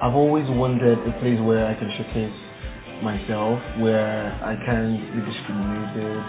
I've 0.00 0.16
always 0.16 0.48
wanted 0.48 0.96
a 0.96 1.12
place 1.20 1.38
where 1.44 1.66
I 1.68 1.74
can 1.76 1.92
showcase 1.92 2.32
myself, 3.04 3.60
where 3.84 4.32
I 4.40 4.56
can 4.64 4.96
be 5.12 5.20
discriminated, 5.28 6.24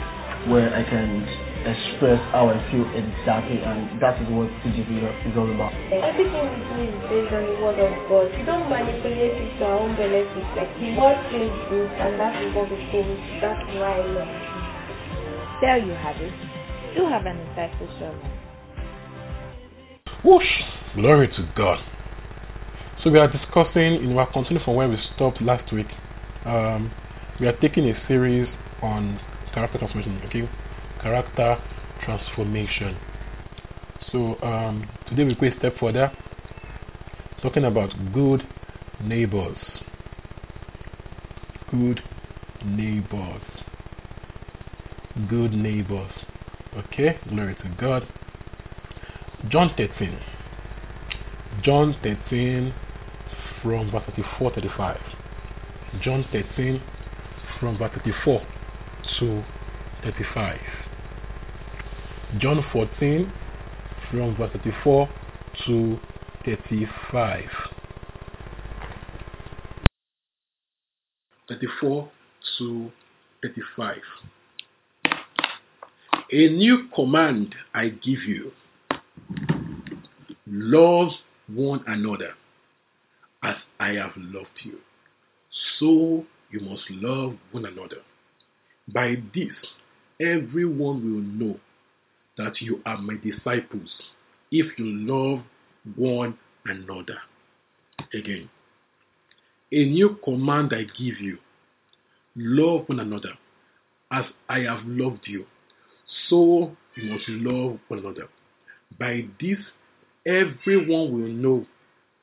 where 0.51 0.75
I 0.75 0.83
can 0.83 1.23
express 1.63 2.19
how 2.35 2.51
I 2.51 2.59
feel 2.67 2.83
exactly, 2.91 3.63
and 3.63 3.95
that 4.03 4.19
is 4.19 4.27
what 4.27 4.51
TGC 4.59 4.91
is 5.23 5.37
all 5.39 5.47
about. 5.55 5.71
Everything 5.87 6.51
we 6.51 6.59
do 6.67 6.83
is 6.83 6.99
based 7.07 7.31
on 7.31 7.47
the 7.47 7.55
word 7.63 7.79
of 7.79 7.95
God. 8.11 8.27
We 8.35 8.43
don't 8.43 8.67
manipulate 8.67 9.39
it 9.39 9.59
to 9.59 9.63
our 9.63 9.79
own 9.79 9.95
benefit. 9.95 10.43
Like 10.59 10.75
the 10.75 10.91
word 10.99 11.15
feels 11.31 11.55
good, 11.71 11.91
and 11.95 12.19
that 12.19 12.43
is 12.43 12.51
what 12.51 12.67
we 12.67 12.75
think. 12.91 13.07
That's 13.39 13.63
why 13.79 13.87
I 13.87 14.03
love 14.03 14.27
it. 14.27 14.51
There 15.63 15.79
you 15.79 15.95
have 15.95 16.19
it. 16.19 16.35
Do 16.91 17.07
have 17.07 17.23
an 17.23 17.39
insightful 17.39 17.87
sermon. 18.03 18.19
Whoosh! 20.27 20.59
Glory 20.95 21.29
to 21.39 21.47
God. 21.55 21.79
So 23.03 23.09
we 23.09 23.17
are 23.17 23.27
discussing, 23.27 23.93
you 23.95 24.07
know, 24.09 24.17
we're 24.17 24.27
continuing 24.27 24.63
from 24.63 24.75
where 24.75 24.87
we 24.87 24.95
stopped 25.15 25.41
last 25.41 25.73
week. 25.73 25.87
Um, 26.45 26.93
we 27.39 27.47
are 27.47 27.57
taking 27.57 27.89
a 27.89 28.07
series 28.07 28.47
on 28.83 29.19
character 29.55 29.79
transformation, 29.79 30.21
okay? 30.27 30.49
Character 31.01 31.57
transformation. 32.05 32.95
So 34.11 34.39
um, 34.43 34.87
today 35.09 35.23
we 35.23 35.33
go 35.33 35.47
a 35.47 35.57
step 35.57 35.77
further, 35.79 36.11
talking 37.41 37.63
about 37.63 37.91
good 38.13 38.47
neighbors. 39.03 39.57
Good 41.71 42.03
neighbors. 42.63 43.41
Good 45.27 45.53
neighbors. 45.53 46.11
Okay, 46.77 47.17
glory 47.29 47.55
to 47.55 47.75
God. 47.79 48.07
John 49.49 49.73
13. 49.75 50.19
John 51.63 51.95
13 52.03 52.75
from 53.61 53.91
verse 53.91 54.03
34 54.15 54.51
35. 54.55 54.97
John 56.01 56.25
13 56.31 56.81
from 57.59 57.77
verse 57.77 57.91
34 57.95 58.41
to 59.19 59.43
35. 60.03 60.59
John 62.39 62.65
14 62.71 63.31
from 64.09 64.35
verse 64.35 64.51
34 64.53 65.09
to 65.65 65.99
35. 66.45 67.43
34 71.49 72.09
to 72.57 72.91
35. 73.43 73.97
A 76.33 76.47
new 76.49 76.87
command 76.95 77.53
I 77.73 77.89
give 77.89 78.23
you 78.23 78.51
love 80.47 81.11
one 81.47 81.83
another 81.87 82.33
I 83.81 83.93
have 83.93 84.11
loved 84.15 84.59
you. 84.63 84.77
So 85.79 86.23
you 86.51 86.59
must 86.59 86.83
love 86.91 87.35
one 87.51 87.65
another. 87.65 88.03
By 88.93 89.15
this, 89.33 89.55
everyone 90.19 91.01
will 91.03 91.23
know 91.23 91.59
that 92.37 92.61
you 92.61 92.79
are 92.85 92.99
my 92.99 93.15
disciples 93.15 93.89
if 94.51 94.77
you 94.77 94.85
love 94.85 95.43
one 95.95 96.37
another. 96.65 97.17
Again, 98.13 98.51
a 99.71 99.83
new 99.85 100.15
command 100.23 100.73
I 100.75 100.83
give 100.83 101.19
you 101.19 101.39
love 102.35 102.87
one 102.87 102.99
another 102.99 103.33
as 104.11 104.25
I 104.47 104.59
have 104.59 104.85
loved 104.85 105.27
you. 105.27 105.45
So 106.29 106.77
you 106.95 107.11
must 107.11 107.27
love 107.29 107.79
one 107.87 107.99
another. 108.01 108.27
By 108.99 109.25
this, 109.39 109.57
everyone 110.27 111.11
will 111.13 111.31
know 111.31 111.65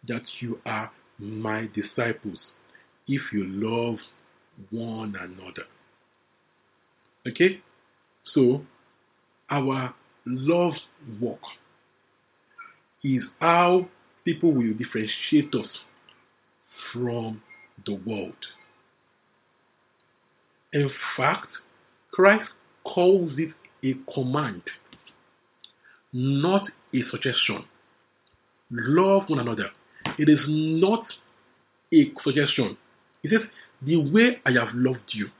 that 0.07 0.23
you 0.41 0.61
are 0.65 0.93
my 1.19 1.69
disciples 1.75 2.39
if 3.07 3.23
you 3.33 3.45
love 3.47 3.99
one 4.71 5.15
another. 5.17 5.65
Okay? 7.27 7.61
So, 8.35 8.63
our 9.51 9.95
love 10.27 10.75
walk 11.21 11.41
is 13.03 13.23
how 13.41 13.89
people 14.25 14.53
will 14.53 14.75
differentiate 14.75 15.55
us 15.55 15.71
from 16.93 17.43
the 17.87 17.95
world. 17.95 18.35
In 20.73 20.91
fact, 21.17 21.49
Christ 22.13 22.51
calls 22.85 23.33
it 23.39 23.55
a 23.83 23.95
command, 24.13 24.63
not 26.13 26.69
a 26.93 26.99
suggestion. 27.11 27.65
Love 28.71 29.29
one 29.29 29.39
another. 29.39 29.71
It 30.19 30.29
is 30.29 30.41
not 30.49 31.07
a 31.95 32.13
suggestion. 32.25 32.77
He 33.23 33.29
says, 33.29 33.41
The 33.83 33.97
way 33.97 34.41
I 34.45 34.51
have 34.53 34.75
loved 34.75 35.13
you, 35.13 35.31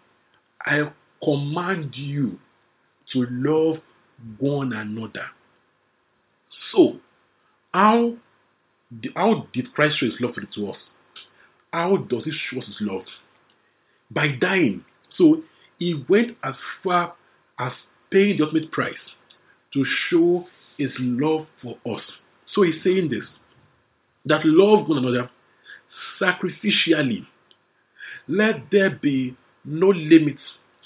I 0.65 0.91
command 1.23 1.95
you 1.97 2.39
to 3.13 3.27
love 3.31 3.79
one 4.39 4.73
another. 4.73 5.27
So, 6.73 7.01
how, 7.73 8.15
how 9.15 9.47
did 9.53 9.73
Christ 9.75 9.99
show 9.99 10.07
his 10.07 10.15
love 10.21 10.35
to 10.55 10.71
us? 10.71 10.77
How 11.73 11.97
does 11.97 12.25
he 12.25 12.33
show 12.51 12.61
us 12.61 12.67
his 12.67 12.77
love? 12.81 13.05
By 14.11 14.29
dying. 14.41 14.85
So, 15.17 15.43
he 15.79 16.05
went 16.09 16.37
as 16.43 16.55
far 16.83 17.15
as 17.59 17.73
paying 18.11 18.37
the 18.39 18.45
ultimate 18.45 18.71
price 18.73 18.95
to 19.75 19.85
show 20.09 20.47
his 20.77 20.91
love 20.99 21.47
for 21.63 21.77
us. 21.95 22.03
So, 22.55 22.63
he's 22.63 22.83
saying 22.83 23.11
this 23.11 23.25
that 24.29 24.45
love 24.45 24.89
one 24.89 24.99
another 24.99 25.31
sacrificially. 26.21 27.27
Let 28.29 28.71
there 28.71 28.91
be 28.91 29.37
no 29.65 29.89
limits 29.89 30.41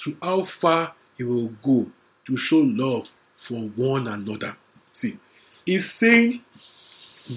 to 0.04 0.16
how 0.22 0.46
far 0.60 0.94
you 1.18 1.28
will 1.28 1.52
go 1.64 1.86
to 2.26 2.36
show 2.48 2.56
love 2.56 3.04
for 3.48 3.60
one 3.76 4.06
another. 4.06 4.56
See, 5.00 5.18
he's 5.66 5.82
saying 6.00 6.42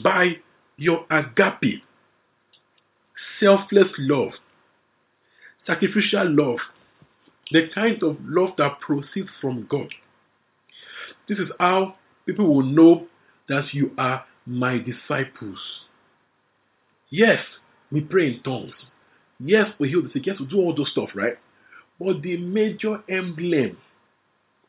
by 0.03 0.37
your 0.77 1.05
agape, 1.09 1.83
selfless 3.39 3.89
love, 3.97 4.31
sacrificial 5.65 6.29
love, 6.29 6.59
the 7.51 7.67
kind 7.73 8.01
of 8.03 8.17
love 8.21 8.51
that 8.57 8.79
proceeds 8.79 9.29
from 9.41 9.67
God. 9.69 9.87
This 11.27 11.39
is 11.39 11.49
how 11.59 11.95
people 12.25 12.53
will 12.53 12.63
know 12.63 13.07
that 13.49 13.73
you 13.73 13.91
are 13.97 14.25
my 14.45 14.77
disciples. 14.77 15.59
Yes, 17.17 17.39
we 17.93 18.01
pray 18.01 18.27
in 18.27 18.43
tongues. 18.43 18.73
Yes, 19.39 19.67
we 19.79 19.87
heal 19.87 20.01
the 20.03 20.09
sick. 20.11 20.25
Yes, 20.25 20.37
we 20.37 20.47
do 20.47 20.57
all 20.57 20.75
those 20.75 20.91
stuff, 20.91 21.11
right? 21.15 21.37
But 21.97 22.21
the 22.21 22.35
major 22.35 23.01
emblem 23.07 23.77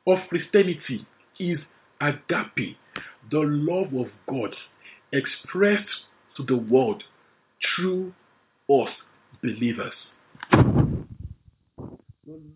of 0.07 0.19
Christianity 0.29 1.05
is 1.41 1.59
agape, 2.01 2.77
the 3.33 3.41
love 3.41 3.93
of 3.95 4.12
God 4.31 4.55
expressed 5.12 5.89
to 6.37 6.45
the 6.45 6.56
world 6.56 7.03
through 7.75 8.15
us 8.71 8.91
believers. 9.43 9.95
The 10.53 10.62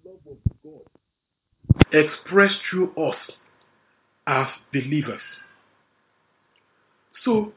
love 0.05 0.21
of 0.31 0.39
God 0.63 0.87
expressed 1.93 2.59
through 2.71 2.93
us 2.93 3.17
as 4.29 4.47
believers. 4.73 5.23
So, 7.25 7.53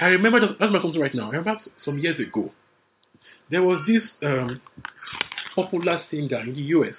I 0.00 0.06
remember, 0.06 0.40
that's 0.40 0.72
my 0.72 0.80
something 0.82 1.00
right 1.00 1.14
now. 1.14 1.28
I 1.28 1.36
remember 1.36 1.60
some 1.84 1.98
years 1.98 2.18
ago, 2.20 2.52
there 3.50 3.62
was 3.62 3.80
this 3.86 4.02
um, 4.22 4.60
popular 5.54 6.02
singer 6.10 6.40
in 6.40 6.54
the 6.54 6.62
US 6.62 6.94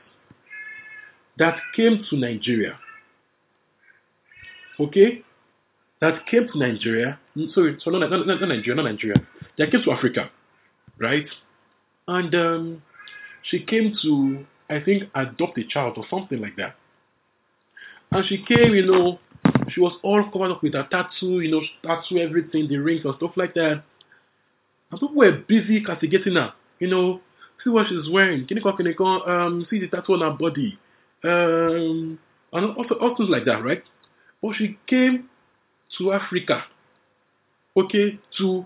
that 1.38 1.60
came 1.76 2.04
to 2.10 2.16
Nigeria. 2.18 2.80
Okay? 4.80 5.24
That 6.02 6.26
came 6.28 6.48
to 6.52 6.58
Nigeria. 6.58 7.20
Sorry, 7.54 7.78
so 7.84 7.92
not, 7.92 8.10
not, 8.10 8.26
not 8.26 8.42
Nigeria, 8.42 8.76
not 8.76 8.86
Nigeria. 8.86 9.18
That 9.58 9.72
came 9.72 9.84
to 9.84 9.92
Africa. 9.92 10.30
Right? 11.00 11.28
And 12.08 12.34
um, 12.34 12.82
she 13.44 13.64
came 13.64 13.96
to, 14.02 14.46
I 14.70 14.80
think, 14.80 15.04
adopt 15.16 15.58
a 15.58 15.64
child 15.68 15.98
or 15.98 16.06
something 16.10 16.40
like 16.40 16.56
that. 16.58 16.76
And 18.12 18.26
she 18.26 18.44
came, 18.44 18.74
you 18.74 18.86
know, 18.86 19.20
she 19.70 19.80
was 19.80 19.98
all 20.04 20.24
covered 20.32 20.52
up 20.52 20.64
with 20.64 20.76
a 20.76 20.88
tattoo, 20.90 21.40
you 21.42 21.52
know, 21.52 21.62
tattoo 21.84 22.18
everything, 22.18 22.68
the 22.68 22.78
rings 22.78 23.06
and 23.06 23.16
stuff 23.16 23.32
like 23.36 23.54
that. 23.56 23.84
And 24.92 25.00
people 25.00 25.16
were 25.16 25.32
busy 25.48 25.84
castigating 25.84 26.36
her, 26.36 26.54
you 26.80 26.88
know, 26.88 27.22
see 27.64 27.70
what 27.70 27.88
she's 27.88 28.10
wearing. 28.10 28.48
Can 28.48 28.58
you 28.58 28.94
go, 28.94 29.22
um, 29.26 29.66
see 29.70 29.80
the 29.80 29.88
tattoo 29.88 30.14
on 30.14 30.22
her 30.22 30.32
body. 30.32 30.78
Um, 31.24 32.20
and 32.54 32.78
also, 32.78 32.96
all 32.96 33.16
things 33.16 33.30
like 33.30 33.46
that, 33.46 33.64
right? 33.64 33.84
But 34.42 34.56
she 34.56 34.78
came 34.88 35.30
to 35.98 36.14
Africa, 36.14 36.64
okay, 37.76 38.20
to 38.38 38.66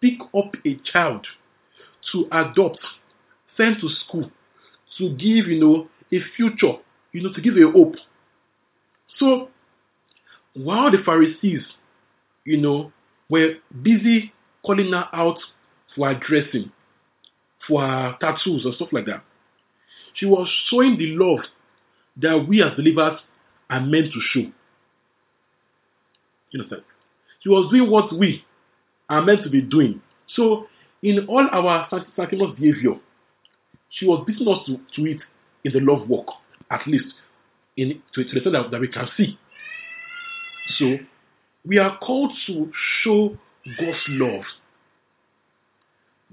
pick 0.00 0.20
up 0.34 0.54
a 0.64 0.78
child, 0.90 1.26
to 2.12 2.26
adopt, 2.32 2.80
send 3.56 3.80
to 3.80 3.88
school, 4.06 4.30
to 4.96 5.10
give, 5.10 5.48
you 5.48 5.60
know, 5.60 5.88
a 6.12 6.20
future, 6.36 6.76
you 7.12 7.22
know, 7.22 7.32
to 7.32 7.40
give 7.40 7.56
a 7.56 7.70
hope. 7.70 7.96
So, 9.18 9.48
while 10.58 10.90
the 10.90 10.98
Pharisees, 11.04 11.62
you 12.44 12.56
know, 12.56 12.92
were 13.28 13.54
busy 13.82 14.32
calling 14.66 14.92
her 14.92 15.08
out 15.12 15.38
for 15.94 16.12
her 16.12 16.20
dressing, 16.26 16.72
for 17.66 17.80
her 17.82 18.16
tattoos 18.20 18.64
and 18.64 18.74
stuff 18.74 18.88
like 18.92 19.06
that, 19.06 19.22
she 20.14 20.26
was 20.26 20.48
showing 20.68 20.98
the 20.98 21.14
love 21.16 21.44
that 22.20 22.48
we 22.48 22.60
as 22.62 22.74
believers 22.74 23.20
are 23.70 23.80
meant 23.80 24.12
to 24.12 24.20
show. 24.32 24.50
You 26.50 26.60
understand? 26.60 26.82
She 27.40 27.50
was 27.50 27.70
doing 27.70 27.88
what 27.88 28.12
we 28.18 28.44
are 29.08 29.22
meant 29.22 29.44
to 29.44 29.50
be 29.50 29.60
doing. 29.60 30.02
So, 30.34 30.66
in 31.02 31.26
all 31.28 31.48
our 31.52 31.86
sanctimonious 32.16 32.58
behavior, 32.58 32.94
she 33.90 34.06
was 34.06 34.24
beating 34.26 34.48
us 34.48 34.66
to, 34.66 34.76
to 34.96 35.10
it 35.10 35.18
in 35.62 35.72
the 35.72 35.80
love 35.80 36.08
walk, 36.08 36.26
at 36.68 36.84
least 36.88 37.14
in 37.76 38.02
to, 38.14 38.24
to 38.24 38.30
the 38.30 38.36
extent 38.38 38.54
that, 38.54 38.70
that 38.72 38.80
we 38.80 38.88
can 38.88 39.08
see. 39.16 39.38
So, 40.76 40.98
we 41.64 41.78
are 41.78 41.98
called 41.98 42.32
to 42.46 42.70
show 43.02 43.36
God's 43.78 43.98
love. 44.08 44.44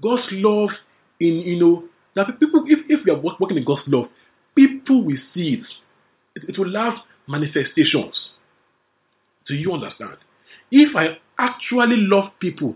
God's 0.02 0.26
love 0.30 0.70
in, 1.20 1.40
you 1.40 1.58
know, 1.58 1.84
that 2.14 2.38
people, 2.38 2.64
if, 2.66 2.80
if 2.88 3.04
we 3.04 3.12
are 3.12 3.18
working 3.18 3.56
in 3.56 3.64
God's 3.64 3.82
love, 3.86 4.08
people 4.54 5.04
will 5.04 5.18
see 5.34 5.54
it. 5.54 5.66
It, 6.34 6.50
it 6.50 6.58
will 6.58 6.74
have 6.74 6.94
manifestations. 7.26 8.16
Do 9.46 9.54
you 9.54 9.72
understand? 9.72 10.16
If 10.70 10.96
I 10.96 11.18
actually 11.38 11.96
love 11.96 12.30
people, 12.40 12.74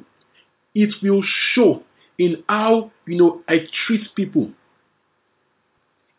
it 0.75 0.95
will 1.03 1.23
show 1.55 1.83
in 2.19 2.45
how 2.49 2.93
you 3.07 3.17
know 3.17 3.43
I 3.49 3.67
treat 3.87 4.15
people. 4.15 4.51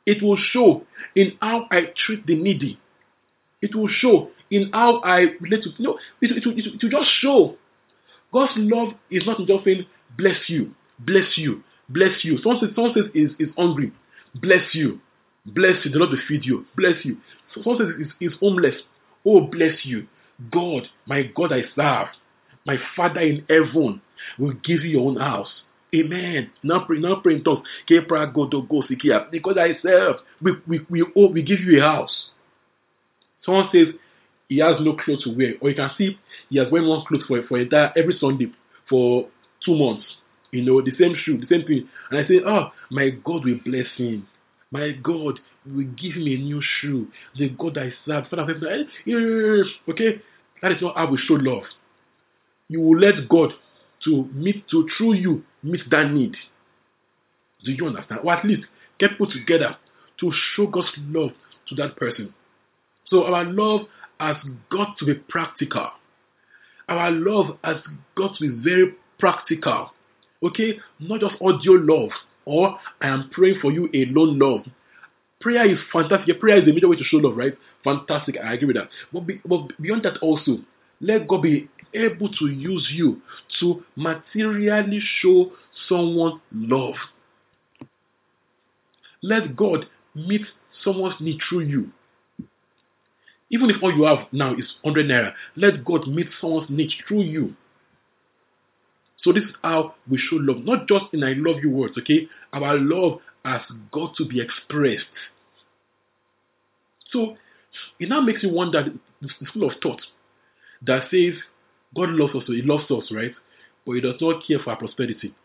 It 0.05 0.21
will 0.21 0.37
show 0.37 0.83
in 1.15 1.37
how 1.41 1.67
I 1.71 1.93
treat 2.05 2.25
the 2.25 2.35
needy. 2.35 2.79
It 3.61 3.75
will 3.75 3.87
show 3.87 4.31
in 4.51 4.69
how 4.73 4.99
I 5.01 5.27
relate 5.39 5.63
to 5.63 5.69
you 5.77 5.85
know, 5.85 5.99
it, 6.21 6.31
it, 6.31 6.45
it, 6.45 6.65
it 6.75 6.83
will 6.83 6.89
just 6.89 7.11
show. 7.19 7.55
God's 8.31 8.53
love 8.55 8.93
is 9.09 9.23
not 9.25 9.39
just 9.45 9.65
saying 9.65 9.85
bless 10.17 10.37
you, 10.47 10.71
bless 10.99 11.37
you, 11.37 11.63
bless 11.89 12.23
you. 12.23 12.37
Someone 12.37 12.59
says, 12.61 12.69
someone 12.75 12.93
says 12.93 13.05
is, 13.13 13.31
is 13.39 13.49
hungry, 13.57 13.91
bless 14.35 14.73
you, 14.73 14.99
bless 15.45 15.83
you, 15.83 15.91
the 15.91 15.97
Lord 15.97 16.11
will 16.11 16.19
feed 16.27 16.45
you, 16.45 16.65
bless 16.75 17.03
you. 17.03 17.17
So 17.53 17.61
someone 17.63 17.79
says 17.79 18.07
is, 18.07 18.31
is 18.31 18.37
homeless, 18.39 18.75
oh 19.25 19.41
bless 19.41 19.83
you. 19.83 20.07
God, 20.51 20.87
my 21.05 21.23
God 21.35 21.53
I 21.53 21.61
serve, 21.75 22.07
my 22.65 22.77
Father 22.95 23.21
in 23.21 23.45
heaven 23.49 24.01
will 24.37 24.53
give 24.63 24.83
you 24.83 24.99
your 24.99 25.09
own 25.09 25.17
house. 25.17 25.49
Amen. 25.93 26.49
Now 26.63 26.85
pray, 26.85 26.99
now 26.99 27.15
pray 27.21 27.35
in 27.35 27.43
tongues. 27.43 27.67
Because 27.87 29.57
I 29.57 29.77
serve, 29.81 30.15
we, 30.41 30.51
we, 30.65 30.79
we, 30.89 31.05
oh, 31.17 31.27
we 31.27 31.41
give 31.41 31.59
you 31.59 31.79
a 31.79 31.81
house. 31.81 32.15
Someone 33.45 33.69
says 33.73 33.87
he 34.51 34.57
has 34.57 34.75
no 34.81 34.97
clothes 34.97 35.23
to 35.23 35.29
wear, 35.33 35.53
or 35.61 35.69
you 35.69 35.75
can 35.77 35.89
see 35.97 36.19
he 36.49 36.57
has 36.59 36.69
wearing 36.69 36.89
one 36.89 37.05
clothes 37.05 37.23
for, 37.25 37.41
for 37.47 37.57
entire 37.57 37.93
every 37.95 38.17
Sunday 38.19 38.51
for 38.89 39.25
two 39.65 39.73
months. 39.73 40.05
You 40.51 40.61
know, 40.61 40.81
the 40.81 40.91
same 40.99 41.15
shoe, 41.23 41.37
the 41.37 41.47
same 41.47 41.65
thing. 41.65 41.87
And 42.09 42.19
I 42.19 42.27
say, 42.27 42.41
Oh, 42.45 42.65
my 42.89 43.11
God 43.11 43.45
will 43.45 43.59
bless 43.63 43.85
him. 43.95 44.27
My 44.69 44.91
God 44.91 45.39
will 45.65 45.87
give 45.95 46.15
him 46.15 46.27
a 46.27 46.35
new 46.35 46.61
shoe. 46.81 47.07
The 47.37 47.47
God 47.51 47.77
I 47.77 47.93
serve, 48.05 48.27
Father 48.27 48.41
of 48.41 48.47
heaven. 48.49 48.89
Eh, 49.07 49.11
eh, 49.11 49.13
eh, 49.13 49.91
okay? 49.91 50.21
That 50.61 50.73
is 50.73 50.81
not 50.81 50.97
how 50.97 51.09
we 51.09 51.17
show 51.17 51.35
love. 51.35 51.63
You 52.67 52.81
will 52.81 52.99
let 52.99 53.29
God 53.29 53.53
to 54.03 54.25
meet 54.33 54.67
to 54.71 54.85
through 54.97 55.13
you 55.13 55.45
meet 55.63 55.89
that 55.91 56.11
need. 56.11 56.35
Do 57.63 57.71
you 57.71 57.87
understand? 57.87 58.19
Or 58.25 58.33
at 58.33 58.43
least 58.43 58.63
get 58.99 59.17
put 59.17 59.31
together 59.31 59.77
to 60.19 60.33
show 60.57 60.67
God's 60.67 60.91
love 60.97 61.31
to 61.69 61.75
that 61.75 61.95
person. 61.95 62.33
So 63.11 63.25
our 63.25 63.45
love 63.45 63.81
has 64.21 64.37
got 64.69 64.97
to 64.99 65.05
be 65.05 65.15
practical. 65.15 65.89
Our 66.87 67.11
love 67.11 67.57
has 67.63 67.77
got 68.15 68.37
to 68.37 68.41
be 68.41 68.63
very 68.63 68.95
practical. 69.19 69.91
Okay? 70.43 70.79
Not 70.99 71.21
just 71.21 71.35
audio 71.41 71.73
love 71.73 72.11
or 72.45 72.79
I 73.01 73.07
am 73.07 73.29
praying 73.31 73.59
for 73.61 73.71
you 73.71 73.89
alone 73.93 74.39
love. 74.39 74.61
Prayer 75.39 75.69
is 75.69 75.79
fantastic. 75.91 76.39
Prayer 76.39 76.57
is 76.57 76.65
the 76.65 76.73
major 76.73 76.87
way 76.87 76.97
to 76.97 77.03
show 77.03 77.17
love, 77.17 77.35
right? 77.35 77.57
Fantastic. 77.83 78.35
I 78.37 78.53
agree 78.53 78.67
with 78.67 78.75
that. 78.75 78.89
But, 79.11 79.21
be, 79.21 79.41
but 79.45 79.69
beyond 79.81 80.03
that, 80.03 80.17
also, 80.21 80.59
let 80.99 81.27
God 81.27 81.41
be 81.41 81.67
able 81.93 82.29
to 82.33 82.47
use 82.47 82.87
you 82.91 83.21
to 83.59 83.83
materially 83.95 85.01
show 85.21 85.51
someone 85.89 86.41
love. 86.53 86.95
Let 89.23 89.55
God 89.55 89.87
meet 90.13 90.41
someone's 90.83 91.19
need 91.19 91.39
through 91.47 91.61
you. 91.61 91.91
Even 93.51 93.69
if 93.69 93.83
all 93.83 93.93
you 93.95 94.03
have 94.03 94.27
now 94.31 94.53
is 94.53 94.65
100 94.81 95.07
naira, 95.07 95.33
let 95.55 95.83
God 95.85 96.07
meet 96.07 96.27
someone's 96.39 96.69
need 96.69 96.91
through 97.07 97.23
you. 97.23 97.55
So 99.23 99.31
this 99.31 99.43
is 99.43 99.51
how 99.61 99.95
we 100.09 100.17
show 100.17 100.37
love, 100.37 100.63
not 100.63 100.87
just 100.87 101.05
in 101.13 101.23
I 101.23 101.33
love 101.33 101.57
you 101.61 101.69
words, 101.69 101.93
okay? 101.99 102.27
Our 102.53 102.77
love 102.79 103.19
has 103.45 103.61
got 103.91 104.15
to 104.15 104.25
be 104.25 104.41
expressed. 104.41 105.05
So 107.11 107.37
it 107.99 108.09
now 108.09 108.21
makes 108.21 108.41
me 108.41 108.51
wonder 108.51 108.93
the 109.21 109.29
school 109.47 109.69
of 109.69 109.77
thought 109.81 110.01
that 110.83 111.09
says 111.11 111.33
God 111.95 112.09
loves 112.09 112.35
us, 112.35 112.43
so 112.47 112.53
He 112.53 112.61
loves 112.61 112.89
us, 112.89 113.11
right? 113.11 113.33
But 113.85 113.93
He 113.93 114.01
does 114.01 114.15
not 114.21 114.43
care 114.47 114.59
for 114.59 114.71
our 114.71 114.77
prosperity, 114.77 115.35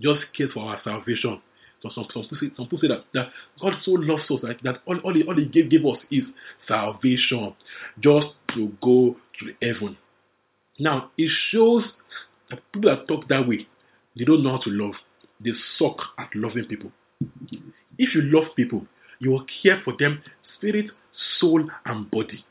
just 0.00 0.20
cares 0.36 0.52
for 0.52 0.60
our 0.68 0.80
salvation. 0.84 1.40
So 1.84 1.90
some, 1.94 2.06
some, 2.12 2.24
some 2.56 2.66
people 2.66 2.78
say 2.80 2.88
that, 2.88 3.04
that 3.12 3.28
God 3.60 3.74
so 3.84 3.92
loves 3.92 4.22
us 4.30 4.40
that, 4.42 4.56
that 4.62 4.80
all, 4.86 4.98
all, 5.00 5.14
he, 5.14 5.22
all 5.24 5.36
He 5.36 5.44
gave, 5.44 5.70
gave 5.70 5.84
us 5.84 5.98
is 6.10 6.22
salvation, 6.66 7.54
just 8.00 8.28
to 8.54 8.72
go 8.82 9.16
to 9.40 9.54
heaven. 9.60 9.96
Now, 10.78 11.10
it 11.18 11.30
shows 11.50 11.84
that 12.50 12.60
people 12.72 12.90
that 12.90 13.06
talk 13.06 13.28
that 13.28 13.46
way, 13.46 13.66
they 14.16 14.24
don't 14.24 14.42
know 14.42 14.52
how 14.52 14.62
to 14.62 14.70
love. 14.70 14.94
They 15.40 15.50
suck 15.78 15.98
at 16.18 16.34
loving 16.34 16.64
people. 16.64 16.90
If 17.98 18.14
you 18.14 18.22
love 18.22 18.54
people, 18.56 18.86
you 19.18 19.30
will 19.30 19.44
care 19.62 19.80
for 19.84 19.94
them 19.98 20.22
spirit, 20.56 20.86
soul, 21.38 21.68
and 21.84 22.10
body. 22.10 22.44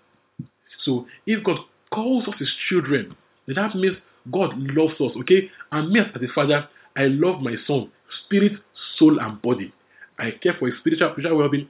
So 0.84 1.08
if 1.26 1.44
God 1.44 1.58
calls 1.92 2.28
us 2.28 2.36
his 2.38 2.52
children, 2.70 3.16
then 3.48 3.56
that 3.56 3.76
means 3.76 3.98
God 4.32 4.54
loves 4.58 4.94
us, 5.02 5.12
okay? 5.22 5.50
And 5.72 5.92
me 5.92 6.00
as 6.00 6.22
a 6.22 6.34
father, 6.34 6.68
I 6.96 7.06
love 7.06 7.42
my 7.42 7.56
son, 7.68 7.92
spirit, 8.26 8.54
soul, 8.98 9.20
and 9.20 9.42
body. 9.42 9.74
I 10.20 10.32
care 10.32 10.56
for 10.58 10.68
his 10.68 10.78
spiritual, 10.80 11.12
spiritual 11.14 11.38
well-being. 11.38 11.70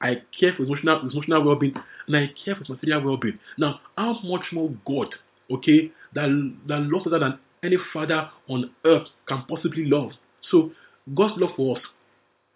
I 0.00 0.22
care 0.38 0.52
for 0.52 0.62
his 0.62 0.68
emotional, 0.68 1.02
his 1.04 1.12
emotional 1.12 1.44
well-being, 1.44 1.74
and 2.06 2.16
I 2.16 2.30
care 2.44 2.54
for 2.54 2.60
his 2.60 2.68
material 2.70 3.04
well-being. 3.04 3.38
Now, 3.58 3.80
how 3.96 4.18
much 4.24 4.44
more 4.52 4.70
God, 4.86 5.14
okay, 5.50 5.90
that, 6.14 6.28
that 6.68 6.80
loves 6.82 7.06
us 7.06 7.20
than 7.20 7.38
any 7.62 7.76
father 7.92 8.30
on 8.48 8.70
earth 8.84 9.06
can 9.26 9.44
possibly 9.48 9.86
love. 9.86 10.10
So, 10.50 10.72
God's 11.14 11.34
love 11.38 11.50
for 11.56 11.76
us 11.76 11.82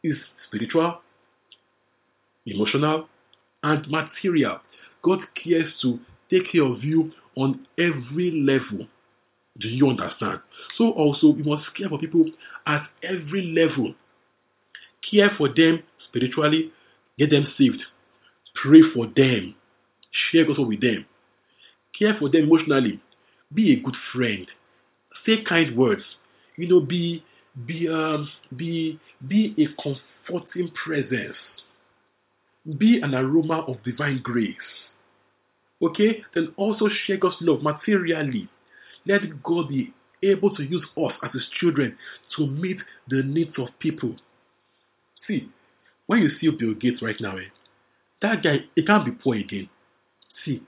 is 0.03 0.17
spiritual, 0.47 1.01
emotional, 2.47 3.09
and 3.63 3.87
material. 3.89 4.61
God 5.03 5.21
cares 5.43 5.73
to 5.83 5.99
take 6.31 6.53
care 6.53 6.65
of 6.65 6.83
you 6.83 7.13
on 7.37 7.67
every 7.79 8.31
level. 8.31 8.87
Do 9.61 9.69
you 9.69 9.89
understand? 9.89 10.41
So 10.77 10.91
also 10.93 11.29
we 11.31 11.43
must 11.43 11.75
care 11.75 11.89
for 11.89 11.99
people 11.99 12.25
at 12.67 12.87
every 13.03 13.43
level. 13.43 13.95
Care 15.11 15.31
for 15.37 15.49
them 15.49 15.83
spiritually, 16.09 16.73
get 17.19 17.31
them 17.31 17.47
saved. 17.57 17.83
Pray 18.55 18.83
for 18.95 19.07
them. 19.07 19.55
Share 20.11 20.47
gospel 20.47 20.67
with 20.67 20.81
them. 20.81 21.07
Care 21.99 22.17
for 22.19 22.29
them 22.29 22.45
emotionally. 22.45 23.01
Be 23.53 23.73
a 23.73 23.81
good 23.81 23.97
friend. 24.13 24.47
Say 25.25 25.43
kind 25.45 25.77
words. 25.77 26.03
You 26.57 26.69
know, 26.69 26.81
be 26.81 27.25
be 27.67 27.89
um 27.89 28.29
be 28.57 28.99
be 29.27 29.55
a 29.59 29.83
comforting 29.83 30.71
presence. 30.71 31.37
Be 32.79 33.01
an 33.01 33.15
aroma 33.15 33.61
of 33.61 33.83
divine 33.85 34.21
grace. 34.23 34.55
Okay? 35.81 36.23
Then 36.35 36.53
also 36.57 36.89
share 37.07 37.17
God's 37.17 37.37
love 37.41 37.63
materially. 37.63 38.49
Let 39.09 39.43
God 39.45 39.71
be 39.71 39.95
able 40.23 40.55
to 40.57 40.65
use 40.65 40.87
us 40.99 41.13
as 41.25 41.33
His 41.33 41.47
children 41.61 41.97
to 42.37 42.47
meet 42.49 42.79
the 43.09 43.23
needs 43.25 43.59
of 43.59 43.69
people. 43.81 44.17
See, 45.29 45.51
when 46.07 46.23
you 46.23 46.31
see 46.41 46.51
Bill 46.51 46.75
Gates 46.75 47.03
right 47.03 47.21
now, 47.21 47.39
eh, 47.39 47.45
that 48.23 48.45
guy, 48.45 48.59
he 48.77 48.85
can't 48.85 49.07
be 49.07 49.13
poor 49.13 49.37
again. 49.37 49.71
See, 50.45 50.63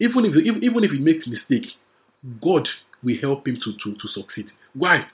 even 0.00 0.26
if 0.26 0.36
even 0.36 0.84
if 0.84 0.92
he 0.92 0.98
makes 1.00 1.26
mistake, 1.28 1.66
God 2.42 2.68
will 3.04 3.18
help 3.20 3.48
him 3.48 3.58
to, 3.64 3.72
to, 3.84 3.98
to 3.98 4.08
succeed. 4.08 4.48
Why? 4.74 5.06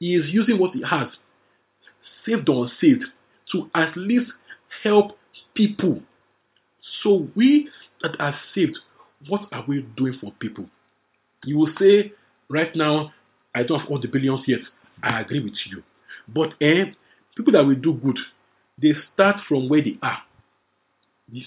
He 0.00 0.14
is 0.16 0.26
using 0.32 0.58
what 0.58 0.74
he 0.74 0.82
has. 0.88 1.08
saved 2.26 2.48
or 2.48 2.66
unsaved, 2.66 3.06
to 3.52 3.70
at 3.74 3.96
least 3.96 4.30
help 4.84 5.18
people. 5.54 6.00
So 7.02 7.28
we 7.36 7.70
that 8.02 8.20
are 8.20 8.36
saved, 8.54 8.78
what 9.28 9.48
are 9.52 9.64
we 9.68 9.82
doing 9.96 10.18
for 10.20 10.32
people? 10.40 10.66
You 11.44 11.58
will 11.58 11.72
say, 11.78 12.12
right 12.48 12.74
now, 12.74 13.12
I 13.54 13.62
don't 13.62 13.80
have 13.80 13.88
all 13.90 14.00
the 14.00 14.08
billions 14.08 14.40
yet. 14.46 14.60
I 15.02 15.20
agree 15.20 15.40
with 15.40 15.54
you. 15.70 15.82
But 16.28 16.54
eh, 16.60 16.86
people 17.36 17.52
that 17.52 17.64
will 17.64 17.74
do 17.74 17.94
good, 17.94 18.18
they 18.80 18.92
start 19.12 19.36
from 19.48 19.68
where 19.68 19.82
they 19.82 19.98
are. 20.02 20.18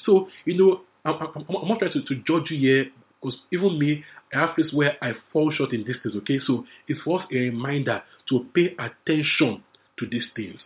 So, 0.05 0.27
you 0.45 0.57
know, 0.57 0.81
I'm, 1.05 1.15
I'm, 1.15 1.55
I'm 1.55 1.67
not 1.67 1.79
trying 1.79 1.93
to, 1.93 2.01
to 2.03 2.15
judge 2.27 2.51
you 2.51 2.59
here 2.59 2.85
because 3.21 3.39
even 3.51 3.79
me, 3.79 4.03
I 4.33 4.39
have 4.41 4.55
places 4.55 4.73
where 4.73 4.95
I 5.01 5.13
fall 5.31 5.51
short 5.51 5.73
in 5.73 5.83
these 5.85 5.95
things, 6.03 6.15
okay? 6.17 6.39
So 6.45 6.65
it's 6.87 7.01
for 7.01 7.21
us 7.21 7.27
a 7.31 7.35
reminder 7.35 8.03
to 8.29 8.45
pay 8.53 8.75
attention 8.77 9.63
to 9.99 10.05
these 10.09 10.25
things. 10.35 10.59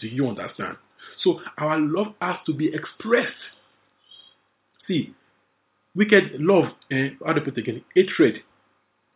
Do 0.00 0.06
you 0.06 0.28
understand? 0.28 0.76
So 1.22 1.40
our 1.58 1.78
love 1.78 2.14
has 2.20 2.36
to 2.46 2.54
be 2.54 2.72
expressed. 2.72 3.32
See, 4.86 5.14
wicked 5.94 6.40
love, 6.40 6.72
eh, 6.90 7.10
how 7.24 7.32
do 7.32 7.40
I 7.40 7.44
put 7.44 7.58
it 7.58 7.60
again? 7.60 7.84
Hatred 7.94 8.42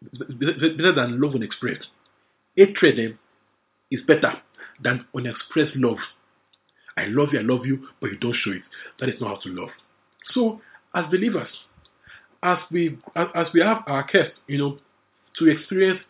better 0.02 0.95
than 0.95 1.21
love 1.21 1.35
unexpressed. 1.35 1.87
Hatred 2.54 2.99
eh, 2.99 3.14
is 3.90 4.02
better 4.06 4.35
than 4.83 5.06
unexpressed 5.14 5.76
love. 5.76 5.99
I 6.97 7.06
love 7.06 7.28
you, 7.33 7.40
I 7.40 7.42
love 7.42 7.66
you, 7.66 7.88
but 8.00 8.11
you 8.11 8.18
don't 8.18 8.35
show 8.35 8.52
it. 8.52 8.62
That 9.00 9.09
is 9.09 9.21
not 9.21 9.37
how 9.37 9.42
to 9.42 9.49
love. 9.50 9.71
So, 10.33 10.61
as 10.95 11.04
believers, 11.11 11.49
as 12.42 12.59
we 12.71 12.99
as, 13.14 13.47
we 13.52 13.61
have 13.61 13.83
our 13.87 14.06
quest, 14.09 14.33
you 14.47 14.59
know, 14.59 14.78
to 15.38 15.49
experience 15.49 16.00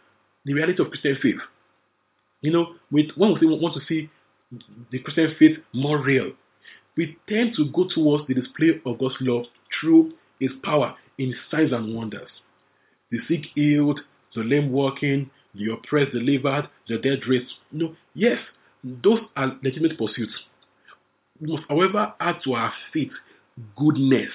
the 0.44 0.54
reality 0.54 0.82
of 0.82 0.90
Christian 0.90 1.16
faith, 1.20 1.40
you 2.40 2.52
know, 2.52 2.74
with 2.90 3.10
when 3.16 3.34
we 3.40 3.46
want 3.46 3.74
to 3.74 3.80
see 3.88 4.10
the 4.92 5.00
Christian 5.00 5.34
faith 5.38 5.58
more 5.72 6.02
real, 6.02 6.32
we 6.96 7.16
tend 7.28 7.54
to 7.56 7.68
go 7.72 7.88
towards 7.92 8.26
the 8.28 8.34
display 8.34 8.80
of 8.84 8.98
God's 8.98 9.16
love 9.20 9.44
through 9.80 10.12
His 10.40 10.50
power 10.62 10.94
in 11.18 11.34
signs 11.50 11.72
and 11.72 11.94
wonders. 11.94 12.30
The 13.10 13.18
sick 13.28 13.46
healed, 13.54 14.00
the 14.34 14.42
lame 14.42 14.70
walking, 14.70 15.30
the 15.54 15.72
oppressed 15.72 16.12
delivered, 16.12 16.68
the 16.88 16.98
dead 16.98 17.20
raised. 17.26 17.52
No, 17.72 17.94
yes, 18.14 18.38
those 18.84 19.20
are 19.36 19.56
legitimate 19.62 19.98
pursuits. 19.98 20.34
We 21.40 21.52
must, 21.52 21.64
however, 21.68 22.14
add 22.20 22.36
to 22.44 22.54
our 22.54 22.72
faith 22.92 23.12
goodness. 23.76 24.30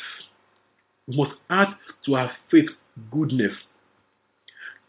We 1.08 1.18
must 1.18 1.34
add 1.50 1.76
to 2.06 2.16
our 2.16 2.32
faith 2.50 2.70
goodness. 3.12 3.54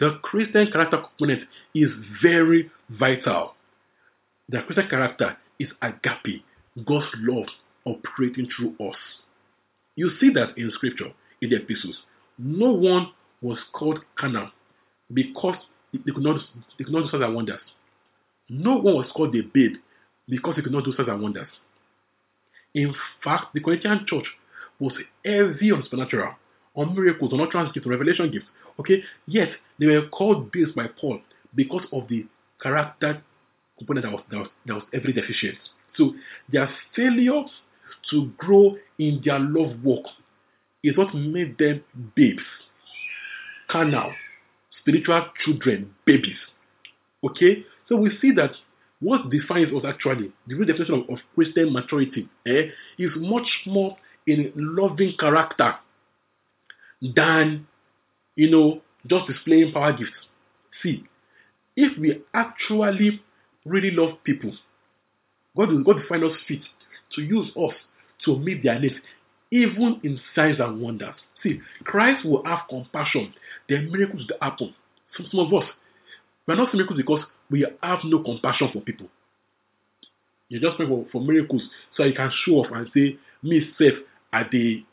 The 0.01 0.19
Christian 0.23 0.71
character 0.73 0.99
component 0.99 1.49
is 1.75 1.91
very 2.23 2.71
vital. 2.91 3.55
The 4.49 4.63
Christian 4.63 4.89
character 4.89 5.37
is 5.59 5.69
agape, 5.81 6.45
God's 6.85 7.07
love 7.19 7.47
operating 7.85 8.49
through 8.57 8.75
us. 8.89 8.97
You 9.97 10.11
see 10.21 10.31
that 10.35 10.57
in 10.57 10.71
scripture, 10.75 11.13
in 11.41 11.51
the 11.51 11.57
epistles. 11.57 11.97
No 12.39 12.73
one 12.73 13.09
was 13.41 13.59
called 13.73 14.01
carnal 14.19 14.51
because 15.13 15.57
they 15.93 16.13
could 16.13 16.23
not, 16.23 16.41
they 16.79 16.85
could 16.85 16.93
not 16.93 17.05
do 17.05 17.11
signs 17.11 17.23
and 17.25 17.35
wonders. 17.35 17.61
No 18.49 18.77
one 18.77 18.95
was 18.97 19.11
called 19.15 19.35
a 19.37 19.43
babe 19.43 19.77
because 20.29 20.57
they 20.57 20.63
could 20.63 20.73
not 20.73 20.85
do 20.85 20.95
signs 20.97 21.09
and 21.09 21.23
wonders. 21.23 21.49
In 22.75 22.95
fact, 23.23 23.53
the 23.55 23.61
Corinthian 23.61 24.07
church 24.07 24.27
was 24.79 24.93
heavy 25.25 25.73
on 25.73 25.83
supernatural, 25.85 26.35
on 26.75 26.95
miracles, 26.95 27.33
on 27.33 27.41
utterance 27.41 27.73
gifts, 27.73 27.87
on 27.87 27.93
revelation 27.93 28.31
gifts. 28.31 28.47
Okay, 28.81 29.03
yet 29.27 29.51
they 29.79 29.87
were 29.87 30.09
called 30.09 30.51
babes 30.51 30.73
by 30.73 30.87
Paul 31.01 31.21
because 31.55 31.83
of 31.93 32.09
the 32.09 32.27
character 32.63 33.23
component 33.77 34.07
that 34.07 34.13
was, 34.13 34.23
that 34.31 34.39
was, 34.39 34.49
that 34.67 34.75
was 34.75 34.85
heavily 34.93 35.13
deficient. 35.13 35.59
So 35.97 36.15
their 36.51 36.71
failure 36.97 37.45
to 38.11 38.31
grow 38.39 38.77
in 38.99 39.23
their 39.25 39.39
love 39.39 39.83
walk 39.83 40.07
is 40.83 40.97
what 40.97 41.15
made 41.15 41.57
them 41.59 41.83
babes, 42.15 42.43
carnal, 43.71 44.13
spiritual 44.81 45.27
children, 45.45 45.95
babies. 46.05 46.37
Okay? 47.25 47.65
So 47.89 47.97
we 47.97 48.11
see 48.21 48.33
that 48.33 48.53
what 49.01 49.31
defines 49.31 49.73
us 49.73 49.85
actually, 49.87 50.33
the 50.47 50.55
real 50.55 50.67
definition 50.67 50.95
of, 50.95 51.11
of 51.11 51.19
Christian 51.35 51.73
maturity, 51.73 52.29
eh, 52.47 52.69
is 52.99 53.11
much 53.17 53.47
more 53.67 53.97
in 54.27 54.53
loving 54.55 55.15
character 55.19 55.75
than, 57.01 57.67
you 58.37 58.51
know, 58.51 58.81
just 59.07 59.27
displaying 59.27 59.73
power 59.73 59.93
gifts. 59.93 60.13
See, 60.83 61.05
if 61.77 61.99
we 61.99 62.23
actually 62.35 63.21
really 63.65 63.91
love 63.91 64.23
people, 64.25 64.53
God 65.57 65.71
will, 65.71 65.83
God 65.83 65.97
find 66.09 66.25
us 66.25 66.37
fit 66.47 66.61
to 67.15 67.23
use 67.23 67.51
us 67.57 67.75
to 68.25 68.39
meet 68.39 68.63
their 68.63 68.79
needs, 68.79 68.95
even 69.51 70.01
in 70.03 70.21
signs 70.35 70.61
and 70.61 70.81
wonders. 70.81 71.15
See, 71.43 71.61
Christ 71.85 72.25
will 72.25 72.45
have 72.45 72.61
compassion. 72.69 73.35
Then 73.69 73.91
miracles 73.91 74.27
will 74.29 74.39
happen. 74.41 74.75
Some, 75.17 75.27
some 75.31 75.41
of 75.41 75.55
us, 75.63 75.69
we're 76.47 76.57
not 76.57 76.75
miracles 76.75 76.99
because 76.99 77.25
we 77.51 77.67
have 77.83 77.99
no 78.05 78.23
compassion 78.23 78.71
for 78.73 78.81
people. 78.81 79.09
You 80.49 80.61
just 80.61 80.77
pray 80.77 80.87
for, 80.87 81.07
for 81.11 81.21
miracles 81.21 81.63
so 81.97 82.05
you 82.05 82.15
can 82.15 82.31
show 82.45 82.57
off 82.57 82.67
and 82.73 82.89
say, 82.95 83.19
me 83.43 83.71
safe 83.79 83.95
at 84.33 84.51
the 84.51 84.85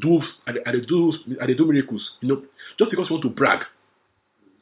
do 0.00 0.20
at 0.46 0.54
the, 0.54 0.60
the 0.72 0.86
do 0.86 1.12
at 1.40 1.46
the 1.46 1.54
do 1.54 1.66
miracles. 1.66 2.10
You 2.20 2.28
know, 2.28 2.42
just 2.78 2.90
because 2.90 3.08
you 3.08 3.14
want 3.14 3.22
to 3.22 3.30
brag. 3.30 3.60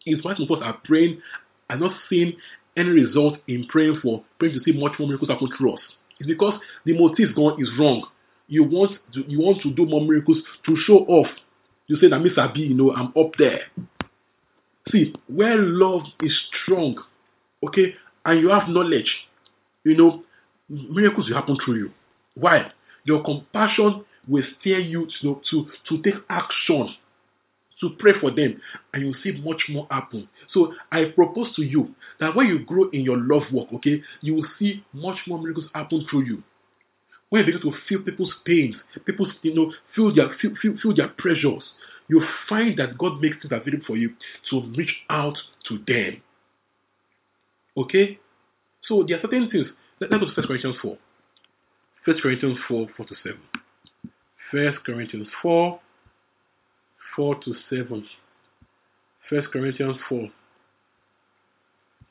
Why 0.04 0.34
some 0.34 0.46
of 0.50 0.50
us 0.50 0.62
are 0.62 0.78
praying 0.84 1.22
and 1.70 1.80
not 1.80 1.92
seeing 2.10 2.34
any 2.76 2.90
result 2.90 3.38
in 3.46 3.66
praying 3.66 4.00
for 4.02 4.24
praying 4.38 4.58
to 4.58 4.64
see 4.64 4.78
much 4.78 4.98
more 4.98 5.08
miracles 5.08 5.30
happen 5.30 5.48
through 5.56 5.74
us. 5.74 5.80
It's 6.22 6.28
because 6.28 6.54
the 6.84 6.96
motive 6.96 7.34
gone 7.34 7.60
is 7.60 7.68
wrong. 7.76 8.06
You 8.46 8.62
want 8.62 8.92
to 9.14 9.24
you 9.26 9.40
want 9.40 9.60
to 9.62 9.72
do 9.74 9.86
more 9.86 10.00
miracles 10.00 10.38
to 10.66 10.76
show 10.86 10.98
off. 10.98 11.26
You 11.88 11.96
say 11.96 12.08
that 12.08 12.20
Mr. 12.20 12.54
B, 12.54 12.60
you 12.60 12.74
know, 12.74 12.92
I'm 12.94 13.08
up 13.08 13.32
there. 13.38 13.62
See, 14.92 15.12
where 15.26 15.56
love 15.56 16.02
is 16.22 16.32
strong, 16.62 16.96
okay, 17.66 17.94
and 18.24 18.40
you 18.40 18.50
have 18.50 18.68
knowledge, 18.68 19.10
you 19.84 19.96
know, 19.96 20.22
miracles 20.68 21.28
will 21.28 21.36
happen 21.36 21.56
through 21.64 21.76
you. 21.76 21.90
Why? 22.34 22.70
Your 23.04 23.24
compassion 23.24 24.04
will 24.28 24.44
steer 24.60 24.78
you 24.78 25.08
to, 25.22 25.40
to, 25.50 25.66
to 25.88 26.02
take 26.02 26.14
action, 26.28 26.94
to 27.82 27.90
pray 27.98 28.12
for 28.18 28.30
them, 28.30 28.58
and 28.94 29.02
you 29.02 29.08
will 29.08 29.16
see 29.22 29.32
much 29.44 29.64
more 29.68 29.86
happen. 29.90 30.28
So 30.54 30.72
I 30.90 31.06
propose 31.14 31.54
to 31.56 31.62
you 31.62 31.94
that 32.20 32.34
when 32.34 32.46
you 32.46 32.64
grow 32.64 32.88
in 32.90 33.02
your 33.02 33.18
love 33.18 33.42
work, 33.52 33.68
okay, 33.74 34.02
you 34.22 34.34
will 34.34 34.46
see 34.58 34.82
much 34.94 35.18
more 35.26 35.38
miracles 35.38 35.66
happen 35.74 36.06
through 36.08 36.22
you. 36.22 36.42
When 37.28 37.40
you 37.44 37.52
begin 37.52 37.70
to 37.70 37.76
feel 37.88 38.02
people's 38.02 38.32
pains, 38.44 38.76
people's, 39.04 39.32
you 39.42 39.54
know, 39.54 39.72
feel 39.94 40.14
their 40.14 40.34
feel, 40.40 40.52
feel, 40.62 40.76
feel 40.80 40.94
their 40.94 41.08
pressures, 41.08 41.62
you 42.08 42.24
find 42.48 42.78
that 42.78 42.96
God 42.98 43.20
makes 43.20 43.36
things 43.42 43.52
available 43.52 43.84
for 43.86 43.96
you 43.96 44.10
to 44.50 44.60
reach 44.76 44.94
out 45.10 45.36
to 45.68 45.78
them. 45.86 46.22
Okay? 47.76 48.18
So 48.84 49.04
there 49.06 49.18
are 49.18 49.22
certain 49.22 49.50
things. 49.50 49.66
Let, 50.00 50.12
us 50.12 50.20
go 50.20 50.26
to 50.26 50.40
1 50.40 50.46
Corinthians 50.46 50.76
4. 50.82 50.98
1 52.04 52.20
Corinthians 52.20 52.58
4, 52.68 52.86
4 52.96 53.06
to 53.06 53.14
7. 53.22 53.38
1 54.52 54.76
Corinthians 54.84 55.28
4, 55.40 55.80
4 57.16 57.35
to 57.45 57.54
7. 57.71 58.07
1 59.31 59.42
Corinthians 59.52 59.97
4. 60.09 60.31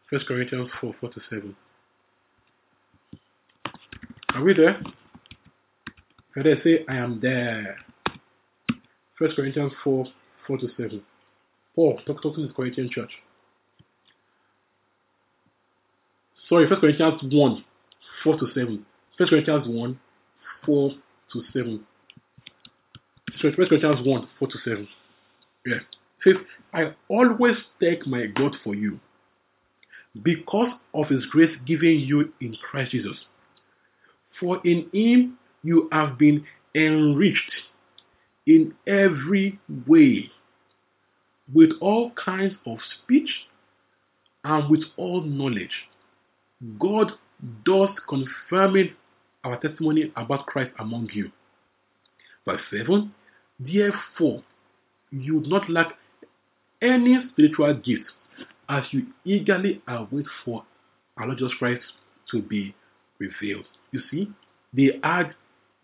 1 0.10 0.22
Corinthians 0.28 0.70
4, 0.80 0.96
4 1.00 1.10
to 1.10 1.22
7. 1.30 1.56
Are 4.34 4.44
we 4.44 4.54
there? 4.54 4.82
Can 6.34 6.48
I 6.48 6.64
say, 6.64 6.86
I 6.88 6.96
am 6.96 7.20
there? 7.20 7.78
1 9.18 9.36
Corinthians 9.36 9.74
4, 9.84 10.06
4 10.48 10.58
to 10.58 10.70
7. 10.78 11.02
Paul 11.76 12.00
talking 12.06 12.34
to 12.36 12.48
the 12.48 12.54
Corinthian 12.54 12.90
church. 12.90 13.12
Sorry, 16.48 16.68
1 16.70 16.80
Corinthians 16.80 17.22
1, 17.24 17.66
4 18.24 18.40
to 18.40 18.48
7. 18.54 18.86
1 19.18 19.30
Corinthians 19.30 19.68
1, 19.68 20.00
4 20.66 20.92
to 21.34 21.44
7. 21.54 21.86
Sorry, 23.40 23.54
1 23.56 23.68
Corinthians 23.68 24.06
1, 24.06 24.28
4 24.40 24.48
to 24.48 24.58
7. 24.64 24.88
Yeah. 25.66 25.76
It 25.76 25.84
says, 26.24 26.36
I 26.74 26.94
always 27.10 27.56
thank 27.80 28.06
my 28.06 28.28
God 28.28 28.56
for 28.64 28.76
you 28.76 29.00
because 30.24 30.72
of 30.94 31.08
his 31.08 31.26
grace 31.28 31.56
given 31.66 32.00
you 32.00 32.32
in 32.42 32.56
Christ 32.70 32.92
Jesus. 32.92 33.18
For 34.40 34.60
in 34.66 34.90
him 34.94 35.38
you 35.64 35.88
have 35.92 36.18
been 36.18 36.46
enriched 36.76 37.52
in 38.48 38.74
every 38.88 39.60
way 39.88 40.30
with 41.54 41.72
all 41.80 42.12
kinds 42.12 42.56
of 42.66 42.78
speech 43.04 43.30
and 44.44 44.70
with 44.70 44.84
all 44.98 45.22
knowledge. 45.22 45.70
God 46.80 47.12
does 47.66 47.90
confirming 48.08 48.94
our 49.44 49.60
testimony 49.60 50.12
about 50.16 50.46
Christ 50.46 50.72
among 50.80 51.10
you. 51.14 51.32
Verse 52.46 52.62
7 52.72 53.14
Therefore, 53.66 54.44
you 55.12 55.42
do 55.42 55.50
not 55.50 55.70
lack 55.70 55.94
any 56.82 57.18
spiritual 57.32 57.74
gift 57.76 58.06
as 58.70 58.84
you 58.92 59.06
eagerly 59.26 59.82
await 59.88 60.26
for 60.44 60.64
our 61.18 61.28
Lord 61.28 61.40
Jesus 61.40 61.54
Christ 61.60 61.84
to 62.32 62.42
be 62.42 62.74
revealed. 63.20 63.66
You 63.92 64.02
see, 64.10 64.32
they 64.74 65.00
had 65.04 65.36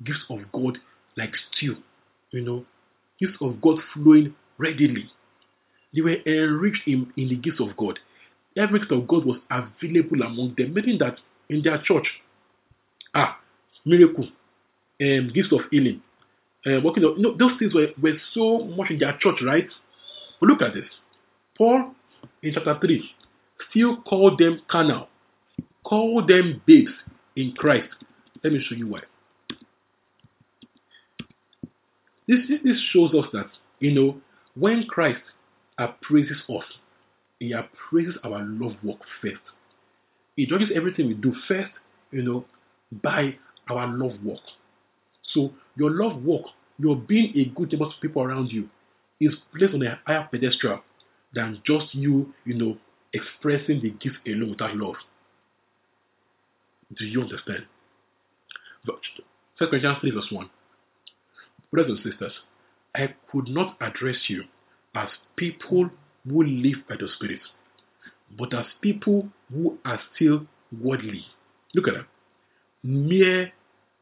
gifts 0.03 0.24
of 0.29 0.39
God 0.51 0.77
like 1.17 1.34
stew, 1.51 1.77
you 2.31 2.41
know, 2.41 2.65
gifts 3.19 3.38
of 3.41 3.62
God 3.62 3.79
flowing 3.93 4.34
readily. 4.57 5.10
They 5.93 6.01
were 6.01 6.17
enriched 6.25 6.88
in, 6.88 7.12
in 7.17 7.29
the 7.29 7.36
gifts 7.36 7.60
of 7.60 7.75
God. 7.77 8.00
Every 8.55 8.79
gift 8.79 8.91
of 8.91 9.07
God 9.07 9.25
was 9.25 9.39
available 9.51 10.24
among 10.24 10.55
them, 10.57 10.74
meaning 10.74 10.98
that 11.00 11.17
in 11.50 11.62
their 11.62 11.77
church, 11.79 12.07
ah, 13.13 13.39
miracle, 13.86 14.27
um, 15.01 15.31
gifts 15.34 15.51
of 15.51 15.62
healing, 15.69 16.01
uh, 16.66 16.80
working, 16.84 17.04
you 17.04 17.16
know, 17.18 17.36
those 17.38 17.58
things 17.60 17.74
were, 17.74 17.88
were 18.02 18.18
so 18.34 18.66
much 18.66 18.90
in 18.92 19.00
their 19.00 19.18
church, 19.20 19.42
right? 19.46 19.68
But 20.40 20.48
look 20.48 20.62
at 20.62 20.74
this. 20.74 20.86
Paul 21.58 21.94
in 22.44 22.54
chapter 22.54 22.78
3 22.80 23.10
still 23.70 24.02
called 24.02 24.40
them 24.40 24.62
carnal, 24.70 25.08
called 25.84 26.28
them 26.28 26.62
babes 26.66 26.92
in 27.36 27.54
Christ. 27.54 27.90
Let 28.44 28.54
me 28.54 28.64
show 28.68 28.76
you 28.76 28.88
why. 28.88 29.02
This, 32.28 32.40
this, 32.50 32.60
this 32.64 32.78
shows 32.92 33.14
us 33.14 33.26
that, 33.34 33.48
you 33.80 33.92
know, 33.92 34.18
when 34.56 34.86
Christ 34.88 35.22
appraises 35.78 36.38
us, 36.50 36.64
he 37.40 37.54
appraises 37.54 38.16
our 38.24 38.44
love 38.44 38.76
work 38.84 39.00
first. 39.22 39.36
He 40.36 40.46
judges 40.46 40.70
everything 40.76 41.08
we 41.08 41.14
do 41.14 41.34
first, 41.48 41.72
you 42.12 42.24
know, 42.24 42.46
by 43.04 43.36
our 43.70 43.88
love 43.88 44.14
work. 44.24 44.40
So 45.34 45.52
your 45.77 45.91
love 45.91 46.24
work, 46.24 46.43
your 46.79 46.96
being 46.96 47.38
a 47.38 47.46
good 47.57 47.72
neighbor 47.72 47.86
to 47.86 47.96
people 48.01 48.24
around 48.24 48.51
you, 48.51 48.69
is 49.19 49.34
placed 49.55 49.74
on 49.74 49.84
a 49.84 50.00
higher 50.05 50.27
pedestal 50.31 50.81
than 51.34 51.62
just 51.65 51.93
you, 51.93 52.34
you 52.46 52.53
know, 52.53 52.77
expressing 53.13 53.81
the 53.81 53.91
gift 53.91 54.17
alone 54.27 54.51
without 54.51 54.75
love. 54.75 54.96
Do 56.98 57.05
you 57.05 57.22
understand? 57.22 57.65
Second 59.60 59.69
Corinthians 59.69 59.98
3 60.01 60.12
verse 60.12 60.31
1. 60.31 60.50
Brothers 61.72 62.00
and 62.03 62.12
sisters, 62.12 62.31
I 62.96 63.13
could 63.31 63.48
not 63.50 63.75
address 63.81 64.15
you 64.27 64.43
as 64.96 65.10
people 65.36 65.89
who 66.27 66.43
live 66.43 66.77
by 66.88 66.96
the 66.96 67.07
Spirit, 67.15 67.41
but 68.38 68.53
as 68.53 68.65
people 68.81 69.27
who 69.53 69.77
are 69.84 70.00
still 70.15 70.46
worldly. 70.81 71.25
Look 71.74 71.88
at 71.88 71.96
that. 71.96 72.05
Mere 72.84 73.51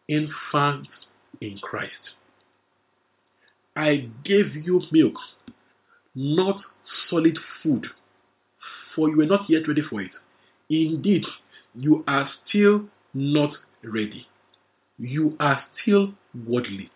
infants 0.08 0.89
in 1.42 1.58
Christ. 1.60 1.92
I 3.75 4.10
gave 4.24 4.56
you 4.56 4.82
milk, 4.92 5.15
not 6.13 6.62
solid 7.10 7.38
food, 7.62 7.88
for 8.96 9.10
you 9.10 9.18
were 9.18 9.25
not 9.25 9.50
yet 9.50 9.68
ready 9.68 9.82
for 9.82 10.01
it. 10.01 10.12
Indeed, 10.70 11.25
you 11.75 12.04
are 12.08 12.30
still 12.48 12.86
not 13.13 13.51
ready. 13.84 14.27
You 14.98 15.36
are 15.39 15.63
still 15.82 16.13
worldly. 16.48 16.89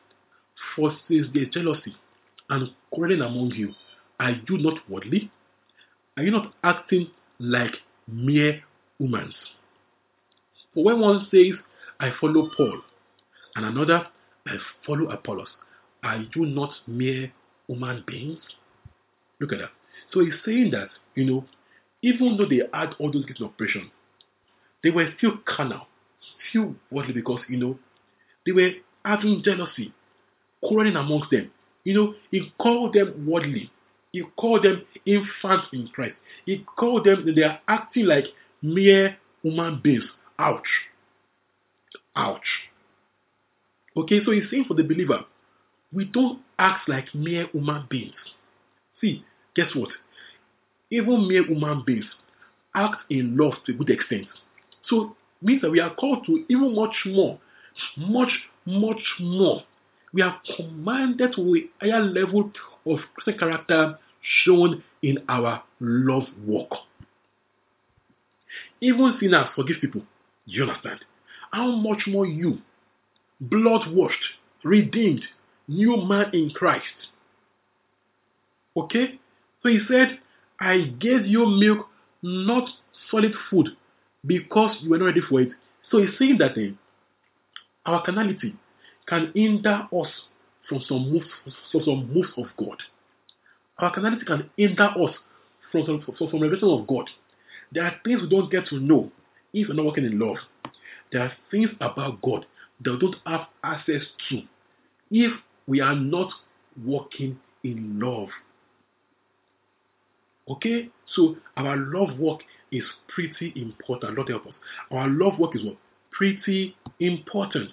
For 0.76 0.96
since 1.08 1.28
there 1.34 1.44
is 1.44 1.50
jealousy 1.50 1.96
and 2.50 2.70
quarreling 2.92 3.22
among 3.22 3.52
you, 3.52 3.74
are 4.20 4.32
you 4.32 4.58
not 4.58 4.90
worldly? 4.90 5.32
Are 6.18 6.24
you 6.24 6.32
not 6.32 6.54
acting 6.64 7.10
like 7.40 7.76
mere 8.08 8.62
humans? 8.98 9.34
For 10.74 10.84
when 10.84 11.00
one 11.00 11.28
says, 11.32 11.54
I 12.00 12.12
follow 12.20 12.50
Paul, 12.56 12.82
and 13.56 13.66
another, 13.66 14.08
Uh, 14.48 14.58
follow 14.86 15.10
Apollos, 15.12 15.48
are 16.04 16.24
you 16.36 16.46
not 16.46 16.72
mere 16.88 17.32
human 17.68 18.04
beings? 18.08 18.40
Look 19.40 19.54
at 19.54 19.60
that. 19.60 19.70
So 20.14 20.22
he's 20.22 20.34
saying 20.46 20.72
that, 20.72 20.90
you 21.16 21.26
know, 21.26 21.46
even 22.02 22.38
though 22.38 22.46
they 22.48 22.62
had 22.74 22.96
all 23.00 23.12
those 23.12 23.26
gifts 23.26 23.40
in 23.42 23.46
operation, 23.48 23.92
they 24.84 24.90
were 24.90 25.10
still 25.18 25.34
carnal, 25.46 25.88
still 26.50 26.76
worldly 26.92 27.14
because, 27.14 27.42
you 27.50 27.58
know, 27.58 27.78
they 28.46 28.52
were 28.52 28.72
having 29.04 29.44
jealousy, 29.44 29.94
quarreling 30.64 30.96
amongst 30.96 31.32
them. 31.32 31.52
You 31.84 31.94
know, 31.94 32.16
he 32.32 32.52
called 32.60 32.94
them 32.94 33.26
worldly. 33.28 33.72
He 34.12 34.24
called 34.38 34.64
them 34.64 34.84
infants 35.06 35.68
in 35.74 35.88
Christ. 35.90 36.16
He 36.46 36.66
called 36.78 37.06
them, 37.06 37.34
they 37.36 37.44
are 37.44 37.60
acting 37.68 38.06
like 38.06 38.26
mere 38.62 39.18
human 39.44 39.80
beings. 39.82 40.04
Ouch. 40.40 40.68
Ouch. 42.16 42.70
Okay, 43.98 44.20
so 44.26 44.32
he's 44.32 44.50
saying 44.52 44.66
for 44.68 44.76
the 44.76 44.84
believer, 44.84 45.26
we 45.92 46.06
don't 46.06 46.40
act 46.58 46.88
like 46.88 47.14
mere 47.14 47.48
human 47.48 47.86
beings. 47.90 48.14
See, 49.02 49.26
guess 49.56 49.74
what? 49.74 49.90
Even 50.92 51.28
mere 51.28 51.46
human 51.46 51.84
beings 51.86 52.06
act 52.76 52.98
in 53.10 53.36
love 53.38 53.54
to 53.66 53.74
a 53.74 53.76
good 53.76 53.90
extent. 53.90 54.28
So 54.88 55.16
means 55.42 55.62
that 55.62 55.72
we 55.72 55.80
are 55.80 55.94
called 55.96 56.26
to 56.26 56.46
even 56.50 56.76
much 56.76 56.96
more, 57.06 57.40
much, 57.98 58.32
much 58.66 59.02
more. 59.20 59.64
We 60.14 60.22
are 60.22 60.40
commanded 60.56 61.34
to 61.36 61.56
a 61.56 61.86
higher 61.86 62.02
level 62.04 62.52
of 62.86 63.00
Christian 63.16 63.40
character 63.40 63.98
shown 64.44 64.84
in 65.02 65.20
our 65.28 65.64
love 65.80 66.28
walk. 66.46 66.72
Even 68.82 69.18
sinners 69.20 69.48
forgive 69.56 69.78
people. 69.82 70.02
You 70.46 70.64
understand? 70.64 71.00
How 71.52 71.72
much 71.72 72.04
more 72.08 72.26
you, 72.26 72.60
blood 73.40 73.92
washed, 73.92 74.24
redeemed, 74.64 75.24
new 75.68 75.98
man 75.98 76.30
in 76.34 76.50
Christ. 76.52 76.86
Okay? 78.76 79.20
So 79.62 79.70
he 79.70 79.80
said, 79.88 80.20
I 80.60 80.94
gave 81.00 81.26
you 81.26 81.46
milk, 81.46 81.88
not 82.22 82.70
solid 83.10 83.34
food, 83.50 83.70
because 84.26 84.76
you 84.82 84.90
were 84.90 84.98
not 84.98 85.06
ready 85.06 85.22
for 85.22 85.42
it. 85.42 85.50
So 85.90 86.00
he's 86.00 86.18
saying 86.20 86.38
that 86.40 86.52
uh, 86.58 86.72
our 87.86 88.04
carnality 88.04 88.56
can 89.08 89.32
hinder 89.34 89.88
us 89.92 90.08
from 90.68 90.82
some 90.88 91.12
moves, 91.12 91.26
from 91.72 91.82
some 91.84 92.14
moves 92.14 92.30
of 92.38 92.46
God. 92.58 92.78
Our 93.80 93.94
carnality 93.94 94.26
can 94.26 94.50
hinder 94.58 94.84
us 94.84 95.16
from 95.72 95.86
some, 95.86 96.16
from 96.18 96.42
revelation 96.42 96.70
of 96.70 96.86
God. 96.88 97.10
There 97.72 97.84
are 97.84 97.96
things 98.04 98.22
we 98.22 98.30
don't 98.30 98.52
get 98.52 98.68
to 98.68 98.80
know 98.80 99.12
if 99.54 99.68
we're 99.68 99.76
not 99.76 99.86
working 99.86 100.06
in 100.06 100.20
love. 100.20 100.38
There 101.12 101.22
are 101.22 101.32
things 101.50 101.70
about 101.80 102.22
God 102.22 102.46
we 102.86 102.98
don't 103.00 103.16
have 103.26 103.48
access 103.64 104.02
to 104.30 104.42
if 105.12 105.32
we 105.68 105.82
are 105.82 105.96
not 105.96 106.32
walking 106.84 107.38
in 107.64 108.00
love. 108.00 108.30
Okay? 110.50 110.90
So 111.16 111.36
our 111.58 111.78
love 111.78 112.18
work 112.18 112.40
is 112.72 112.84
pretty 113.08 113.54
important. 113.56 114.16
Lord 114.16 114.30
help 114.30 114.48
us. 114.48 114.54
Our 114.92 115.08
love 115.10 115.40
work 115.40 115.56
is 115.56 115.64
what? 115.64 115.78
Pretty 116.12 116.76
important. 117.00 117.72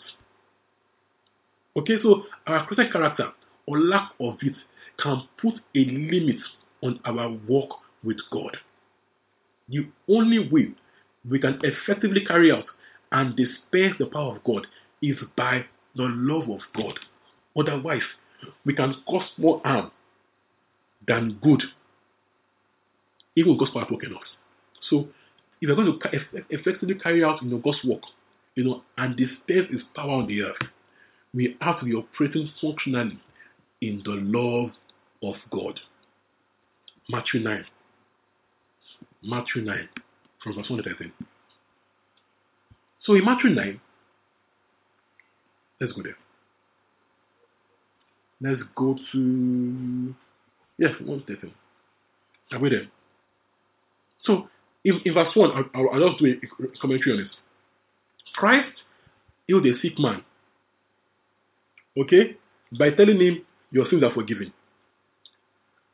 Okay, 1.76 1.96
so 2.02 2.22
our 2.46 2.66
Christian 2.66 2.90
character 2.90 3.32
or 3.66 3.78
lack 3.78 4.12
of 4.20 4.36
it 4.40 4.54
can 4.98 5.22
put 5.40 5.54
a 5.74 5.84
limit 5.84 6.38
on 6.82 6.98
our 7.04 7.30
walk 7.46 7.80
with 8.02 8.16
God. 8.30 8.56
The 9.68 9.86
only 10.08 10.48
way 10.48 10.70
we 11.28 11.38
can 11.38 11.60
effectively 11.62 12.24
carry 12.24 12.50
out 12.50 12.64
and 13.12 13.36
dispense 13.36 13.94
the 13.98 14.06
power 14.06 14.36
of 14.36 14.44
God 14.44 14.66
is 15.02 15.16
by 15.36 15.64
the 15.94 16.04
love 16.04 16.48
of 16.50 16.60
God. 16.74 16.98
Otherwise, 17.58 18.02
we 18.64 18.74
can 18.74 18.94
cause 19.08 19.28
more 19.38 19.60
harm 19.64 19.90
than 21.06 21.38
good, 21.42 21.62
even 23.34 23.56
God's 23.56 23.72
power 23.72 23.86
working 23.90 24.14
us. 24.14 24.28
So, 24.90 25.08
if 25.60 25.68
we're 25.68 25.74
going 25.74 25.98
to 25.98 26.44
effectively 26.50 26.94
carry 26.96 27.24
out 27.24 27.42
you 27.42 27.48
know, 27.48 27.58
God's 27.58 27.82
work, 27.84 28.02
you 28.54 28.64
know, 28.64 28.82
and 28.98 29.16
dispense 29.16 29.70
His 29.70 29.82
power 29.94 30.12
on 30.12 30.26
the 30.26 30.42
earth, 30.42 30.56
we 31.32 31.56
have 31.60 31.80
to 31.80 31.86
be 31.86 31.94
operating 31.94 32.50
functionally 32.60 33.18
in 33.80 34.02
the 34.04 34.12
love 34.12 34.70
of 35.22 35.36
God. 35.50 35.80
Matthew 37.08 37.40
9. 37.40 37.64
Matthew 39.22 39.62
9, 39.62 39.88
from 40.42 40.54
verse 40.54 40.70
1 40.70 40.82
to 40.82 40.88
13. 40.90 41.12
So 43.04 43.14
in 43.14 43.24
Matthew 43.24 43.50
9, 43.50 43.80
let's 45.80 45.92
go 45.92 46.02
there. 46.02 46.16
Let's 48.40 48.62
go 48.74 48.96
to, 49.12 50.14
yes, 50.78 50.92
1 51.04 51.24
13. 51.26 51.52
Are 52.52 52.58
we 52.58 52.70
there? 52.70 52.88
So 54.24 54.48
in, 54.84 55.00
in 55.04 55.14
verse 55.14 55.34
1, 55.34 55.50
I'll, 55.50 55.64
I'll, 55.74 55.90
I'll 55.94 56.08
just 56.10 56.22
do 56.22 56.26
a 56.26 56.78
commentary 56.80 57.12
on 57.12 57.22
this. 57.24 57.32
Christ 58.34 58.72
healed 59.46 59.66
a 59.66 59.78
sick 59.80 59.98
man, 59.98 60.22
okay, 61.98 62.36
by 62.78 62.90
telling 62.90 63.20
him, 63.20 63.42
Your 63.70 63.88
sins 63.88 64.02
are 64.02 64.12
forgiven. 64.12 64.52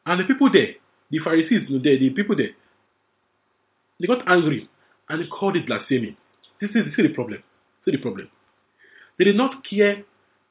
And 0.04 0.20
the 0.20 0.24
people 0.24 0.50
there, 0.52 0.74
the 1.10 1.18
Pharisees, 1.18 1.68
you 1.68 1.78
the 1.78 2.10
people 2.10 2.36
there, 2.36 2.50
they 4.00 4.06
got 4.06 4.28
angry 4.28 4.68
and 5.08 5.22
they 5.22 5.28
called 5.28 5.56
it 5.56 5.66
blasphemy. 5.66 6.16
This 6.60 6.70
is, 6.70 6.86
is 6.86 6.96
the 6.96 7.08
problem. 7.08 7.42
See 7.84 7.92
the 7.92 7.98
problem. 7.98 8.28
They 9.18 9.24
did 9.24 9.36
not 9.36 9.64
care 9.68 10.04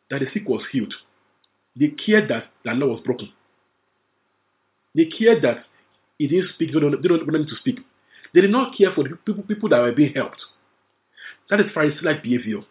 that 0.10 0.20
the 0.20 0.28
sick 0.34 0.48
was 0.48 0.64
healed. 0.72 0.94
They 1.76 1.90
cared 1.90 2.30
that 2.30 2.46
the 2.64 2.72
law 2.72 2.88
was 2.88 3.02
broken. 3.02 3.32
They 4.96 5.06
cared 5.06 5.42
that 5.44 5.66
he 6.18 6.28
didn't 6.28 6.50
speak, 6.54 6.74
they 6.74 6.80
don't, 6.80 6.92
want 6.92 7.36
him 7.36 7.48
to 7.48 7.56
speak. 7.58 7.80
They 8.34 8.42
did 8.42 8.52
not 8.52 8.78
care 8.78 8.92
for 8.94 9.04
the 9.04 9.16
people, 9.16 9.44
people 9.44 9.70
that 9.70 9.80
were 9.80 9.92
being 9.92 10.14
helped. 10.14 10.42
That 11.50 11.60
is 11.60 11.72
Pharisee-like 11.72 12.24
behavior. 12.24 12.62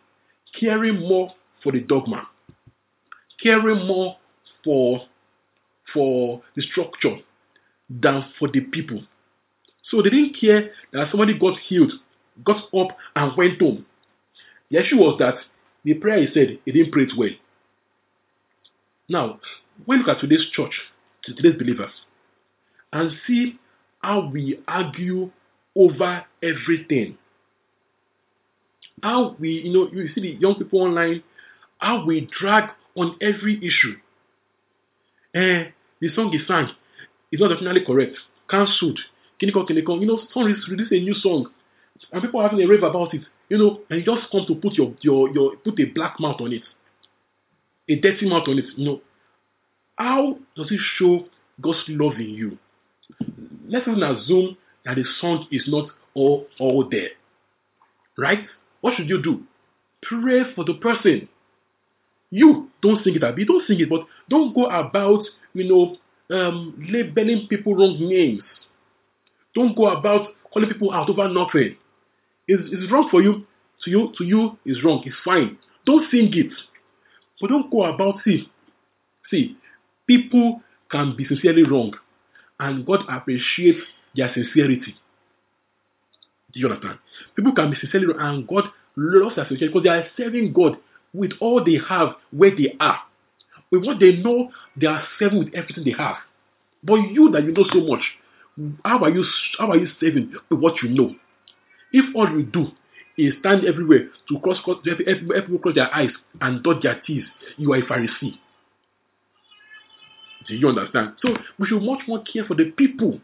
Caring 0.59 1.01
more 1.01 1.35
for 1.63 1.73
the 1.73 1.81
dogma, 1.81 2.27
caring 3.43 3.87
more 3.87 4.17
for 4.65 5.03
for 5.93 6.43
the 6.55 6.63
structure 6.63 7.17
than 7.89 8.25
for 8.39 8.49
the 8.49 8.61
people. 8.61 9.03
So 9.91 10.03
they 10.03 10.11
didn't 10.11 10.37
care 10.41 10.71
that 10.93 11.11
somebody 11.11 11.39
got 11.39 11.59
healed, 11.59 11.93
got 12.45 12.63
up 12.75 12.97
and 13.17 13.37
went 13.37 13.61
home. 13.61 13.85
The 14.71 14.79
issue 14.79 14.97
was 14.97 15.19
that 15.19 15.35
the 15.85 15.95
prayer 15.95 16.21
he 16.21 16.33
said 16.33 16.59
he 16.65 16.73
didn't 16.73 16.93
pray 16.93 17.05
it 17.05 17.13
well. 17.17 17.31
Now, 19.09 19.41
you 19.87 19.97
look 19.97 20.09
at 20.09 20.21
today's 20.21 20.47
church, 20.53 20.75
today's 21.25 21.59
believers, 21.59 21.91
and 22.93 23.13
see 23.27 23.59
how 24.01 24.31
we 24.33 24.61
argue 24.69 25.31
over 25.77 26.25
everything. 26.43 27.19
How 29.03 29.37
we, 29.39 29.63
you 29.65 29.73
know, 29.73 29.91
you 29.93 30.09
see 30.15 30.21
the 30.21 30.39
young 30.41 30.57
people 30.57 30.83
online, 30.83 31.23
how 31.79 32.05
we 32.05 32.29
drag 32.39 32.71
on 32.97 33.17
every 33.21 33.57
issue. 33.57 33.97
Eh, 35.35 35.71
the 36.01 36.15
song 36.15 36.35
is 36.35 36.47
sang 36.47 36.71
is 37.33 37.41
not 37.41 37.49
definitely 37.49 37.85
correct. 37.85 38.17
Cancelled. 38.49 38.99
Kiniko 39.41 39.69
Kiniko. 39.69 40.01
You 40.01 40.07
know, 40.07 40.21
someone 40.33 40.53
is 40.53 40.69
releasing 40.69 40.99
a 40.99 41.01
new 41.01 41.15
song. 41.15 41.47
And 42.13 42.23
people 42.23 42.41
are 42.41 42.49
having 42.49 42.65
a 42.65 42.69
rave 42.69 42.83
about 42.83 43.15
it. 43.15 43.23
You 43.51 43.59
know, 43.59 43.81
and 43.91 43.99
you 43.99 44.05
just 44.07 44.31
come 44.31 44.47
to 44.47 44.55
put 44.55 44.75
your 44.75 44.95
your 45.03 45.29
your 45.35 45.57
put 45.57 45.79
a 45.81 45.85
black 45.85 46.19
mouth 46.19 46.41
on 46.41 46.53
it. 46.53 46.63
A 47.89 47.97
dirty 47.97 48.27
mouth 48.29 48.49
on 48.49 48.59
it. 48.59 48.65
You 48.77 48.85
know. 48.87 49.01
How 49.99 50.39
does 50.57 50.71
it 50.71 50.81
show 50.97 51.27
God's 51.61 51.83
love 51.89 52.15
in 52.15 52.31
you? 52.31 52.59
Let's 53.69 53.87
even 53.87 54.03
assume 54.03 54.57
that 54.87 54.97
the 54.97 55.05
song 55.21 55.47
is 55.51 55.65
not 55.67 55.91
all 56.15 56.47
all 56.59 56.89
there. 56.89 57.11
Right? 58.17 58.47
What 58.81 58.95
should 58.97 59.09
you 59.09 59.23
do? 59.23 59.43
Pray 60.03 60.55
for 60.55 60.65
the 60.65 60.75
person. 60.75 61.29
You 62.31 62.71
don't 62.81 63.03
sing 63.05 63.17
it, 63.17 63.25
Abby. 63.25 63.45
Don't 63.45 63.67
sing 63.67 63.81
it, 63.81 63.91
but 63.91 64.07
don't 64.29 64.55
go 64.55 64.67
about, 64.67 65.25
you 65.53 65.65
know, 65.65 65.97
um, 66.35 66.75
labeling 66.89 67.49
people 67.49 67.75
wrong 67.75 67.99
names. 67.99 68.43
Don't 69.55 69.77
go 69.77 69.89
about 69.89 70.29
calling 70.53 70.69
people 70.71 70.93
out 70.93 71.11
over 71.11 71.29
nothing. 71.29 71.77
It's, 72.51 72.91
wrong 72.91 73.09
for 73.11 73.23
you. 73.23 73.47
To 73.85 73.91
you, 73.91 74.13
to 74.19 74.25
you, 74.25 74.59
is 74.67 74.83
wrong. 74.85 75.03
It's 75.07 75.17
fine. 75.25 75.57
Don't 75.87 76.11
sing 76.11 76.31
it. 76.35 76.53
But 77.41 77.49
don't 77.49 77.71
go 77.71 77.85
about, 77.85 78.17
see, 78.25 78.51
see, 79.31 79.57
people 80.07 80.61
can 80.91 81.17
be 81.17 81.25
sincerely 81.27 81.63
wrong. 81.63 81.95
And 82.59 82.85
God 82.85 83.01
appreciates 83.09 83.81
their 84.15 84.33
sincerity. 84.35 84.95
Do 86.53 86.61
you 86.61 86.67
understand? 86.67 86.99
People 87.37 87.55
can 87.55 87.71
be 87.71 87.77
sincerely 87.81 88.07
wrong 88.07 88.19
and 88.21 88.49
God 88.49 88.65
loves 88.97 89.37
their 89.37 89.47
sincerity 89.47 89.69
because 89.69 89.85
they 89.85 89.89
are 89.89 90.07
serving 90.17 90.53
God 90.53 90.77
with 91.15 91.31
all 91.41 91.65
they 91.65 91.79
have 91.89 92.17
where 92.33 92.51
they 92.55 92.77
are. 92.81 92.99
With 93.71 93.85
what 93.85 94.01
they 94.01 94.17
know, 94.17 94.51
they 94.77 94.89
are 94.89 95.05
serving 95.19 95.39
with 95.39 95.55
everything 95.55 95.85
they 95.85 95.95
have. 95.97 96.17
But 96.83 96.97
you 96.97 97.31
that 97.31 97.45
you 97.45 97.53
know 97.53 97.65
so 97.73 97.81
much, 97.81 98.03
how 98.85 99.05
are 99.05 99.11
you 99.11 99.25
how 99.59 99.71
are 99.71 99.79
you 99.79 99.89
saving 100.01 100.35
with 100.51 100.59
what 100.59 100.83
you 100.83 100.89
know? 100.89 101.15
If 101.93 102.15
all 102.15 102.33
we 102.35 102.45
do 102.45 102.69
is 103.17 103.35
stand 103.41 103.65
everywhere 103.67 104.09
to 104.29 104.39
cross 104.41 104.59
cross 104.65 104.79
everyone 104.87 105.59
cross 105.61 105.75
their 105.75 105.95
eyes 105.95 106.11
and 106.41 106.63
dot 106.63 106.83
their 106.83 107.01
teeth, 107.07 107.25
you 107.57 107.73
are 107.73 107.79
a 107.79 107.83
Pharisee. 107.83 108.39
Do 110.49 110.55
you 110.57 110.69
understand? 110.69 111.15
So 111.23 111.37
we 111.59 111.67
should 111.67 111.83
much 111.83 112.01
more 112.09 112.23
care 112.23 112.45
for 112.45 112.55
the 112.55 112.73
people. 112.77 113.21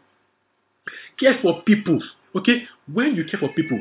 Care 1.19 1.39
for 1.41 1.61
people. 1.63 2.01
Okay? 2.35 2.63
When 2.91 3.15
you 3.15 3.25
care 3.25 3.39
for 3.39 3.49
people, 3.49 3.79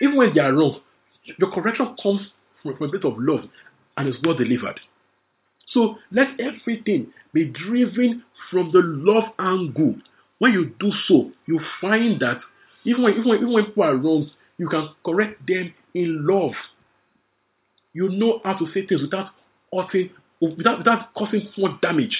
even 0.00 0.16
when 0.16 0.34
they 0.34 0.40
are 0.40 0.52
wrong, 0.52 0.80
your 1.24 1.50
correction 1.50 1.96
comes 2.02 2.20
from, 2.62 2.76
from 2.76 2.88
a 2.88 2.92
bit 2.92 3.04
of 3.04 3.14
love 3.18 3.48
and 3.96 4.08
is 4.08 4.16
well 4.22 4.36
delivered. 4.36 4.78
So 5.68 5.96
let 6.12 6.38
everything 6.38 7.12
be 7.32 7.46
driven 7.46 8.22
from 8.50 8.70
the 8.70 8.80
love 8.84 9.32
angle. 9.38 9.96
When 10.38 10.52
you 10.52 10.72
do 10.78 10.92
so, 11.08 11.32
you 11.46 11.60
find 11.80 12.20
that 12.20 12.40
even 12.84 13.02
when, 13.02 13.12
even 13.14 13.28
when, 13.28 13.38
even 13.38 13.52
when 13.52 13.64
people 13.66 13.82
are 13.84 13.96
wrong, 13.96 14.30
you 14.58 14.68
can 14.68 14.90
correct 15.04 15.46
them 15.46 15.72
in 15.94 16.26
love. 16.26 16.52
You 17.92 18.08
know 18.08 18.40
how 18.44 18.54
to 18.54 18.66
say 18.72 18.86
things 18.86 19.02
without 19.02 19.30
hurting, 19.72 20.10
without, 20.40 20.78
without 20.78 21.14
causing 21.14 21.48
more 21.56 21.78
damage. 21.80 22.16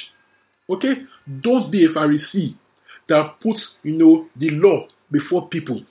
Okay? 0.71 0.95
Don't 1.43 1.71
be 1.71 1.85
a 1.85 1.89
Pharisee 1.89 2.57
that 3.09 3.41
puts, 3.41 3.61
you 3.83 3.93
know, 3.93 4.27
the 4.37 4.51
law 4.51 4.87
before 5.11 5.49
people. 5.49 5.83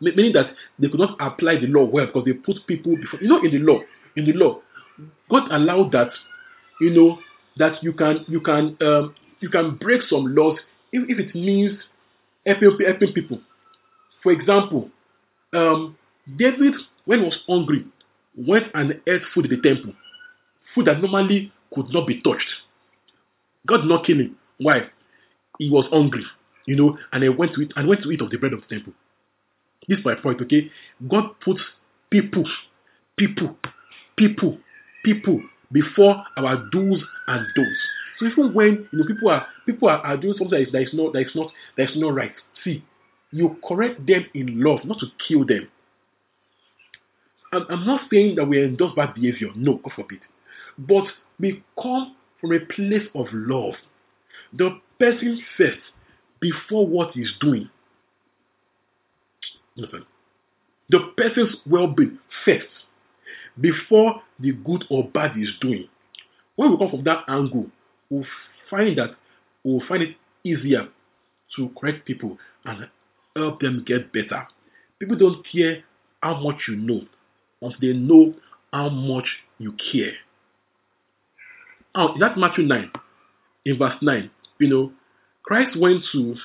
Meaning 0.00 0.32
that 0.32 0.54
they 0.78 0.88
could 0.88 0.98
not 0.98 1.16
apply 1.20 1.60
the 1.60 1.68
law 1.68 1.84
well 1.84 2.06
because 2.06 2.24
they 2.24 2.32
put 2.32 2.66
people 2.66 2.96
before. 2.96 3.20
You 3.20 3.28
know, 3.28 3.42
in 3.44 3.52
the 3.52 3.58
law, 3.58 3.80
in 4.16 4.24
the 4.24 4.32
law, 4.32 4.60
God 5.30 5.50
allowed 5.52 5.92
that, 5.92 6.10
you 6.80 6.90
know, 6.90 7.18
that 7.56 7.82
you 7.82 7.92
can 7.92 8.24
you 8.26 8.40
can 8.40 8.76
um, 8.80 9.14
you 9.40 9.48
can 9.48 9.76
break 9.76 10.02
some 10.08 10.34
laws 10.34 10.58
if, 10.92 11.08
if 11.08 11.18
it 11.18 11.34
means 11.34 11.78
helping, 12.44 12.86
helping 12.86 13.12
people. 13.12 13.40
For 14.22 14.32
example, 14.32 14.90
um, 15.52 15.96
David, 16.36 16.74
when 17.04 17.20
he 17.20 17.24
was 17.24 17.38
hungry, 17.46 17.84
went 18.36 18.66
and 18.74 19.00
ate 19.06 19.22
food 19.34 19.50
in 19.50 19.60
the 19.60 19.68
temple, 19.68 19.92
food 20.74 20.86
that 20.86 21.00
normally 21.00 21.52
could 21.74 21.90
not 21.90 22.06
be 22.06 22.20
touched. 22.22 22.48
God 23.66 23.78
did 23.78 23.88
not 23.88 24.06
kill 24.06 24.18
him. 24.18 24.36
Why? 24.58 24.90
He 25.58 25.70
was 25.70 25.86
hungry, 25.90 26.24
you 26.66 26.76
know, 26.76 26.98
and 27.12 27.22
he 27.22 27.28
went 27.28 27.54
to 27.54 27.62
eat 27.62 27.72
and 27.76 27.88
went 27.88 28.02
to 28.02 28.10
eat 28.10 28.20
of 28.20 28.30
the 28.30 28.38
bread 28.38 28.52
of 28.52 28.62
the 28.68 28.74
temple. 28.76 28.92
This 29.88 29.98
is 29.98 30.04
my 30.04 30.14
point, 30.14 30.40
okay? 30.42 30.70
God 31.08 31.30
puts 31.44 31.60
people, 32.10 32.44
people, 33.16 33.56
people, 34.16 34.58
people 35.04 35.42
before 35.72 36.22
our 36.36 36.56
do's 36.70 37.02
and 37.26 37.46
don'ts. 37.54 37.80
So 38.18 38.26
even 38.26 38.54
when 38.54 38.88
you 38.92 38.98
know 38.98 39.04
people 39.06 39.28
are 39.30 39.46
people 39.66 39.88
are, 39.88 39.98
are 39.98 40.16
doing 40.16 40.34
something 40.38 40.58
that 40.58 40.66
is, 40.68 40.72
that 40.72 40.82
is 40.82 40.90
not 40.92 41.12
that 41.14 41.22
is 41.22 41.34
not 41.34 41.50
that 41.76 41.90
is 41.90 41.96
not 41.96 42.14
right, 42.14 42.32
see, 42.62 42.84
you 43.32 43.56
correct 43.66 44.06
them 44.06 44.26
in 44.34 44.62
love, 44.62 44.84
not 44.84 45.00
to 45.00 45.06
kill 45.26 45.44
them. 45.44 45.68
I'm, 47.52 47.86
not 47.86 48.08
saying 48.10 48.36
that 48.36 48.46
we 48.46 48.62
endorse 48.62 48.94
bad 48.94 49.14
behavior. 49.14 49.48
No, 49.54 49.74
God 49.76 49.92
forbid. 49.94 50.20
But 50.78 51.04
we 51.38 51.62
come 51.80 52.16
from 52.40 52.52
a 52.52 52.60
place 52.60 53.06
of 53.14 53.26
love. 53.32 53.74
The 54.54 54.80
person 54.98 55.42
first 55.56 55.78
before 56.40 56.86
what 56.86 57.12
he's 57.12 57.32
doing. 57.40 57.68
Listen. 59.76 60.04
The 60.90 61.12
person's 61.16 61.56
well-being 61.66 62.18
first 62.44 62.66
before 63.60 64.22
the 64.38 64.52
good 64.52 64.84
or 64.90 65.08
bad 65.08 65.32
he's 65.32 65.52
doing. 65.60 65.88
When 66.56 66.70
we 66.70 66.78
come 66.78 66.90
from 66.90 67.04
that 67.04 67.24
angle, 67.28 67.66
we'll 68.10 68.26
find 68.70 68.96
that 68.98 69.14
we'll 69.64 69.86
find 69.86 70.02
it 70.02 70.16
easier 70.44 70.88
to 71.56 71.70
correct 71.78 72.04
people 72.06 72.38
and 72.64 72.88
help 73.36 73.60
them 73.60 73.84
get 73.86 74.12
better. 74.12 74.46
People 74.98 75.16
don't 75.16 75.44
care 75.50 75.82
how 76.22 76.40
much 76.40 76.56
you 76.68 76.76
know 76.76 77.02
until 77.60 77.80
they 77.80 77.92
know 77.92 78.34
how 78.72 78.88
much 78.88 79.26
you 79.58 79.74
care. 79.92 80.12
Now, 81.94 82.14
that's 82.18 82.38
Matthew 82.38 82.64
9, 82.64 82.90
in 83.66 83.78
verse 83.78 83.96
9, 84.00 84.30
you 84.58 84.68
know, 84.68 84.92
Christ 85.42 85.78
went 85.78 86.02
to 86.12 86.36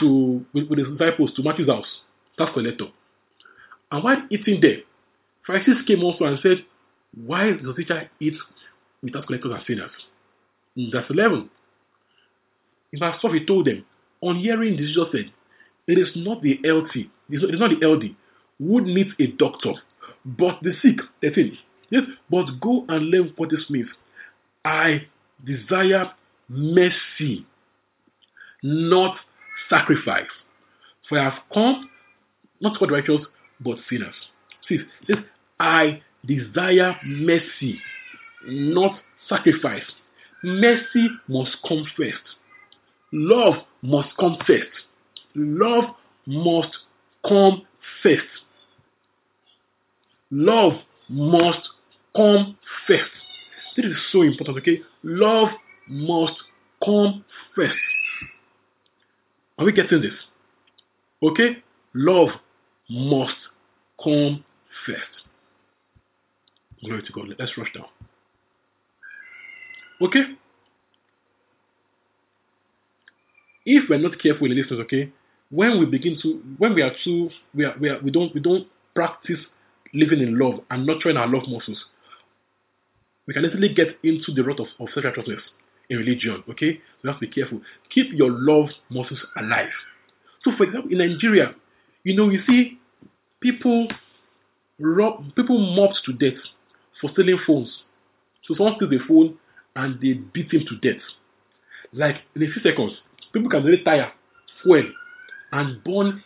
to 0.00 0.44
with, 0.54 0.68
with 0.68 0.78
his 0.78 0.88
disciples 0.88 1.32
to 1.34 1.42
Matthew's 1.42 1.68
house, 1.68 1.86
tax 2.38 2.52
collector. 2.54 2.86
And 3.90 4.02
while 4.02 4.22
eating 4.30 4.60
there, 4.60 4.78
Pharisees 5.46 5.84
came 5.86 6.02
also 6.02 6.24
and 6.24 6.38
said, 6.42 6.64
Why 7.14 7.50
does 7.50 7.62
the 7.64 7.74
teacher 7.74 8.10
eat 8.20 8.34
with 9.02 9.12
tax 9.12 9.26
collectors 9.26 9.52
and 9.52 9.62
sinners? 9.66 9.90
In 10.76 10.90
verse 10.90 11.04
11, 11.10 11.50
in 12.92 12.98
verse 12.98 13.16
12, 13.20 13.34
he 13.34 13.46
told 13.46 13.66
them, 13.66 13.84
On 14.22 14.36
hearing 14.36 14.76
this, 14.76 14.88
Jesus 14.88 15.08
said, 15.12 15.32
It 15.86 15.98
is 15.98 16.08
not 16.14 16.42
the 16.42 16.58
healthy, 16.64 17.10
it 17.30 17.42
is 17.42 17.60
not 17.60 17.70
the 17.70 17.86
LD 17.86 18.16
who 18.58 18.80
needs 18.82 19.10
a 19.18 19.26
doctor, 19.26 19.72
but 20.24 20.58
the 20.62 20.72
sick. 20.82 20.98
13. 21.22 21.58
Yes, 21.90 22.04
but 22.30 22.46
go 22.60 22.84
and 22.88 23.06
learn 23.10 23.32
what 23.36 23.50
this 23.50 23.68
means. 23.68 23.88
I 24.64 25.06
desire 25.44 26.12
mercy, 26.48 27.44
not 28.62 29.16
sacrifice. 29.68 30.26
For 31.08 31.18
I 31.18 31.24
have 31.24 31.40
come 31.52 31.90
not 32.62 32.78
for 32.78 32.86
the 32.86 32.94
righteous, 32.94 33.26
but 33.60 33.76
sinners. 33.90 34.14
See, 34.68 34.78
this 35.08 35.18
I 35.60 36.00
desire 36.24 36.96
mercy, 37.04 37.78
not 38.46 39.00
sacrifice. 39.28 39.82
Mercy 40.44 41.08
must 41.28 41.56
come 41.66 41.84
first. 41.96 42.16
Love 43.12 43.54
must 43.82 44.08
come 44.18 44.38
first. 44.46 44.70
Love 45.34 45.94
must 46.26 46.76
come 47.26 47.62
first. 48.02 48.22
Love 50.30 50.72
must 51.08 51.68
come 52.16 52.56
first. 52.86 53.10
This 53.76 53.86
is 53.86 53.96
so 54.10 54.22
important, 54.22 54.58
okay? 54.58 54.80
Love 55.02 55.48
must 55.88 56.34
come 56.84 57.24
first. 57.54 57.74
Are 59.58 59.64
we 59.64 59.72
getting 59.72 60.02
this? 60.02 60.14
Okay? 61.22 61.62
Love 61.94 62.30
must 62.90 63.36
come 64.02 64.44
first. 64.86 65.02
Glory 66.84 67.02
to 67.02 67.12
God. 67.12 67.26
Let's 67.38 67.56
rush 67.56 67.72
down. 67.72 67.86
Okay? 70.00 70.22
If 73.64 73.88
we're 73.88 73.98
not 73.98 74.18
careful 74.20 74.50
in 74.50 74.56
this, 74.56 74.66
okay, 74.72 75.12
when 75.52 75.78
we 75.78 75.84
begin 75.84 76.18
to, 76.22 76.42
when 76.56 76.74
we 76.74 76.80
are 76.82 76.92
too, 77.04 77.28
we 77.54 77.64
are, 77.64 77.74
we 77.78 77.90
are, 77.90 78.00
we 78.02 78.10
don't, 78.10 78.34
we 78.34 78.40
don't 78.40 78.66
practice 78.94 79.38
living 79.92 80.20
in 80.20 80.38
love 80.38 80.60
and 80.70 80.86
nurturing 80.86 81.18
our 81.18 81.28
love 81.28 81.42
muscles, 81.46 81.78
we 83.26 83.34
can 83.34 83.44
easily 83.44 83.72
get 83.72 83.98
into 84.02 84.32
the 84.32 84.42
rut 84.42 84.58
of, 84.58 84.66
of 84.80 84.88
self 84.94 85.04
righteousness 85.04 85.42
in 85.90 85.98
religion. 85.98 86.42
Okay, 86.48 86.80
we 87.02 87.10
have 87.10 87.20
to 87.20 87.26
be 87.26 87.32
careful. 87.32 87.60
Keep 87.94 88.14
your 88.14 88.30
love 88.30 88.70
muscles 88.88 89.20
alive. 89.36 89.68
So, 90.42 90.52
for 90.56 90.64
example, 90.64 90.90
in 90.90 90.98
Nigeria, 90.98 91.54
you 92.02 92.16
know, 92.16 92.30
you 92.30 92.40
see 92.46 92.78
people 93.40 93.88
rob, 94.80 95.34
people 95.36 95.58
mobbed 95.58 96.00
to 96.06 96.14
death 96.14 96.40
for 96.98 97.10
stealing 97.10 97.38
phones. 97.46 97.70
So 98.48 98.54
someone 98.54 98.76
steals 98.76 98.94
a 98.94 99.06
phone 99.06 99.38
and 99.76 100.00
they 100.00 100.14
beat 100.14 100.50
him 100.52 100.64
to 100.66 100.76
death. 100.78 101.02
Like 101.92 102.16
in 102.34 102.42
a 102.42 102.46
few 102.46 102.62
seconds, 102.62 102.92
people 103.34 103.50
can 103.50 103.64
really 103.64 103.84
tire, 103.84 104.10
fuel, 104.62 104.84
and 105.52 105.82
burn 105.84 106.22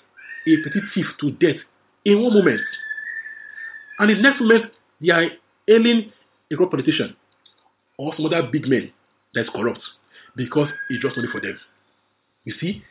a 0.47 0.57
petty 0.63 0.81
thief 0.95 1.07
to 1.21 1.33
death 1.33 1.57
in 2.05 2.23
one 2.23 2.35
moment. 2.35 2.61
And 3.99 4.11
the 4.11 4.15
next 4.23 4.41
moment, 4.41 4.73
they 5.01 5.11
are 5.11 5.27
ailing 5.69 6.13
a 6.51 6.57
corrupt 6.57 6.73
politician 6.73 7.17
or 7.99 8.15
some 8.17 8.27
other 8.27 8.49
big 8.51 8.67
man 8.69 8.93
that's 9.35 9.49
corrupt 9.51 9.81
because 10.37 10.69
he 10.89 10.99
draws 10.99 11.17
money 11.17 11.29
for 11.31 11.41
them. 11.41 11.59
You 12.45 12.55
see, 12.61 12.83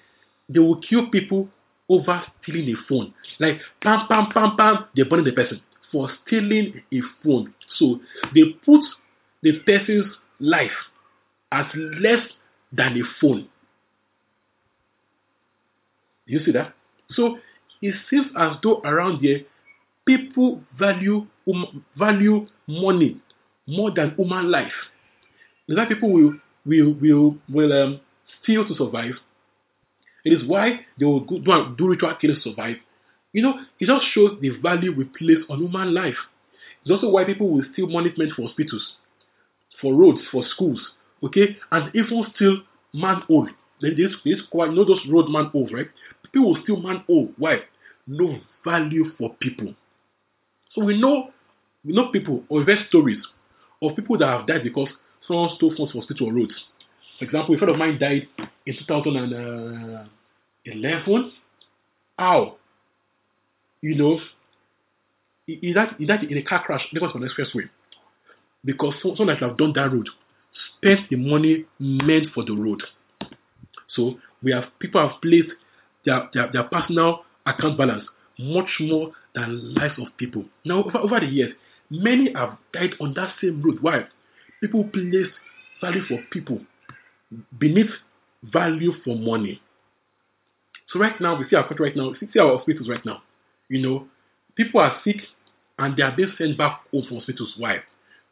they 0.49 0.59
will 0.59 0.81
kill 0.81 1.09
people 1.09 1.47
over 1.89 2.23
stealing 2.41 2.69
a 2.69 2.75
phone. 2.89 3.13
Like, 3.39 3.59
pam, 3.81 4.07
pam, 4.07 4.27
pam, 4.33 4.57
pam, 4.57 4.85
they're 4.95 5.05
burning 5.05 5.25
the 5.25 5.31
person 5.31 5.61
for 5.91 6.09
stealing 6.25 6.81
a 6.91 6.99
phone. 7.23 7.53
So 7.77 7.99
they 8.33 8.41
put 8.65 8.81
the 9.43 9.59
person's 9.59 10.11
life 10.39 10.71
as 11.51 11.65
less 11.75 12.19
than 12.71 12.97
a 12.97 13.03
phone. 13.21 13.47
You 16.25 16.43
see 16.43 16.51
that? 16.51 16.73
So 17.11 17.37
it 17.81 17.95
seems 18.09 18.27
as 18.37 18.57
though 18.63 18.81
around 18.83 19.19
here 19.19 19.41
people 20.05 20.61
value 20.77 21.27
um, 21.51 21.85
value 21.97 22.47
money 22.67 23.19
more 23.67 23.91
than 23.91 24.11
human 24.15 24.49
life. 24.51 24.73
Is 25.67 25.75
That 25.75 25.89
people 25.89 26.11
will 26.11 26.33
will 26.65 26.93
will 26.93 27.37
will 27.49 27.73
um, 27.73 27.99
steal 28.41 28.67
to 28.67 28.75
survive. 28.75 29.15
It 30.25 30.33
is 30.33 30.43
why 30.47 30.85
they 30.99 31.05
will 31.05 31.21
go, 31.21 31.39
do, 31.39 31.75
do 31.77 31.87
ritual 31.87 32.15
killing 32.19 32.37
to 32.37 32.41
survive. 32.41 32.77
You 33.33 33.43
know, 33.43 33.59
it 33.79 33.85
just 33.85 34.05
shows 34.13 34.39
the 34.41 34.49
value 34.49 34.93
we 34.95 35.05
place 35.05 35.43
on 35.49 35.59
human 35.59 35.93
life. 35.93 36.17
It's 36.81 36.91
also 36.91 37.09
why 37.09 37.25
people 37.25 37.49
will 37.49 37.65
steal 37.73 37.87
money 37.87 38.13
meant 38.17 38.33
for 38.33 38.47
hospitals, 38.47 38.93
for 39.81 39.93
roads, 39.93 40.21
for 40.31 40.45
schools, 40.47 40.79
okay, 41.23 41.57
and 41.71 41.95
even 41.95 42.25
steal 42.35 42.61
manhole. 43.81 43.97
This 43.97 44.15
this 44.23 44.41
quite 44.51 44.69
you 44.69 44.75
know 44.75 44.85
those 44.85 45.05
road 45.09 45.29
manholes, 45.29 45.71
right? 45.71 45.87
People 46.31 46.53
will 46.53 46.63
steal 46.63 46.77
manhole. 46.77 47.31
Why? 47.37 47.59
No 48.07 48.39
value 48.63 49.11
for 49.17 49.35
people. 49.39 49.73
So 50.73 50.83
we 50.83 50.99
know 50.99 51.31
we 51.83 51.93
know 51.93 52.11
people 52.11 52.43
or 52.49 52.61
even 52.61 52.85
stories 52.89 53.23
of 53.81 53.95
people 53.95 54.17
that 54.17 54.27
have 54.27 54.47
died 54.47 54.63
because 54.63 54.89
someone 55.27 55.49
stole 55.55 55.75
funds 55.75 55.91
for 55.91 55.99
hospital 55.99 56.31
roads. 56.31 56.53
For 57.19 57.25
example, 57.25 57.55
a 57.55 57.57
friend 57.57 57.71
of 57.73 57.77
mine 57.79 57.97
died 57.99 58.27
in 58.65 58.75
2011. 58.77 60.07
Uh, 61.15 61.29
How? 62.17 62.57
You 63.81 63.95
know, 63.95 64.19
he, 65.45 65.55
he, 65.61 65.73
died, 65.73 65.95
he 65.97 66.05
died 66.05 66.23
in 66.23 66.37
a 66.37 66.41
car 66.43 66.63
crash 66.63 66.85
because 66.91 67.11
of 67.15 67.21
an 67.21 67.29
expressway. 67.29 67.69
Because 68.63 68.95
someone 69.01 69.27
that 69.27 69.39
have 69.39 69.57
done 69.57 69.73
that 69.75 69.91
road 69.91 70.09
spent 70.77 71.09
the 71.09 71.15
money 71.17 71.65
meant 71.79 72.31
for 72.33 72.43
the 72.43 72.53
road. 72.53 72.81
So 73.95 74.19
we 74.43 74.51
have 74.51 74.65
people 74.79 75.07
have 75.07 75.21
placed 75.21 75.49
their, 76.05 76.29
their, 76.33 76.51
their 76.51 76.63
personal 76.63 77.23
account 77.45 77.77
balance 77.77 78.03
much 78.39 78.69
more 78.79 79.11
than 79.33 79.73
lives 79.75 79.97
of 79.97 80.07
people. 80.17 80.45
Now, 80.65 80.83
over, 80.83 80.97
over 80.97 81.19
the 81.19 81.27
years, 81.27 81.53
many 81.89 82.33
have 82.33 82.57
died 82.73 82.91
on 82.99 83.13
that 83.15 83.35
same 83.41 83.61
road. 83.61 83.77
Why? 83.81 84.05
People 84.61 84.83
place 84.85 85.27
value 85.81 86.03
for 86.07 86.19
people 86.31 86.59
beneath 87.59 87.91
value 88.43 88.93
for 89.03 89.15
money. 89.15 89.61
So 90.91 90.99
right 90.99 91.19
now, 91.19 91.37
we 91.37 91.47
see 91.49 91.55
our 91.55 91.67
country 91.67 91.87
right 91.87 91.95
now, 91.95 92.09
we 92.21 92.27
see 92.31 92.39
our 92.39 92.57
hospitals 92.57 92.89
right 92.89 93.03
now. 93.05 93.21
You 93.69 93.81
know, 93.81 94.07
people 94.55 94.79
are 94.79 94.99
sick 95.03 95.17
and 95.79 95.97
they 95.97 96.03
are 96.03 96.15
being 96.15 96.31
sent 96.37 96.57
back 96.57 96.81
home 96.91 97.05
from 97.07 97.17
hospitals. 97.17 97.53
Why? 97.57 97.79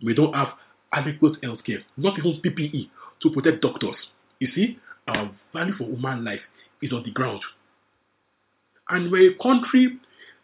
We 0.03 0.13
don't 0.13 0.33
have 0.33 0.49
adequate 0.93 1.43
health 1.43 1.59
care, 1.65 1.79
not 1.97 2.17
even 2.19 2.41
PPE 2.41 2.89
to 3.21 3.29
protect 3.31 3.61
doctors. 3.61 3.95
You 4.39 4.49
see, 4.53 4.77
our 5.07 5.31
value 5.53 5.73
for 5.73 5.85
human 5.85 6.23
life 6.23 6.41
is 6.81 6.91
on 6.93 7.03
the 7.03 7.11
ground. 7.11 7.41
And 8.89 9.11
we're 9.11 9.31
a 9.31 9.35
country 9.35 9.97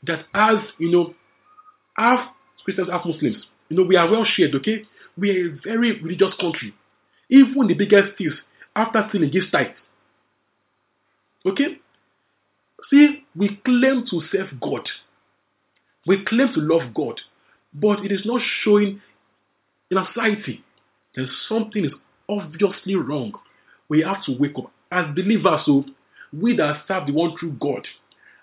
that 0.04 0.26
has, 0.34 0.60
you 0.78 0.92
know, 0.92 1.14
half 1.98 2.30
Christians, 2.64 2.90
half 2.90 3.06
Muslims. 3.06 3.44
You 3.70 3.78
know, 3.78 3.84
we 3.84 3.96
are 3.96 4.10
well 4.10 4.26
shared, 4.26 4.56
okay? 4.56 4.86
We 5.18 5.32
are 5.32 5.48
a 5.48 5.60
very 5.64 6.02
religious 6.02 6.34
country. 6.40 6.74
Even 7.30 7.68
the 7.68 7.74
biggest 7.74 8.18
thieves, 8.18 8.36
after 8.76 9.06
stealing, 9.10 9.32
give 9.32 9.52
tithes. 9.52 9.76
Okay? 11.46 11.80
See, 12.90 13.26
we 13.36 13.60
claim 13.64 14.06
to 14.10 14.22
serve 14.32 14.60
God. 14.60 14.88
We 16.08 16.24
claim 16.26 16.54
to 16.54 16.62
love 16.62 16.94
God. 16.94 17.20
But 17.74 18.04
it 18.06 18.12
is 18.12 18.22
not 18.26 18.42
showing 18.64 19.02
in 19.92 19.98
our 19.98 20.08
society. 20.14 20.64
that 21.16 21.28
something 21.48 21.86
is 21.86 21.92
obviously 22.28 22.96
wrong. 22.96 23.34
We 23.90 24.02
have 24.02 24.24
to 24.26 24.38
wake 24.38 24.58
up. 24.58 24.72
As 24.92 25.14
believers, 25.16 25.62
so 25.66 25.86
we 26.32 26.56
that 26.58 26.84
serve 26.88 27.08
the 27.08 27.14
one 27.14 27.36
true 27.38 27.56
God 27.60 27.86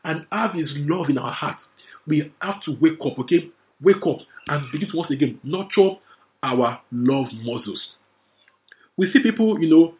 and 0.04 0.26
have 0.30 0.54
his 0.54 0.70
love 0.74 1.08
in 1.08 1.18
our 1.18 1.32
hearts, 1.32 1.60
we 2.06 2.32
have 2.40 2.62
to 2.64 2.76
wake 2.80 2.98
up, 3.04 3.18
okay? 3.20 3.50
Wake 3.80 4.06
up 4.06 4.18
and 4.48 4.70
begin 4.72 4.90
to 4.90 4.96
once 4.96 5.10
again 5.10 5.40
nurture 5.42 5.96
our 6.42 6.80
love 6.92 7.26
muscles. 7.32 7.80
We 8.96 9.12
see 9.12 9.22
people, 9.22 9.60
you 9.60 9.68
know, 9.68 9.94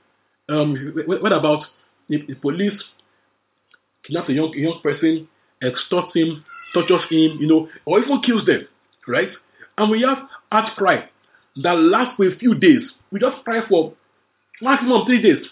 um, 0.55 0.95
what 1.07 1.33
about 1.33 1.67
the, 2.09 2.19
police 2.41 2.81
kidnaps 4.05 4.29
a 4.29 4.33
young, 4.33 4.55
a 4.55 4.59
young 4.59 4.81
person, 4.83 5.29
extorts 5.63 6.15
him, 6.15 6.45
tortures 6.73 7.03
him, 7.11 7.39
you 7.41 7.47
know, 7.47 7.69
or 7.85 8.01
even 8.01 8.23
kills 8.23 8.47
them, 8.47 8.67
right? 9.09 9.31
And 9.77 9.91
we 9.91 10.03
have 10.03 10.19
outcry 10.53 11.07
that 11.57 11.73
lasts 11.73 12.15
for 12.17 12.29
a 12.29 12.37
few 12.39 12.55
days. 12.55 12.83
We 13.11 13.21
just 13.21 13.45
cry 13.45 13.61
for 13.69 13.95
maximum 14.61 15.05
three 15.07 15.23
days. 15.23 15.45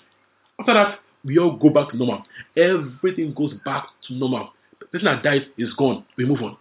After 0.59 0.75
that, 0.75 0.99
we 1.25 1.38
all 1.38 1.57
go 1.57 1.71
back 1.71 1.90
to 1.90 1.97
normal. 1.97 2.23
Everything 2.57 3.35
goes 3.35 3.55
back 3.64 3.87
to 4.07 4.14
normal. 4.14 4.51
The 4.81 4.87
person 4.87 5.07
that 5.07 5.23
died 5.23 5.47
is 5.57 5.73
gone. 5.75 6.05
We 6.17 6.27
move 6.27 6.43
on. 6.43 6.57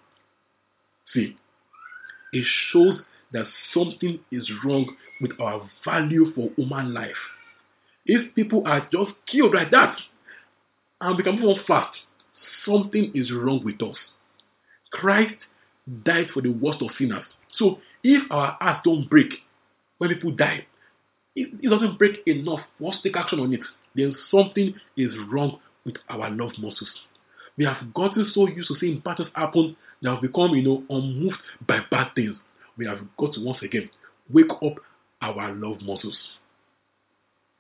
See, 1.14 1.38
it 2.32 2.46
shows 2.72 3.00
that 3.34 3.46
something 3.74 4.20
is 4.32 4.50
wrong 4.64 4.96
with 5.22 5.32
our 5.40 5.70
value 5.86 6.32
for 6.34 6.50
human 6.56 6.94
life. 6.94 7.12
If 8.06 8.34
people 8.36 8.64
are 8.66 8.88
just 8.92 9.12
killed 9.32 9.54
like 9.54 9.72
that 9.72 9.98
and 11.02 11.18
we 11.18 11.24
can 11.24 11.40
move 11.40 11.58
on 11.58 11.64
fast, 11.68 11.98
something 12.66 13.12
is 13.14 13.32
wrong 13.32 13.64
with 13.64 13.82
us. 13.82 13.98
Christ 14.92 15.36
died 16.06 16.28
for 16.34 16.42
the 16.42 16.50
worst 16.50 16.82
of 16.82 16.90
sinners. 16.98 17.26
So 17.58 17.80
if 18.04 18.24
our 18.32 18.58
hearts 18.60 18.82
don't 18.84 19.10
break 19.10 19.32
when 19.98 20.10
people 20.10 20.32
die, 20.32 20.66
it, 21.36 21.70
doesn't 21.70 21.98
break 21.98 22.26
enough 22.28 22.60
for 22.78 22.94
us 22.94 23.00
take 23.04 23.16
action 23.18 23.40
on 23.40 23.54
it, 23.54 23.62
then 23.96 24.16
something 24.32 24.74
is 24.98 25.12
wrong 25.32 25.60
with 25.86 25.96
our 26.10 26.30
love 26.30 26.52
muscles. 26.58 26.90
We 27.58 27.66
have 27.66 27.94
gotten 27.94 28.32
so 28.34 28.48
used 28.48 28.70
to 28.70 28.76
seeing 28.80 29.00
bad 29.00 29.18
things 29.18 29.30
happen 29.36 29.76
that 30.02 30.12
have 30.12 30.22
become, 30.22 30.52
you 30.56 30.64
know, 30.64 30.84
unmoved 30.90 31.38
by 31.68 31.80
bad 31.92 32.14
things. 32.16 32.36
We 32.78 32.86
have 32.88 33.00
got 33.18 33.34
to 33.34 33.44
once 33.44 33.60
again 33.62 33.90
wake 34.32 34.50
up 34.50 34.76
our 35.22 35.54
love 35.54 35.82
muscles. 35.82 36.18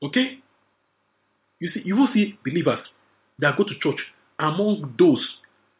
Okay? 0.02 0.40
You 1.60 1.70
see, 1.72 1.82
you 1.86 1.96
will 1.96 2.10
see 2.14 2.38
believers 2.44 2.80
that 3.40 3.58
go 3.58 3.64
to 3.64 3.74
church 3.80 4.02
among 4.40 4.96
those, 4.98 5.26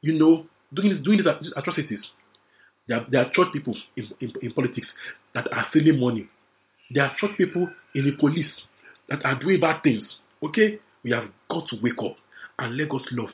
you 0.02 0.14
know, 0.14 0.46
doing, 0.74 1.02
doing 1.04 1.20
these 1.42 1.52
atrocities. 1.56 2.00
There 2.88 2.98
are, 2.98 3.06
there 3.10 3.26
are 3.26 3.32
church 3.34 3.48
people 3.52 3.76
in, 3.96 4.10
in, 4.20 4.34
in 4.42 4.52
politics 4.52 4.88
that 5.34 5.52
are 5.52 5.66
stealing 5.72 6.00
money. 6.00 6.30
There 6.92 7.04
are 7.04 7.16
church 7.20 7.38
people 7.38 7.70
in 7.96 8.06
the 8.06 8.12
police 8.12 8.52
that 9.10 9.24
are 9.26 9.40
doing 9.40 9.60
bad 9.60 9.84
things. 9.84 10.08
Okay? 10.42 10.80
We 11.04 11.12
have 11.12 11.30
got 11.50 11.68
to 11.70 11.78
wake 11.82 12.00
up 12.00 12.16
and 12.60 12.78
let 12.78 12.90
God's 12.90 13.06
love 13.12 13.30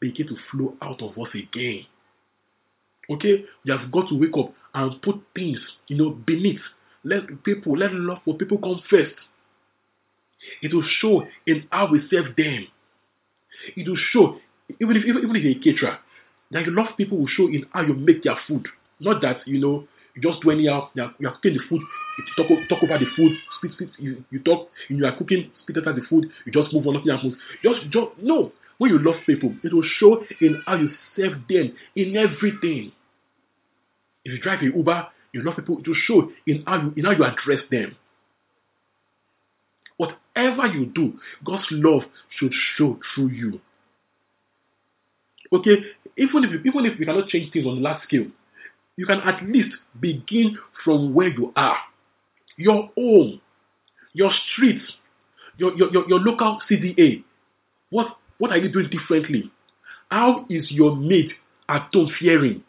begin 0.00 0.28
to 0.28 0.36
flow 0.50 0.74
out 0.82 1.02
of 1.02 1.18
us 1.18 1.28
again. 1.34 1.86
Okay? 3.10 3.44
We 3.64 3.72
have 3.72 3.90
got 3.92 4.08
to 4.08 4.18
wake 4.18 4.36
up 4.36 4.54
and 4.74 5.00
put 5.02 5.16
things, 5.34 5.58
you 5.88 5.96
know, 5.96 6.10
beneath. 6.10 6.60
Let 7.04 7.42
people, 7.44 7.76
let 7.76 7.92
love 7.92 8.18
for 8.24 8.36
people 8.36 8.58
come 8.58 8.80
first. 8.88 9.14
It 10.60 10.74
will 10.74 10.84
show 11.00 11.24
in 11.46 11.66
how 11.70 11.90
we 11.90 12.00
serve 12.10 12.36
them. 12.36 12.66
It 13.76 13.88
will 13.88 13.98
show, 14.12 14.38
even 14.80 14.96
if 14.96 15.04
even, 15.04 15.36
if 15.36 15.42
you're 15.42 15.52
a 15.52 15.62
caterer, 15.62 15.98
that 16.50 16.66
you 16.66 16.72
love 16.72 16.96
people 16.96 17.18
will 17.18 17.28
show 17.28 17.46
in 17.48 17.64
how 17.72 17.82
you 17.82 17.94
make 17.94 18.22
their 18.22 18.36
food. 18.46 18.66
Not 19.00 19.22
that, 19.22 19.46
you 19.46 19.58
know, 19.58 19.86
you 20.14 20.22
just 20.22 20.42
do 20.42 20.50
anyhow, 20.50 20.90
you 20.94 21.02
are, 21.02 21.14
you 21.18 21.28
are 21.28 21.34
cooking 21.34 21.54
the 21.54 21.60
food, 21.68 21.82
you 22.18 22.24
talk, 22.36 22.68
talk 22.68 22.82
over 22.82 22.98
the 22.98 23.06
food, 23.16 23.32
spit, 23.56 23.72
spit, 23.72 23.88
you, 23.98 24.24
you 24.30 24.40
talk, 24.40 24.68
you 24.88 25.04
are 25.06 25.16
cooking, 25.16 25.50
spit 25.62 25.76
over 25.78 25.92
the 25.92 26.06
food, 26.08 26.26
you 26.44 26.52
just 26.52 26.72
move 26.72 26.86
on, 26.86 26.94
nothing 26.94 27.10
happens. 27.10 27.34
Just, 27.62 27.90
just, 27.90 28.08
no. 28.20 28.52
When 28.78 28.90
you 28.90 28.98
love 28.98 29.16
people, 29.26 29.54
it 29.62 29.72
will 29.72 29.86
show 29.98 30.24
in 30.40 30.62
how 30.66 30.76
you 30.76 30.90
serve 31.16 31.34
them, 31.48 31.74
in 31.94 32.16
everything. 32.16 32.92
If 34.24 34.32
you 34.32 34.40
drive 34.40 34.60
a 34.62 34.76
Uber, 34.76 35.06
you 35.32 35.42
love 35.42 35.56
people, 35.56 35.78
it 35.78 35.86
will 35.88 35.94
show 35.94 36.30
in 36.46 36.64
how 36.66 36.82
you, 36.82 36.92
in 36.96 37.04
how 37.04 37.12
you 37.12 37.24
address 37.24 37.60
them. 37.70 37.96
Whatever 39.96 40.66
you 40.66 40.86
do, 40.86 41.18
God's 41.44 41.66
love 41.70 42.02
should 42.30 42.52
show 42.76 42.98
through 43.14 43.28
you. 43.28 43.60
Okay, 45.52 45.76
even 46.16 46.44
if 46.44 46.50
you, 46.50 46.60
even 46.64 46.86
if 46.86 46.98
we 46.98 47.04
cannot 47.04 47.28
change 47.28 47.52
things 47.52 47.66
on 47.66 47.76
the 47.76 47.82
large 47.82 48.02
scale, 48.04 48.26
you 48.96 49.06
can 49.06 49.20
at 49.20 49.42
least 49.44 49.74
begin 50.00 50.58
from 50.84 51.14
where 51.14 51.28
you 51.28 51.52
are. 51.56 51.78
Your 52.56 52.90
home, 52.96 53.40
your 54.12 54.32
streets, 54.52 54.84
your, 55.56 55.76
your, 55.76 55.92
your, 55.92 56.08
your 56.08 56.20
local 56.20 56.60
CDA. 56.70 57.24
What 57.90 58.16
what 58.38 58.50
are 58.50 58.58
you 58.58 58.68
doing 58.70 58.90
differently? 58.90 59.50
How 60.10 60.46
is 60.48 60.70
your 60.70 60.96
mate 60.96 61.32
at 61.68 61.88
home 61.94 62.10
fearing? 62.18 62.64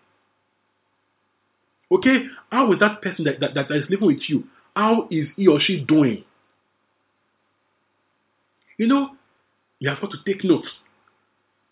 Okay, 1.91 2.25
how 2.51 2.71
is 2.73 2.79
that 2.79 3.01
person 3.01 3.25
that, 3.25 3.39
that, 3.39 3.53
that 3.53 3.71
is 3.71 3.89
living 3.89 4.07
with 4.07 4.21
you? 4.27 4.45
How 4.75 5.07
is 5.11 5.27
he 5.35 5.47
or 5.47 5.59
she 5.59 5.83
doing? 5.83 6.23
You 8.77 8.87
know, 8.87 9.09
you 9.79 9.89
have 9.89 9.99
got 10.01 10.11
to 10.11 10.17
take 10.25 10.43
note. 10.43 10.65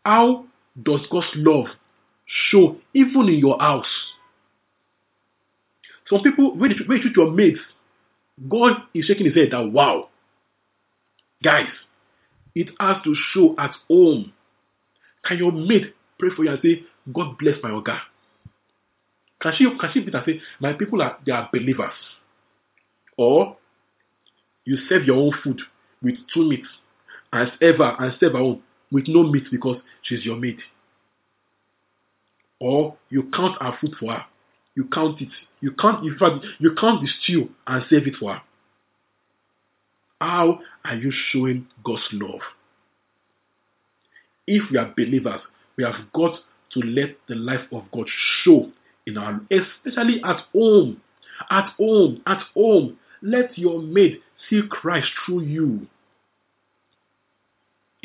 How 0.06 0.46
does 0.82 1.02
God's 1.10 1.28
love 1.36 1.68
show 2.26 2.78
even 2.94 3.30
in 3.30 3.40
your 3.40 3.60
house? 3.60 3.86
Some 6.10 6.22
people, 6.22 6.56
when 6.58 6.72
you 6.72 6.86
treat 6.86 7.16
your 7.16 7.32
mates, 7.32 7.60
God 8.50 8.74
is 8.94 9.06
shaking 9.06 9.26
his 9.26 9.36
head 9.36 9.50
that, 9.52 9.72
wow. 9.72 10.10
Guys, 11.44 11.68
it 12.56 12.70
has 12.80 12.98
to 13.04 13.16
show 13.34 13.56
at 13.58 13.72
home. 13.90 14.34
Can 15.26 15.38
your 15.38 15.52
mate 15.52 15.94
pray 16.20 16.30
for 16.36 16.44
you 16.44 16.52
and 16.52 16.60
say, 16.62 16.84
God 17.14 17.38
bless 17.38 17.56
my 17.64 17.70
Oga? 17.70 18.00
Can 19.42 19.54
she, 19.58 19.66
can 19.80 19.90
she 19.94 20.02
be 20.02 20.12
and 20.12 20.24
say, 20.26 20.42
my 20.60 20.74
people 20.74 21.02
are, 21.02 21.18
they 21.26 21.32
are 21.32 21.50
believers? 21.52 21.94
Or 23.18 23.58
you 24.66 24.78
serve 24.88 25.06
your 25.06 25.18
own 25.18 25.32
food 25.44 25.60
with 26.02 26.16
two 26.34 26.48
meats 26.48 26.68
and 27.34 27.52
ever 27.62 27.96
and 28.00 28.14
serve 28.20 28.34
her 28.34 28.40
own 28.40 28.62
with 28.92 29.06
no 29.08 29.24
meat 29.24 29.46
because 29.52 29.78
she's 30.04 30.26
your 30.26 30.38
mate. 30.38 30.60
Or 32.60 32.96
you 33.10 33.30
count 33.34 33.62
her 33.62 33.78
food 33.82 33.96
for 34.00 34.14
her. 34.14 34.26
You 34.76 34.86
count 34.86 35.22
it. 35.22 35.30
You 35.60 35.74
count 35.74 36.06
in 36.06 36.18
fact 36.18 36.46
you 36.60 36.74
the 36.76 37.08
stew 37.22 37.50
and 37.68 37.86
save 37.90 38.08
it 38.08 38.16
for 38.20 38.34
her. 38.34 38.42
How 40.20 40.60
are 40.86 40.96
you 40.96 41.12
showing 41.32 41.68
God's 41.84 42.04
love? 42.12 42.42
If 44.48 44.70
we 44.72 44.78
are 44.78 44.94
believers, 44.96 45.42
we 45.78 45.84
have 45.84 45.96
got 46.14 46.40
to 46.74 46.80
let 46.80 47.18
the 47.28 47.36
life 47.36 47.68
of 47.72 47.84
God 47.92 48.08
show 48.44 48.72
in 49.06 49.18
our 49.18 49.42
especially 49.52 50.22
at 50.24 50.46
home. 50.54 51.02
At 51.50 51.74
home, 51.78 52.22
at 52.26 52.44
home. 52.54 52.98
Let 53.22 53.58
your 53.58 53.82
mate 53.82 54.22
see 54.50 54.62
Christ 54.70 55.08
through 55.26 55.42
you. 55.44 55.88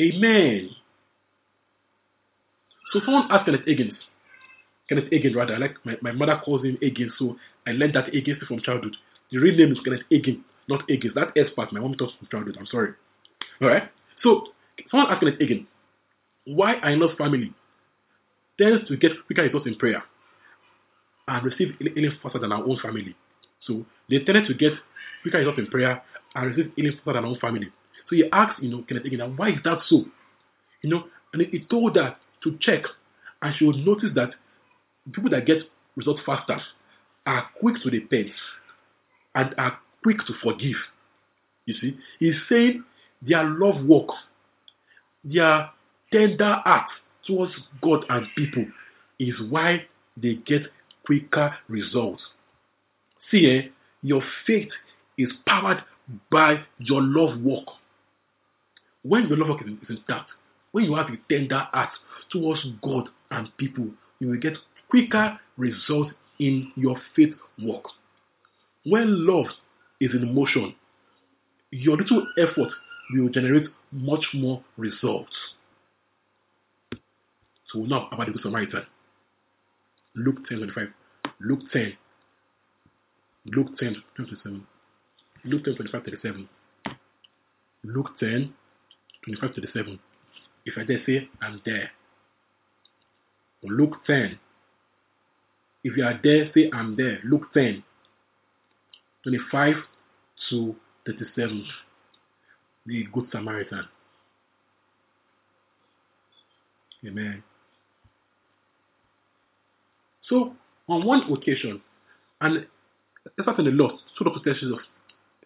Amen. 0.00 0.70
So 2.92 3.00
someone 3.04 3.28
asked 3.30 3.46
Kenneth 3.46 3.66
Higgins. 3.66 3.96
Kenneth 4.88 5.10
Hagin, 5.10 5.34
rather. 5.34 5.54
I 5.54 5.58
like 5.58 5.76
my, 5.84 5.96
my 6.00 6.12
mother 6.12 6.40
calls 6.44 6.64
him 6.64 6.78
Hagin, 6.82 7.10
so 7.18 7.36
I 7.66 7.72
learned 7.72 7.94
that 7.94 8.12
Hagin 8.12 8.38
from 8.46 8.60
childhood. 8.60 8.96
The 9.32 9.38
real 9.38 9.56
name 9.56 9.72
is 9.72 9.78
Kenneth 9.84 10.02
Hagin, 10.10 10.40
not 10.68 10.88
Higgins. 10.88 11.14
That 11.14 11.32
S 11.36 11.46
part, 11.54 11.72
my 11.72 11.80
mom 11.80 11.94
taught 11.94 12.12
from 12.18 12.28
childhood. 12.30 12.56
I'm 12.58 12.66
sorry. 12.66 12.92
Alright? 13.60 13.90
So 14.22 14.46
someone 14.90 15.10
asked 15.10 15.20
Kenneth 15.20 15.40
Hagin, 15.40 15.66
why 16.44 16.76
Ainlow's 16.84 17.16
family 17.16 17.52
tends 18.58 18.86
to 18.88 18.96
get 18.96 19.12
quicker 19.26 19.42
results 19.42 19.66
in 19.66 19.74
prayer 19.76 20.02
and 21.28 21.44
receive 21.44 21.74
healing 21.78 22.12
faster 22.22 22.38
than 22.38 22.52
our 22.52 22.62
own 22.62 22.78
family. 22.78 23.16
So 23.66 23.84
they 24.08 24.20
tended 24.20 24.46
to 24.46 24.54
get 24.54 24.72
quicker 25.22 25.38
results 25.38 25.58
in 25.58 25.66
prayer 25.66 26.02
and 26.34 26.46
receive 26.46 26.72
healing 26.76 26.92
faster 26.92 27.14
than 27.14 27.24
our 27.24 27.30
own 27.30 27.38
family. 27.40 27.72
So 28.08 28.14
he 28.14 28.24
asked, 28.30 28.62
you 28.62 28.70
know, 28.70 28.84
Kenneth 28.88 29.04
Hagin, 29.04 29.36
why 29.36 29.50
is 29.50 29.58
that 29.64 29.78
so? 29.88 30.04
You 30.82 30.90
know, 30.90 31.04
and 31.32 31.42
he 31.42 31.60
told 31.68 31.96
her 31.96 32.16
to 32.44 32.58
check, 32.60 32.84
and 33.42 33.54
she 33.56 33.64
would 33.64 33.76
notice 33.76 34.10
that 34.14 34.30
people 35.12 35.30
that 35.30 35.46
get 35.46 35.58
results 35.96 36.20
faster 36.24 36.60
are 37.26 37.48
quick 37.58 37.76
to 37.82 37.90
repent 37.90 38.30
and 39.34 39.54
are 39.58 39.78
quick 40.02 40.18
to 40.26 40.32
forgive. 40.42 40.76
You 41.66 41.74
see, 41.80 41.98
he's 42.18 42.34
saying 42.48 42.84
their 43.22 43.44
love 43.44 43.84
work, 43.84 44.10
their 45.24 45.70
tender 46.12 46.60
heart 46.64 46.88
towards 47.26 47.52
God 47.82 48.04
and 48.08 48.26
people 48.36 48.66
is 49.18 49.34
why 49.48 49.84
they 50.16 50.34
get 50.34 50.62
quicker 51.04 51.54
results. 51.68 52.22
See, 53.30 53.46
eh, 53.46 53.68
your 54.02 54.22
faith 54.46 54.68
is 55.18 55.28
powered 55.46 55.82
by 56.30 56.60
your 56.78 57.02
love 57.02 57.40
work. 57.40 57.66
When 59.02 59.28
your 59.28 59.38
love 59.38 59.48
work 59.48 59.62
is, 59.62 59.68
intact, 59.88 60.30
when 60.72 60.84
you 60.84 60.94
have 60.94 61.08
a 61.08 61.16
tender 61.28 61.66
heart 61.72 61.90
towards 62.30 62.64
God 62.82 63.08
and 63.30 63.56
people, 63.56 63.88
you 64.20 64.28
will 64.28 64.38
get 64.38 64.56
quicker 64.90 65.38
results 65.56 66.12
in 66.38 66.72
your 66.76 66.96
faith 67.14 67.34
work. 67.62 67.84
When 68.84 69.26
love 69.26 69.46
is 70.00 70.10
in 70.12 70.34
motion, 70.34 70.74
your 71.70 71.96
little 71.96 72.26
effort 72.38 72.70
will 73.12 73.28
generate 73.28 73.68
much 73.92 74.24
more 74.34 74.62
results. 74.76 75.32
So 77.72 77.80
now 77.80 78.08
about 78.12 78.26
the 78.26 78.32
Good 78.32 78.42
Samaritan. 78.42 78.82
Luke 80.14 80.36
10 80.48 80.58
25. 80.58 80.88
Luke 81.40 81.60
10. 81.72 81.92
Luke 83.46 83.78
10 83.78 83.96
27. 84.16 84.66
Luke 85.44 85.64
10 85.64 85.74
25 85.74 86.04
37. 86.04 86.48
Luke 87.84 88.10
10 88.20 88.54
25 89.24 89.54
37. 89.54 89.98
If 90.64 90.74
I 90.78 90.84
dare 90.84 91.02
say, 91.06 91.28
I'm 91.40 91.60
there. 91.64 91.90
Luke 93.62 93.96
10. 94.06 94.38
If 95.86 95.96
you 95.96 96.04
are 96.04 96.18
there, 96.20 96.50
say, 96.52 96.68
I'm 96.72 96.96
there. 96.96 97.20
Luke 97.22 97.46
10. 97.54 97.80
25 99.22 99.74
to 100.50 100.74
37. 101.06 101.64
The 102.86 103.04
Good 103.12 103.28
Samaritan. 103.30 103.84
Amen. 107.06 107.40
So, 110.28 110.54
on 110.88 111.06
one 111.06 111.32
occasion, 111.32 111.80
and 112.40 112.66
that's 113.38 113.48
in 113.56 113.64
the 113.66 113.70
Lord 113.70 113.94
stood 114.16 114.26
up 114.26 114.34
to 114.34 114.40
tell 114.42 114.54
Jesus, 114.54 114.84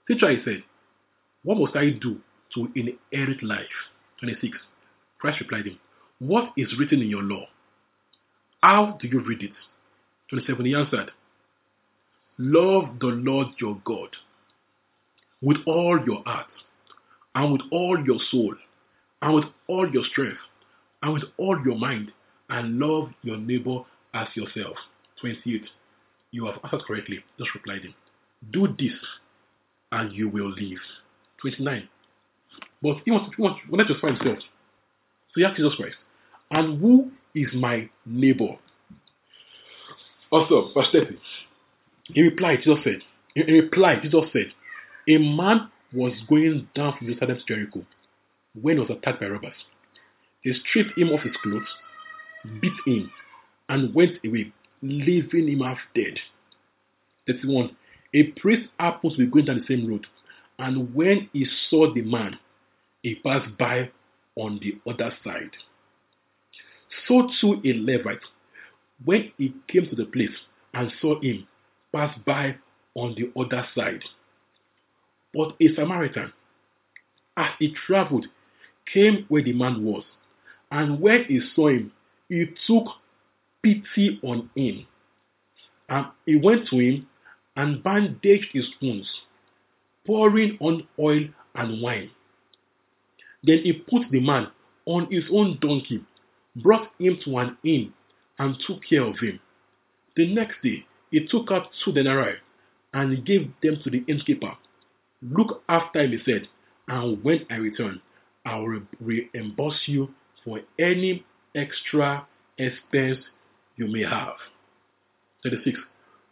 Teacher, 0.08 0.30
he 0.30 0.38
said, 0.42 0.62
What 1.44 1.58
must 1.58 1.76
I 1.76 1.90
do 1.90 2.18
to 2.54 2.68
inherit 2.74 3.42
life? 3.42 3.66
26. 4.20 4.56
Christ 5.18 5.40
replied 5.40 5.66
him, 5.66 5.78
What 6.18 6.54
is 6.56 6.68
written 6.78 7.02
in 7.02 7.10
your 7.10 7.22
law? 7.24 7.44
How 8.62 8.96
do 9.02 9.06
you 9.06 9.20
read 9.20 9.42
it? 9.42 9.52
27. 10.30 10.64
He 10.64 10.74
answered, 10.74 11.10
Love 12.38 12.98
the 13.00 13.06
Lord 13.08 13.48
your 13.60 13.80
God 13.84 14.08
with 15.42 15.58
all 15.66 15.98
your 16.06 16.22
heart, 16.24 16.46
and 17.34 17.52
with 17.52 17.62
all 17.70 18.02
your 18.04 18.18
soul, 18.30 18.54
and 19.22 19.34
with 19.34 19.44
all 19.68 19.90
your 19.92 20.04
strength, 20.04 20.38
and 21.02 21.14
with 21.14 21.24
all 21.38 21.58
your 21.64 21.76
mind, 21.76 22.12
and 22.48 22.78
love 22.78 23.10
your 23.22 23.36
neighbor 23.36 23.80
as 24.14 24.28
yourself. 24.34 24.76
28. 25.20 25.62
You 26.30 26.46
have 26.46 26.56
answered 26.64 26.82
correctly. 26.86 27.22
Just 27.38 27.54
replied 27.54 27.82
him. 27.82 27.94
Do 28.52 28.68
this, 28.78 28.94
and 29.92 30.12
you 30.12 30.28
will 30.28 30.50
live. 30.50 30.78
29. 31.40 31.88
But 32.82 32.96
he 33.04 33.10
wants, 33.10 33.34
he 33.36 33.42
wants, 33.42 33.60
to 33.70 33.76
justify 33.84 34.08
himself. 34.08 34.38
So 34.38 35.34
he 35.36 35.44
asked 35.44 35.56
Jesus 35.56 35.74
Christ, 35.76 35.96
and 36.50 36.80
who 36.80 37.10
is 37.34 37.48
my 37.54 37.88
neighbor? 38.06 38.56
Also, 40.30 40.70
verse 40.74 40.88
30. 40.92 41.18
He 42.04 42.22
replied, 42.22 42.60
Jesus 42.64 42.78
said, 42.84 43.00
in 43.36 43.46
reply, 43.54 43.96
Jesus 44.02 44.24
said, 44.32 44.52
a 45.08 45.18
man 45.18 45.70
was 45.92 46.12
going 46.28 46.68
down 46.74 46.96
from 46.96 47.08
Jerusalem 47.08 47.38
to 47.38 47.44
Jericho 47.46 47.84
when 48.60 48.76
he 48.76 48.80
was 48.80 48.90
attacked 48.90 49.20
by 49.20 49.26
robbers. 49.26 49.52
They 50.44 50.52
stripped 50.52 50.98
him 50.98 51.10
of 51.10 51.20
his 51.20 51.34
clothes, 51.42 51.68
beat 52.60 52.72
him, 52.86 53.10
and 53.68 53.94
went 53.94 54.18
away, 54.24 54.52
leaving 54.82 55.48
him 55.48 55.60
half 55.60 55.78
dead. 55.94 56.18
31. 57.26 57.76
A 58.14 58.24
priest 58.40 58.68
happened 58.78 59.12
to 59.12 59.18
be 59.18 59.26
going 59.26 59.44
down 59.44 59.60
the 59.60 59.76
same 59.76 59.88
road, 59.88 60.06
and 60.58 60.94
when 60.94 61.28
he 61.32 61.46
saw 61.68 61.92
the 61.92 62.02
man, 62.02 62.38
he 63.02 63.14
passed 63.16 63.56
by 63.58 63.90
on 64.36 64.60
the 64.62 64.78
other 64.90 65.12
side. 65.24 65.50
So 67.06 67.28
too 67.40 67.60
a 67.64 67.72
Levite, 67.74 68.20
when 69.04 69.32
he 69.38 69.54
came 69.68 69.88
to 69.88 69.96
the 69.96 70.04
place 70.04 70.30
and 70.74 70.92
saw 71.00 71.20
him 71.20 71.46
pass 71.92 72.16
by 72.26 72.56
on 72.94 73.14
the 73.14 73.30
other 73.38 73.66
side. 73.74 74.02
But 75.34 75.54
a 75.60 75.74
Samaritan, 75.74 76.32
as 77.36 77.50
he 77.58 77.74
traveled, 77.86 78.26
came 78.92 79.24
where 79.28 79.42
the 79.42 79.52
man 79.52 79.84
was, 79.84 80.04
and 80.70 81.00
when 81.00 81.24
he 81.24 81.40
saw 81.54 81.68
him, 81.68 81.92
he 82.28 82.46
took 82.66 82.86
pity 83.62 84.20
on 84.22 84.50
him. 84.54 84.86
And 85.88 86.06
he 86.26 86.36
went 86.36 86.68
to 86.68 86.78
him 86.78 87.06
and 87.56 87.82
bandaged 87.82 88.48
his 88.52 88.68
wounds, 88.80 89.08
pouring 90.06 90.56
on 90.60 90.86
oil 90.98 91.24
and 91.54 91.82
wine. 91.82 92.10
Then 93.42 93.58
he 93.62 93.72
put 93.72 94.10
the 94.10 94.20
man 94.20 94.48
on 94.86 95.10
his 95.10 95.24
own 95.32 95.58
donkey, 95.60 96.04
brought 96.56 96.90
him 96.98 97.18
to 97.24 97.38
an 97.38 97.56
inn, 97.64 97.92
and 98.40 98.56
took 98.66 98.80
care 98.88 99.04
of 99.04 99.18
him. 99.18 99.38
The 100.16 100.34
next 100.34 100.56
day, 100.64 100.84
he 101.10 101.26
took 101.26 101.52
out 101.52 101.68
two 101.84 101.92
denarii 101.92 102.38
and 102.94 103.24
gave 103.24 103.52
them 103.62 103.78
to 103.84 103.90
the 103.90 104.02
innkeeper. 104.08 104.52
Look 105.22 105.62
after 105.68 106.00
him, 106.00 106.12
he 106.12 106.18
said, 106.24 106.48
and 106.88 107.22
when 107.22 107.46
I 107.50 107.56
return, 107.56 108.00
I 108.46 108.56
will 108.56 108.80
reimburse 108.98 109.82
you 109.86 110.08
for 110.42 110.60
any 110.78 111.24
extra 111.54 112.26
expense 112.58 113.18
you 113.76 113.86
may 113.86 114.02
have. 114.02 114.34
36. 115.44 115.78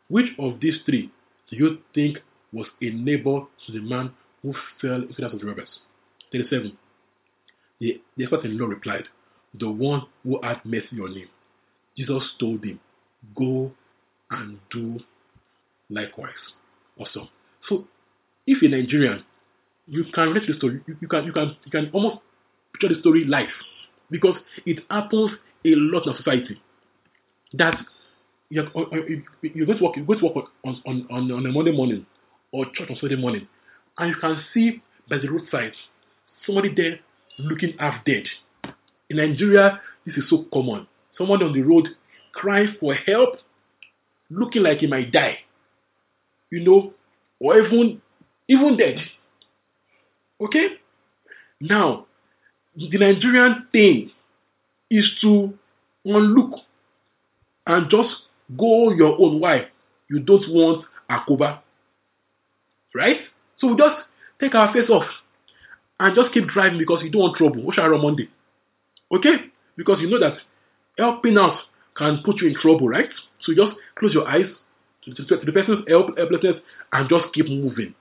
Which 0.08 0.26
of 0.38 0.60
these 0.60 0.78
three 0.86 1.12
do 1.50 1.56
you 1.56 1.78
think 1.94 2.18
was 2.52 2.66
a 2.80 2.88
neighbor 2.90 3.40
to 3.66 3.72
the 3.72 3.80
man 3.80 4.12
who 4.42 4.54
fell 4.80 5.02
into 5.02 5.14
the 5.18 5.26
of 5.26 5.38
the 5.38 5.46
robbers? 5.46 5.68
37. 6.32 6.72
The, 7.80 8.00
the 8.16 8.24
expert 8.24 8.44
in 8.46 8.56
law 8.56 8.66
replied, 8.66 9.04
The 9.60 9.70
one 9.70 10.04
who 10.22 10.40
had 10.42 10.64
mercy 10.64 10.98
on 11.02 11.14
him. 11.14 11.28
Jesus 11.98 12.22
told 12.38 12.64
him, 12.64 12.78
Go 13.34 13.72
and 14.30 14.58
do 14.70 15.00
likewise. 15.90 16.30
Awesome. 16.98 17.28
So, 17.68 17.86
if 18.46 18.62
you're 18.62 18.70
Nigerian, 18.70 19.24
you 19.86 20.04
can 20.14 20.32
read 20.32 20.44
the 20.48 20.54
story. 20.54 20.80
You, 20.86 20.96
you, 21.00 21.08
can 21.08 21.24
you 21.24 21.32
can 21.32 21.56
you 21.64 21.70
can 21.70 21.90
almost 21.92 22.18
picture 22.72 22.94
the 22.94 23.00
story 23.00 23.24
live 23.24 23.48
because 24.10 24.36
it 24.64 24.78
happens 24.88 25.32
a 25.64 25.70
lot 25.74 26.06
in 26.06 26.16
society. 26.16 26.62
That 27.54 27.78
you're, 28.50 28.66
uh, 28.76 28.82
uh, 28.82 28.96
you're 29.42 29.66
going 29.66 29.78
to 29.78 29.84
work, 29.84 29.96
you're 29.96 30.06
going 30.06 30.20
to 30.20 30.26
work 30.26 30.46
on, 30.64 30.80
on, 30.86 31.06
on, 31.10 31.32
on 31.32 31.46
a 31.46 31.50
Monday 31.50 31.72
morning 31.72 32.06
or 32.52 32.66
church 32.74 32.90
on 32.90 32.96
Sunday 33.00 33.16
morning, 33.16 33.48
and 33.98 34.10
you 34.10 34.16
can 34.20 34.40
see 34.54 34.82
by 35.10 35.18
the 35.18 35.28
roadside 35.30 35.72
somebody 36.46 36.72
there 36.74 37.00
looking 37.38 37.74
half 37.78 38.04
dead. 38.04 38.24
In 39.10 39.16
Nigeria, 39.16 39.80
this 40.06 40.16
is 40.16 40.24
so 40.30 40.44
common. 40.52 40.86
Someone 41.18 41.42
on 41.42 41.52
the 41.52 41.62
road 41.62 41.88
crying 42.32 42.76
for 42.80 42.94
help, 42.94 43.40
looking 44.30 44.62
like 44.62 44.78
he 44.78 44.86
might 44.86 45.12
die. 45.12 45.38
You 46.50 46.60
know, 46.64 46.94
or 47.40 47.60
even 47.60 48.00
even 48.48 48.76
dead. 48.76 48.98
Okay? 50.40 50.68
Now, 51.60 52.06
the 52.76 52.88
Nigerian 52.98 53.66
thing 53.72 54.10
is 54.90 55.10
to 55.20 55.52
unlook 56.04 56.60
and 57.66 57.90
just 57.90 58.08
go 58.56 58.90
your 58.92 59.20
own 59.20 59.40
way. 59.40 59.68
You 60.08 60.20
don't 60.20 60.48
want 60.48 60.86
a 61.10 61.18
cover. 61.28 61.58
Right? 62.94 63.18
So 63.58 63.68
we 63.68 63.76
just 63.76 63.96
take 64.40 64.54
our 64.54 64.72
face 64.72 64.88
off 64.88 65.04
and 66.00 66.14
just 66.14 66.32
keep 66.32 66.46
driving 66.46 66.78
because 66.78 67.02
you 67.02 67.10
don't 67.10 67.22
want 67.22 67.36
trouble. 67.36 67.64
Run 67.76 68.00
Monday? 68.00 68.30
Okay? 69.12 69.36
Because 69.76 70.00
you 70.00 70.08
know 70.08 70.20
that 70.20 70.38
helping 70.98 71.38
out 71.38 71.58
can 71.96 72.22
put 72.24 72.40
you 72.40 72.48
in 72.48 72.54
trouble, 72.54 72.88
right? 72.88 73.08
So 73.42 73.54
just 73.54 73.76
close 73.98 74.14
your 74.14 74.28
eyes 74.28 74.46
to, 75.04 75.14
to, 75.14 75.24
to 75.24 75.46
the 75.46 75.52
person's 75.52 75.84
help, 75.88 76.16
helplessness 76.16 76.56
and 76.92 77.08
just 77.08 77.32
keep 77.32 77.48
moving. 77.48 77.94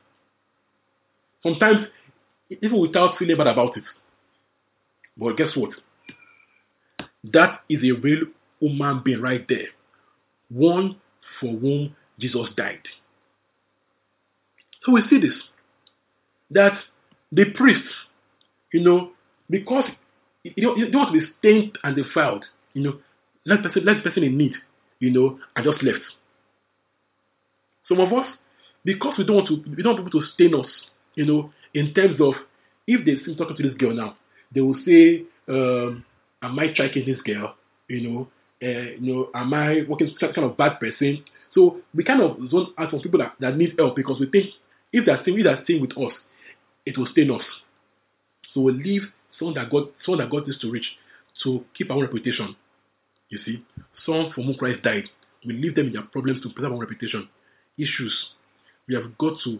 Sometimes, 1.43 1.87
even 2.49 2.79
without 2.79 3.17
feeling 3.17 3.37
bad 3.37 3.47
about 3.47 3.77
it. 3.77 3.83
But 5.17 5.37
guess 5.37 5.55
what? 5.55 5.71
That 7.33 7.61
is 7.69 7.79
a 7.83 7.91
real 7.91 8.25
human 8.59 9.01
being 9.03 9.21
right 9.21 9.45
there. 9.47 9.67
One 10.49 10.97
for 11.39 11.53
whom 11.53 11.95
Jesus 12.19 12.47
died. 12.55 12.81
So 14.83 14.93
we 14.93 15.01
see 15.09 15.19
this. 15.19 15.35
That 16.51 16.79
the 17.31 17.45
priest, 17.55 17.87
you 18.71 18.81
know, 18.81 19.11
because 19.49 19.85
you 20.43 20.63
don't, 20.63 20.93
want 20.93 21.13
to 21.13 21.19
be 21.19 21.25
stained 21.39 21.77
and 21.83 21.95
defiled, 21.95 22.45
you 22.77 22.83
know, 22.83 22.99
let 23.45 23.63
person, 23.63 23.83
let 23.85 24.03
person 24.03 24.23
in 24.23 24.37
need, 24.37 24.53
you 24.99 25.09
know, 25.09 25.39
and 25.55 25.65
just 25.65 25.81
left. 25.81 26.03
Some 27.87 27.99
of 27.99 28.13
us, 28.13 28.27
because 28.85 29.17
we 29.17 29.23
don't 29.23 29.37
want 29.37 29.47
to, 29.47 29.63
we 29.75 29.81
don't 29.81 29.95
want 29.95 30.05
people 30.05 30.21
to 30.21 30.27
stain 30.35 30.53
us, 30.53 30.69
you 31.15 31.25
know, 31.25 31.51
in 31.73 31.93
terms 31.95 32.21
of 32.21 32.35
if 32.85 33.03
they 33.03 33.15
see 33.25 33.35
talking 33.35 33.57
to 33.57 33.63
this 33.63 33.77
girl 33.77 33.93
now, 33.93 34.15
they 34.53 34.61
will 34.61 34.77
say, 34.85 35.23
um, 35.49 36.05
"Am 36.43 36.59
I 36.59 36.71
striking 36.73 37.05
this 37.05 37.19
girl?" 37.21 37.55
You 37.87 38.01
know, 38.01 38.27
uh, 38.61 38.91
you 38.99 39.13
know, 39.13 39.29
am 39.33 39.53
I 39.53 39.81
working 39.89 40.13
kind 40.19 40.37
of 40.37 40.55
bad 40.55 40.79
person? 40.79 41.23
So 41.55 41.81
we 41.95 42.03
kind 42.03 42.21
of 42.21 42.37
zone 42.51 42.73
out 42.77 42.91
from 42.91 42.99
people 42.99 43.19
that, 43.19 43.33
that 43.39 43.57
need 43.57 43.73
help 43.79 43.95
because 43.95 44.19
we 44.19 44.29
think 44.29 44.51
if 44.93 45.05
they're 45.05 45.19
staying, 45.23 45.39
if 45.39 45.65
they're 45.67 45.81
with 45.81 45.97
us, 45.97 46.13
it 46.85 46.97
will 46.97 47.07
stain 47.07 47.31
us. 47.31 47.41
So 48.53 48.61
we 48.61 48.73
leave 48.73 49.03
someone 49.39 49.55
that 49.55 49.71
God, 49.71 49.87
someone 50.05 50.19
that 50.23 50.31
God 50.31 50.47
is 50.47 50.57
to 50.59 50.69
reach 50.69 50.85
to 51.43 51.63
keep 51.75 51.89
our 51.89 52.01
reputation. 52.01 52.55
You 53.29 53.39
see, 53.45 53.63
someone 54.05 54.31
for 54.33 54.41
whom 54.41 54.55
Christ 54.55 54.83
died, 54.83 55.05
we 55.45 55.53
leave 55.53 55.75
them 55.75 55.87
in 55.87 55.93
their 55.93 56.03
problems 56.03 56.41
to 56.43 56.49
preserve 56.49 56.73
our 56.73 56.79
reputation. 56.79 57.27
Issues. 57.77 58.13
We 58.87 58.95
have 58.95 59.17
got 59.17 59.37
to 59.43 59.59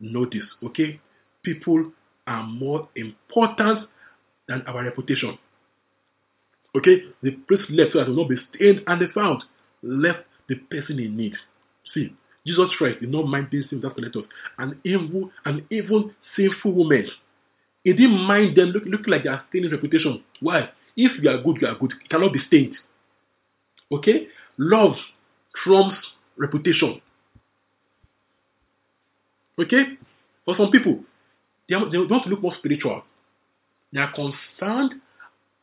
this, 0.00 0.42
okay? 0.64 1.00
People 1.44 1.92
are 2.26 2.42
more 2.42 2.88
important 2.96 3.88
than 4.48 4.62
our 4.66 4.84
reputation. 4.84 5.38
Okay? 6.76 7.02
The 7.22 7.32
priest 7.46 7.70
left 7.70 7.92
so 7.92 7.98
that 7.98 8.08
will 8.08 8.16
not 8.16 8.28
be 8.28 8.36
stained 8.54 8.82
and 8.86 9.00
defiled. 9.00 9.44
Left 9.82 10.20
the 10.48 10.56
person 10.56 10.98
in 10.98 11.16
need. 11.16 11.34
See, 11.94 12.14
Jesus 12.46 12.70
Christ 12.78 13.00
did 13.00 13.10
not 13.10 13.26
mind 13.26 13.50
being 13.50 13.64
without 13.70 13.98
us. 13.98 14.24
And 14.58 14.76
evil 14.84 15.30
and 15.44 15.62
even 15.70 16.14
sinful 16.36 16.72
women. 16.72 17.08
He 17.84 17.92
didn't 17.92 18.20
mind 18.20 18.56
them 18.56 18.68
looking 18.68 18.92
look 18.92 19.06
like 19.06 19.24
they 19.24 19.28
are 19.28 19.44
staining 19.50 19.70
reputation. 19.70 20.22
Why? 20.40 20.70
If 20.96 21.22
you 21.22 21.30
are 21.30 21.42
good, 21.42 21.60
you 21.60 21.66
are 21.68 21.74
good. 21.74 21.92
It 21.92 22.08
cannot 22.08 22.32
be 22.32 22.40
stained. 22.46 22.76
Okay? 23.92 24.28
Love 24.58 24.96
trumps 25.62 25.98
reputation. 26.36 27.00
Okay? 29.58 29.84
For 30.44 30.56
some 30.56 30.70
people, 30.70 31.00
they, 31.68 31.74
they 31.74 31.98
want 31.98 32.24
to 32.24 32.30
look 32.30 32.42
more 32.42 32.54
spiritual. 32.58 33.02
They 33.92 34.00
are 34.00 34.12
concerned 34.12 34.94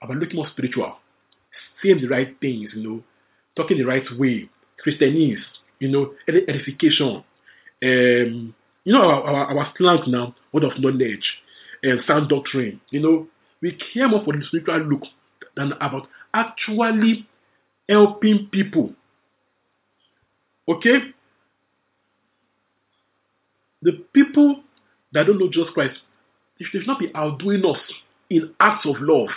about 0.02 0.18
looking 0.18 0.38
more 0.38 0.48
spiritual, 0.50 0.96
saying 1.84 2.02
the 2.02 2.08
right 2.08 2.36
things, 2.40 2.72
you 2.76 2.88
know, 2.88 3.04
talking 3.56 3.78
the 3.78 3.84
right 3.84 4.06
way, 4.18 4.50
Christianese, 4.86 5.42
you 5.80 5.90
know, 5.90 6.14
edification, 6.28 7.24
um, 7.84 8.56
you 8.84 8.94
know, 8.94 9.02
our, 9.02 9.24
our, 9.24 9.58
our 9.58 9.74
slang 9.78 10.04
now, 10.08 10.36
word 10.54 10.64
of 10.64 10.80
knowledge, 10.80 11.24
and 11.84 12.02
sound 12.06 12.30
doctrine, 12.30 12.80
you 12.92 13.00
know, 13.00 13.28
we 13.62 13.78
care 13.94 14.08
more 14.08 14.24
for 14.24 14.34
the 14.34 14.44
spiritual 14.46 14.80
look 14.80 15.04
than 15.56 15.74
about 15.74 16.08
actually 16.34 17.28
helping 17.90 18.48
people. 18.52 18.92
Okay? 20.68 21.00
The 23.82 23.94
people 24.14 24.62
that 25.12 25.26
don't 25.26 25.40
know 25.40 25.50
Jesus 25.50 25.72
Christ, 25.74 25.98
they 26.60 26.66
should 26.66 26.86
not 26.86 27.00
be 27.00 27.12
outdoing 27.16 27.66
us 27.66 27.80
in 28.30 28.54
acts 28.60 28.86
of 28.86 28.96
love. 29.00 29.30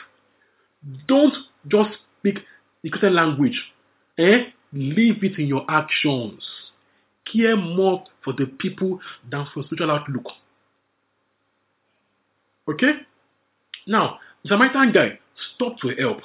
Don't 1.08 1.34
just 1.68 1.90
speak 2.18 2.38
the 2.82 2.90
Christian 2.90 3.14
language. 3.14 3.58
Eh? 4.18 4.44
Leave 4.72 5.24
it 5.24 5.38
in 5.38 5.46
your 5.46 5.64
actions. 5.68 6.42
Care 7.32 7.56
more 7.56 8.04
for 8.24 8.32
the 8.32 8.46
people 8.46 9.00
than 9.30 9.46
for 9.54 9.62
spiritual 9.62 9.90
outlook. 9.90 10.26
Okay? 12.68 12.92
Now, 13.86 14.18
the 14.42 14.50
Samaritan 14.50 14.92
guy 14.92 15.18
stopped 15.54 15.80
to 15.82 15.94
help, 15.96 16.20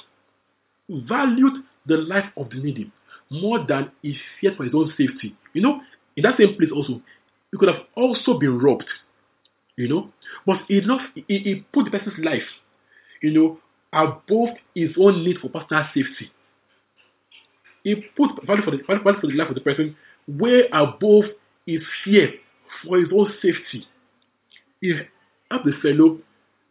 valued 0.88 1.64
the 1.88 1.96
life 1.96 2.30
of 2.36 2.50
the 2.50 2.56
needy 2.56 2.92
more 3.30 3.64
than 3.66 3.90
he 4.02 4.16
feared 4.40 4.56
for 4.56 4.64
his 4.64 4.74
own 4.74 4.90
safety. 4.96 5.36
You 5.52 5.62
know, 5.62 5.80
in 6.16 6.22
that 6.22 6.36
same 6.38 6.56
place 6.56 6.70
also, 6.74 7.00
he 7.50 7.58
could 7.58 7.68
have 7.68 7.82
also 7.96 8.38
been 8.38 8.58
robbed. 8.58 8.88
You 9.76 9.88
know, 9.88 10.10
but 10.46 10.68
enough 10.70 11.02
he, 11.14 11.24
he 11.28 11.64
put 11.72 11.84
the 11.84 11.90
person's 11.96 12.18
life, 12.24 12.42
you 13.22 13.30
know, 13.32 13.58
above 13.92 14.56
his 14.74 14.90
own 14.98 15.24
need 15.24 15.38
for 15.38 15.48
personal 15.48 15.84
safety. 15.94 16.32
He 17.84 17.94
put 18.16 18.44
value 18.44 18.62
for 18.62 18.72
the 18.72 18.78
value 18.86 19.20
for 19.20 19.26
the 19.28 19.34
life 19.34 19.48
of 19.50 19.54
the 19.54 19.60
person 19.60 19.96
way 20.26 20.64
above 20.72 21.24
his 21.66 21.82
fear 22.04 22.32
for 22.84 22.98
his 22.98 23.08
own 23.12 23.32
safety. 23.40 23.86
He 24.80 24.94
helped 25.50 25.64
the 25.66 25.72
fellow 25.82 26.18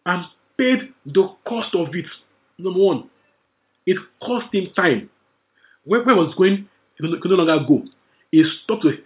and 0.05 0.25
paid 0.57 0.93
the 1.05 1.29
cost 1.47 1.73
of 1.75 1.95
it. 1.95 2.05
Number 2.57 2.79
one, 2.79 3.09
it 3.87 3.97
cost 4.21 4.53
him 4.53 4.67
time. 4.75 5.09
Where, 5.85 6.03
where 6.03 6.15
was 6.15 6.35
going, 6.35 6.69
he 6.97 7.19
could 7.19 7.31
no 7.31 7.37
longer 7.37 7.65
go. 7.65 7.83
he 8.29 8.43
stopped 8.63 8.83
to 8.83 8.97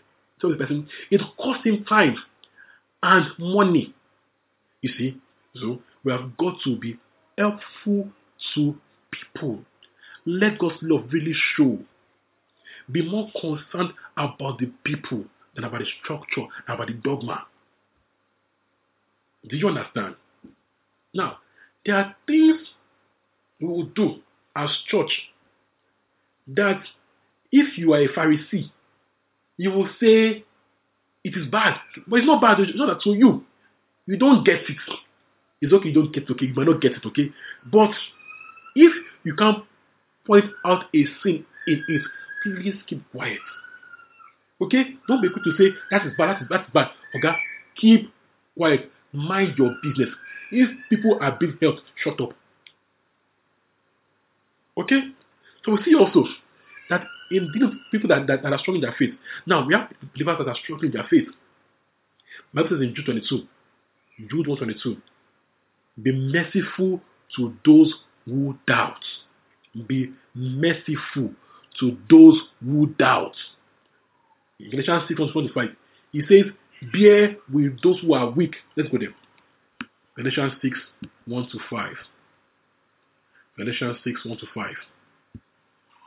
tell 0.41 0.49
the 0.49 0.57
person, 0.57 0.89
it 1.09 1.21
cost 1.38 1.65
him 1.65 1.86
time 1.86 2.17
and 3.03 3.27
money. 3.38 3.93
You 4.82 4.89
see, 4.97 5.21
so 5.55 5.79
we 6.03 6.11
have 6.11 6.36
got 6.38 6.55
to 6.63 6.75
be 6.77 6.99
helpful 7.38 8.09
to 8.55 8.75
people. 9.11 9.59
Let 10.25 10.57
God's 10.57 10.77
love 10.82 11.05
really 11.11 11.36
show. 11.55 11.77
Be 12.91 13.07
more 13.07 13.29
concerned 13.39 13.93
about 14.17 14.57
the 14.59 14.71
people 14.84 15.25
than 15.55 15.65
about 15.65 15.79
the 15.82 15.86
structure, 16.01 16.41
and 16.67 16.75
about 16.75 16.88
the 16.88 16.93
dogma. 16.93 17.45
Do 19.47 19.57
you 19.57 19.67
understand? 19.67 20.15
Now, 21.13 21.38
there 21.86 21.95
are 21.95 22.15
things 22.25 22.57
we 23.59 23.67
will 23.67 23.86
do 23.88 24.21
as 24.55 24.69
church 24.87 25.11
that 26.47 26.81
if 27.51 27.77
you 27.77 27.93
are 27.93 28.01
a 28.01 28.07
Pharisee, 28.09 28.71
you 29.57 29.71
will 29.71 29.89
say 29.99 30.43
it 31.23 31.37
is 31.37 31.47
bad. 31.47 31.79
But 32.07 32.19
it's 32.19 32.27
not 32.27 32.41
bad, 32.41 32.59
it's 32.59 32.77
not 32.77 32.87
that 32.87 33.01
to 33.03 33.11
you. 33.11 33.45
You 34.07 34.17
don't 34.17 34.43
get 34.43 34.61
it. 34.61 34.77
It's 35.61 35.71
okay, 35.71 35.89
you 35.89 35.93
don't 35.93 36.11
get 36.11 36.23
it, 36.23 36.31
okay, 36.31 36.47
you 36.47 36.53
might 36.53 36.67
not 36.67 36.81
get 36.81 36.93
it, 36.93 37.05
okay. 37.05 37.31
But 37.71 37.91
if 38.75 38.93
you 39.23 39.35
can 39.35 39.63
point 40.25 40.45
out 40.65 40.85
a 40.95 41.05
sin 41.23 41.45
in 41.67 41.83
it, 41.87 42.01
please 42.43 42.75
keep 42.87 43.03
quiet. 43.11 43.39
Okay? 44.61 44.95
Don't 45.07 45.21
be 45.21 45.29
quick 45.29 45.43
to 45.43 45.51
say 45.57 45.75
that 45.91 46.05
is 46.05 46.13
bad, 46.17 46.37
that 46.37 46.41
is 46.43 46.47
that 46.49 46.61
is 46.61 46.73
bad. 46.73 46.89
Okay? 47.15 47.35
Keep 47.75 48.11
quiet. 48.57 48.91
Mind 49.13 49.57
your 49.57 49.75
business. 49.83 50.09
If 50.51 50.69
people 50.89 51.17
are 51.21 51.35
being 51.39 51.57
helped, 51.61 51.81
shut 52.03 52.19
up. 52.21 52.33
Okay? 54.78 55.01
So 55.63 55.74
we 55.74 55.84
see 55.84 55.95
also 55.95 56.26
that 56.89 57.05
in 57.32 57.51
dealing 57.53 57.80
people 57.91 58.09
that, 58.09 58.28
that, 58.28 58.43
that, 58.43 58.51
are 58.51 58.59
strong 58.59 58.76
in 58.76 58.82
their 58.82 58.95
faith. 58.97 59.13
Now 59.45 59.65
we 59.65 59.74
have 59.74 59.91
believers 60.13 60.38
that 60.39 60.47
are 60.47 60.55
strong 60.63 60.84
in 60.84 60.91
their 60.91 61.07
faith. 61.09 61.28
Bible 62.53 62.69
says 62.69 62.82
in 62.82 62.93
Jude 62.95 63.05
22, 63.05 63.47
Jude 64.30 64.47
122, 64.47 64.97
be 66.01 66.11
merciful 66.11 67.01
to 67.38 67.53
those 67.65 67.93
who 68.26 68.57
doubt. 68.67 69.03
Be 69.88 70.13
merciful 70.36 71.34
to 71.80 71.97
those 72.09 72.39
who 72.63 72.88
doubt. 72.97 73.36
In 74.59 74.69
Galatians 74.69 75.03
6 75.07 75.19
25, 75.32 75.69
he 76.11 76.22
says, 76.28 76.51
Bear 76.91 77.38
with 77.53 77.82
those 77.82 77.99
who 78.01 78.13
are 78.13 78.30
weak. 78.30 78.55
Let's 78.76 78.89
go 78.89 78.97
there. 78.97 79.13
Galatians 80.17 80.53
6 80.61 80.78
1 81.26 81.49
to 81.51 81.59
5. 81.69 81.93
Galatians 83.57 83.97
6 84.03 84.25
1 84.25 84.37
to 84.37 84.45
5. 84.53 84.65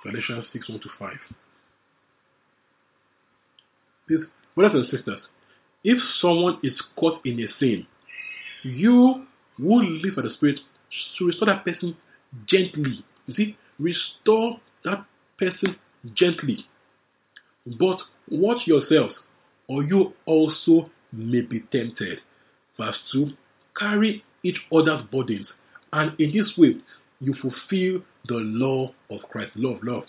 Galatians 0.04 0.44
6 0.52 0.68
1 0.68 0.80
to 0.80 0.88
5. 0.98 1.12
Please, 4.08 4.20
brothers 4.54 4.88
and 4.90 4.98
sisters, 4.98 5.22
if 5.82 5.98
someone 6.20 6.58
is 6.62 6.72
caught 6.98 7.20
in 7.24 7.40
a 7.40 7.46
sin, 7.58 7.86
you 8.62 9.26
who 9.56 9.82
live 9.82 10.16
by 10.16 10.22
the 10.22 10.34
Spirit 10.34 10.60
should 11.16 11.26
restore 11.26 11.46
that 11.46 11.64
person 11.64 11.96
gently. 12.46 13.04
You 13.26 13.34
see, 13.34 13.56
restore 13.78 14.58
that 14.84 15.04
person 15.38 15.76
gently. 16.14 16.66
But 17.78 17.98
watch 18.30 18.66
yourselves, 18.66 19.14
or 19.68 19.82
you 19.84 20.12
also 20.26 20.90
may 21.12 21.42
be 21.42 21.60
tempted. 21.72 22.18
Verse 22.78 22.96
2 23.12 23.30
Carry 23.78 24.24
each 24.42 24.58
other's 24.72 25.02
burdens, 25.10 25.48
and 25.92 26.18
in 26.20 26.32
this 26.32 26.50
way 26.56 26.76
you 27.24 27.34
fulfill 27.34 28.02
the 28.26 28.34
law 28.34 28.92
of 29.10 29.20
Christ, 29.30 29.52
of 29.56 29.82
love. 29.82 30.04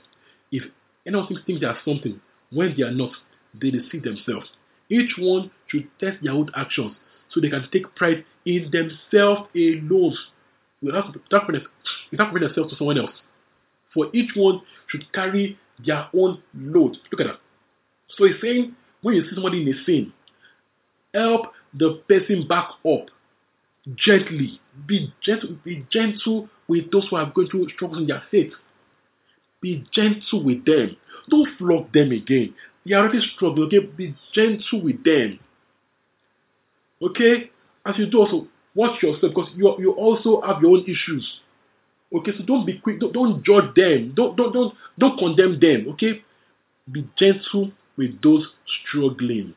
If 0.51 0.63
anyone 1.05 1.27
thinks 1.45 1.61
they 1.61 1.67
are 1.67 1.77
something 1.85 2.19
when 2.51 2.75
they 2.77 2.83
are 2.83 2.91
not, 2.91 3.11
they 3.59 3.71
deceive 3.71 4.03
themselves. 4.03 4.47
Each 4.89 5.11
one 5.17 5.51
should 5.67 5.87
test 5.99 6.17
their 6.23 6.33
own 6.33 6.49
actions 6.55 6.95
so 7.33 7.39
they 7.39 7.49
can 7.49 7.67
take 7.71 7.93
pride 7.95 8.25
in 8.45 8.69
themselves 8.71 9.49
alone 9.55 10.15
without 10.81 11.15
comparing 11.29 11.63
themselves 12.11 12.71
to 12.71 12.77
someone 12.77 12.99
else. 12.99 13.15
For 13.93 14.07
each 14.13 14.31
one 14.35 14.61
should 14.87 15.11
carry 15.13 15.57
their 15.85 16.07
own 16.13 16.41
load. 16.53 16.97
Look 17.11 17.21
at 17.21 17.27
that. 17.27 17.39
So 18.17 18.25
he's 18.25 18.41
saying 18.41 18.75
when 19.01 19.15
you 19.15 19.23
see 19.23 19.35
somebody 19.35 19.61
in 19.61 19.73
a 19.73 19.83
sin, 19.85 20.13
help 21.13 21.47
the 21.73 22.01
person 22.07 22.47
back 22.47 22.69
up 22.85 23.07
gently. 23.95 24.59
Be 24.87 25.13
gentle, 25.21 25.57
be 25.63 25.85
gentle 25.91 26.49
with 26.67 26.91
those 26.91 27.07
who 27.09 27.15
are 27.15 27.31
going 27.33 27.47
through 27.49 27.69
struggles 27.69 28.01
in 28.01 28.07
their 28.07 28.23
faith. 28.31 28.53
Be 29.61 29.85
gentle 29.93 30.43
with 30.43 30.65
them. 30.65 30.97
Don't 31.29 31.49
flog 31.57 31.91
them 31.91 32.11
again. 32.11 32.53
They 32.85 32.93
are 32.93 33.03
already 33.03 33.21
struggling, 33.35 33.67
okay? 33.67 33.79
Be 33.79 34.15
gentle 34.33 34.81
with 34.81 35.03
them. 35.03 35.39
Okay? 37.01 37.51
As 37.85 37.97
you 37.97 38.07
do 38.07 38.19
also, 38.19 38.47
watch 38.73 39.01
yourself 39.01 39.33
because 39.33 39.49
you, 39.55 39.75
you 39.79 39.91
also 39.91 40.41
have 40.41 40.61
your 40.61 40.77
own 40.77 40.83
issues. 40.83 41.39
Okay, 42.13 42.31
so 42.37 42.43
don't 42.45 42.65
be 42.65 42.79
quick, 42.79 42.99
don't, 42.99 43.13
don't 43.13 43.43
judge 43.43 43.73
them, 43.75 44.13
don't, 44.15 44.37
don't, 44.37 44.53
don't, 44.53 44.73
don't 44.97 45.17
condemn 45.17 45.59
them, 45.59 45.87
okay? 45.89 46.23
Be 46.89 47.07
gentle 47.17 47.71
with 47.97 48.21
those 48.21 48.45
struggling. 48.87 49.55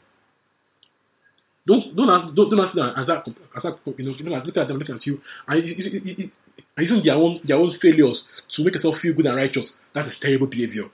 Don't 1.68 1.94
don't 1.94 2.08
ask, 2.08 2.34
don't, 2.34 2.50
don't 2.50 2.60
ask 2.60 2.74
them 2.74 2.92
as 2.96 3.06
that 3.06 3.28
as 3.28 3.62
that 3.62 3.78
you 3.98 4.04
know, 4.06 4.14
you 4.16 4.24
know 4.24 4.42
look 4.42 4.56
at 4.56 4.68
them 4.68 4.78
looking 4.78 4.94
at 4.94 5.06
you 5.06 5.20
and 5.46 6.32
using 6.78 7.04
their 7.04 7.14
own 7.14 7.40
their 7.44 7.58
own 7.58 7.76
failures 7.82 8.16
to 8.56 8.64
make 8.64 8.74
yourself 8.74 8.96
feel 9.02 9.14
good 9.14 9.26
and 9.26 9.36
righteous. 9.36 9.64
That 9.94 10.06
is 10.06 10.14
terrible 10.22 10.46
behavior. 10.46 10.84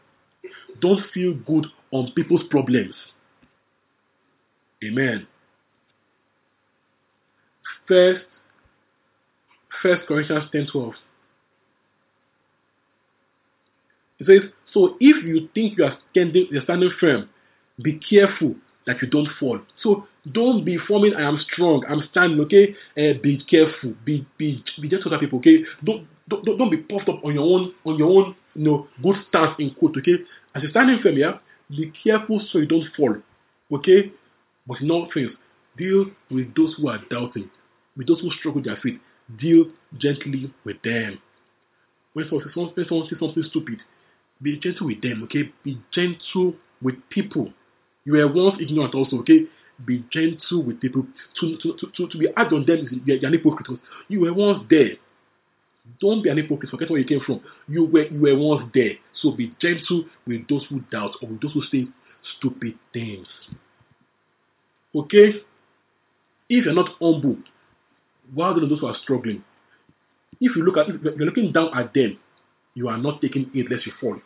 Don't 0.81 1.01
feel 1.14 1.35
good 1.35 1.66
on 1.93 2.11
people's 2.16 2.43
problems. 2.51 2.95
Amen. 4.85 5.29
First 7.87 8.25
First 9.81 10.09
Corinthians 10.09 10.47
ten 10.51 10.66
twelve. 10.66 10.95
It 14.18 14.27
says, 14.27 14.51
So 14.72 14.97
if 14.99 15.25
you 15.25 15.49
think 15.55 15.79
you 15.79 15.85
are 15.85 15.99
standing, 16.11 16.49
you're 16.51 16.62
standing 16.64 16.91
firm, 16.99 17.29
be 17.81 18.01
careful 18.01 18.57
that 18.87 19.01
you 19.01 19.09
don't 19.09 19.28
fall. 19.39 19.61
So 19.82 20.07
don't 20.32 20.64
be 20.64 20.76
forming 20.76 21.14
I 21.14 21.22
am 21.22 21.39
strong, 21.53 21.85
I'm 21.89 22.03
standing, 22.11 22.41
okay? 22.41 22.74
Uh, 22.97 23.18
be 23.22 23.43
careful, 23.49 23.95
be 24.05 24.26
be 24.39 24.62
be 24.80 24.89
gentle 24.89 25.11
to 25.11 25.18
people, 25.18 25.39
okay? 25.39 25.64
Don't, 25.82 26.07
don't 26.28 26.45
don't 26.45 26.70
be 26.70 26.78
puffed 26.78 27.09
up 27.09 27.24
on 27.24 27.35
your 27.35 27.45
own 27.45 27.74
on 27.85 27.99
your 27.99 28.11
own 28.11 28.37
you 28.55 28.64
know 28.64 28.89
good 29.03 29.16
stance 29.28 29.55
in 29.59 29.74
quote, 29.74 29.97
okay? 29.99 30.18
As 30.55 30.62
you're 30.62 30.70
standing 30.70 31.01
firm, 31.03 31.16
yeah, 31.16 31.39
be 31.70 31.93
careful 32.03 32.41
so 32.51 32.59
you 32.59 32.66
don't 32.66 32.89
fall. 32.97 33.16
Okay? 33.72 34.12
But 34.66 34.80
in 34.80 34.91
all 34.91 35.09
things, 35.12 35.30
deal 35.76 36.07
with 36.30 36.55
those 36.55 36.74
who 36.76 36.89
are 36.89 37.01
doubting, 37.11 37.51
with 37.97 38.07
those 38.07 38.20
who 38.20 38.30
struggle 38.39 38.61
with 38.61 38.66
their 38.66 38.78
faith. 38.82 39.01
Deal 39.39 39.66
gently 39.99 40.53
with 40.64 40.82
them. 40.82 41.18
When 42.12 42.26
someone, 42.28 42.45
says, 42.47 42.55
when 42.55 42.87
someone 42.87 43.09
says 43.09 43.18
something 43.18 43.45
stupid, 43.51 43.78
be 44.43 44.59
gentle 44.59 44.87
with 44.87 45.01
them, 45.03 45.22
okay? 45.24 45.53
Be 45.64 45.80
gentle 45.93 46.55
with 46.82 46.97
people. 47.11 47.53
You 48.05 48.15
were 48.15 48.33
once 48.33 48.61
ignorant 48.61 48.95
also, 48.95 49.19
okay? 49.21 49.47
Be 49.85 50.05
gentle 50.11 50.63
with 50.63 50.81
people. 50.81 51.07
To, 51.41 51.57
to, 51.59 51.77
to, 51.97 52.09
to, 52.09 52.19
be 52.19 52.29
hard 52.37 52.53
on 52.53 52.67
them, 52.67 53.03
you're 53.07 53.25
an 53.27 53.33
hypocrite. 53.33 53.79
You 54.09 54.21
were 54.21 54.33
once 54.33 54.65
there. 54.71 54.93
Don't 56.01 56.23
be 56.23 56.29
an 56.29 56.37
hypocrite. 56.37 56.71
Forget 56.71 56.91
where 56.91 57.01
you 57.01 57.07
came 57.07 57.21
from. 57.21 57.41
You 57.67 57.85
were 57.85 58.07
you 58.07 58.21
were 58.21 58.37
once 58.37 58.71
there. 58.75 58.93
So 59.21 59.33
be 59.33 59.55
gentle 59.61 60.05
with 60.27 60.47
those 60.49 60.65
who 60.69 60.81
doubt 60.93 61.17
or 61.23 61.29
with 61.29 61.41
those 61.41 61.53
who 61.53 61.63
say 61.73 61.89
stupid 62.39 62.75
things. 62.93 63.27
Okay? 64.95 65.43
If 66.49 66.65
you're 66.67 66.75
not 66.75 66.91
humble, 67.01 67.37
done 68.37 68.69
those 68.69 68.81
who 68.81 68.87
are 68.87 68.97
struggling. 69.03 69.43
If 70.41 70.57
you 70.57 70.63
look 70.63 70.77
at 70.77 70.89
if 70.89 71.03
you're 71.03 71.27
looking 71.27 71.53
down 71.53 71.77
at 71.77 71.93
them, 71.95 72.19
you 72.75 72.89
are 72.89 72.99
not 72.99 73.21
taking 73.21 73.51
it 73.55 73.71
lest 73.71 73.87
you 73.87 73.93
fall. 74.01 74.19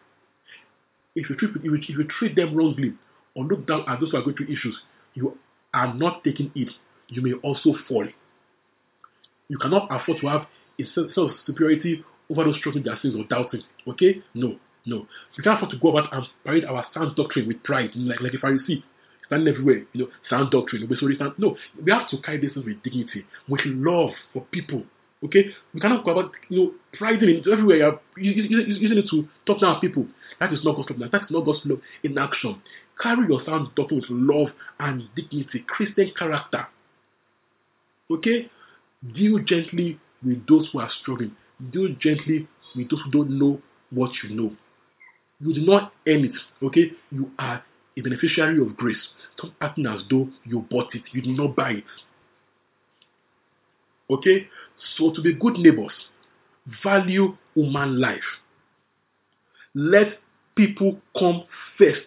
If 1.14 1.30
you 1.30 1.36
treat 1.36 1.56
if 1.56 1.64
you, 1.64 1.74
if 1.74 1.88
you 1.88 2.04
treat 2.18 2.36
them 2.36 2.54
wrongly 2.54 2.94
or 3.38 3.44
look 3.44 3.66
down 3.68 3.84
at 3.88 4.00
those 4.00 4.10
who 4.10 4.16
are 4.16 4.22
going 4.22 4.36
through 4.36 4.46
issues, 4.46 4.76
you 5.14 5.38
are 5.72 5.94
not 5.94 6.24
taking 6.24 6.50
it. 6.56 6.70
You 7.06 7.22
may 7.22 7.34
also 7.34 7.72
fall. 7.86 8.06
You 9.46 9.58
cannot 9.58 9.86
afford 9.90 10.20
to 10.20 10.26
have 10.26 10.46
a 10.80 10.84
sense 10.92 11.12
of 11.16 11.30
superiority 11.46 12.04
over 12.28 12.44
those 12.44 12.56
struggling 12.58 12.84
their 12.84 12.98
sins 13.00 13.14
or 13.16 13.24
doubting. 13.24 13.62
Okay? 13.86 14.22
No, 14.34 14.56
no. 14.86 15.06
We 15.36 15.44
can't 15.44 15.56
afford 15.56 15.70
to 15.70 15.78
go 15.78 15.96
about 15.96 16.12
and 16.12 16.26
parade 16.44 16.64
our 16.64 16.84
sound 16.92 17.14
doctrine 17.14 17.46
with 17.46 17.62
pride, 17.62 17.90
like, 17.94 18.20
like 18.20 18.34
a 18.34 18.38
Pharisee, 18.38 18.82
standing 19.26 19.54
everywhere, 19.54 19.84
you 19.92 20.02
know, 20.02 20.08
sound 20.28 20.50
doctrine, 20.50 20.88
sorry, 20.98 21.14
stand. 21.14 21.34
No, 21.38 21.56
we 21.80 21.92
have 21.92 22.10
to 22.10 22.18
carry 22.18 22.40
this 22.40 22.56
with 22.56 22.82
dignity, 22.82 23.24
with 23.48 23.60
love 23.64 24.10
for 24.32 24.42
people. 24.50 24.82
Okay? 25.24 25.50
We 25.74 25.80
cannot 25.80 26.04
go 26.04 26.12
about, 26.12 26.32
you 26.48 26.58
know, 26.58 26.72
priding 26.96 27.28
it 27.28 27.46
everywhere, 27.46 27.98
You're 28.16 28.32
using 28.32 28.98
it 28.98 29.08
to 29.10 29.28
talk 29.46 29.60
down 29.60 29.80
people. 29.80 30.06
That 30.40 30.52
is 30.52 30.60
not 30.64 30.76
God's 30.76 30.90
love. 30.90 31.10
That 31.10 31.22
is 31.24 31.30
not 31.30 31.44
God's 31.44 31.60
love 31.64 31.80
in 32.02 32.16
action. 32.18 32.60
Carry 33.00 33.26
your 33.28 33.44
sound 33.44 33.74
doctrine 33.74 34.00
with 34.00 34.10
love 34.10 34.48
and 34.78 35.08
dignity, 35.16 35.64
Christian 35.66 36.12
character. 36.16 36.66
Okay? 38.10 38.50
Deal 39.14 39.38
gently 39.38 40.00
with 40.24 40.46
those 40.46 40.68
who 40.72 40.80
are 40.80 40.90
struggling. 41.00 41.34
Deal 41.72 41.88
gently 42.00 42.48
with 42.76 42.90
those 42.90 43.00
who 43.04 43.10
don't 43.10 43.30
know 43.30 43.60
what 43.90 44.10
you 44.22 44.34
know. 44.34 44.52
You 45.40 45.54
do 45.54 45.60
not 45.60 45.92
earn 46.06 46.24
it. 46.24 46.32
Okay? 46.62 46.92
You 47.10 47.30
are 47.38 47.62
a 47.96 48.00
beneficiary 48.00 48.60
of 48.60 48.76
grace. 48.76 48.96
Stop 49.36 49.52
acting 49.60 49.86
as 49.86 50.02
though 50.10 50.28
you 50.44 50.60
bought 50.70 50.94
it. 50.94 51.02
You 51.12 51.22
did 51.22 51.36
not 51.36 51.54
buy 51.56 51.70
it. 51.70 51.84
Okay? 54.10 54.48
So 54.96 55.12
to 55.12 55.22
be 55.22 55.34
good 55.34 55.54
neighbors, 55.54 55.92
value 56.82 57.36
human 57.54 58.00
life. 58.00 58.20
Let 59.74 60.18
people 60.56 60.98
come 61.18 61.44
first. 61.76 62.06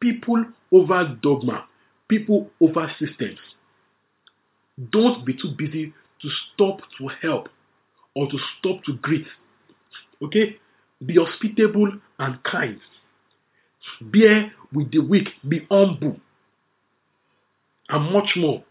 People 0.00 0.44
over 0.72 1.16
dogma. 1.22 1.66
People 2.08 2.50
over 2.60 2.90
systems. 2.98 3.38
Don't 4.90 5.24
be 5.24 5.34
too 5.34 5.54
busy 5.56 5.92
to 6.22 6.28
stop 6.52 6.80
to 6.98 7.08
help 7.22 7.48
or 8.14 8.30
to 8.30 8.38
stop 8.58 8.82
to 8.84 8.94
greet. 8.94 9.26
Okay? 10.22 10.58
Be 11.04 11.16
hospitable 11.16 11.92
and 12.18 12.42
kind. 12.44 12.80
Bear 14.00 14.52
with 14.72 14.90
the 14.90 14.98
weak. 14.98 15.28
Be 15.46 15.66
humble. 15.70 16.16
And 17.88 18.12
much 18.12 18.36
more. 18.36 18.62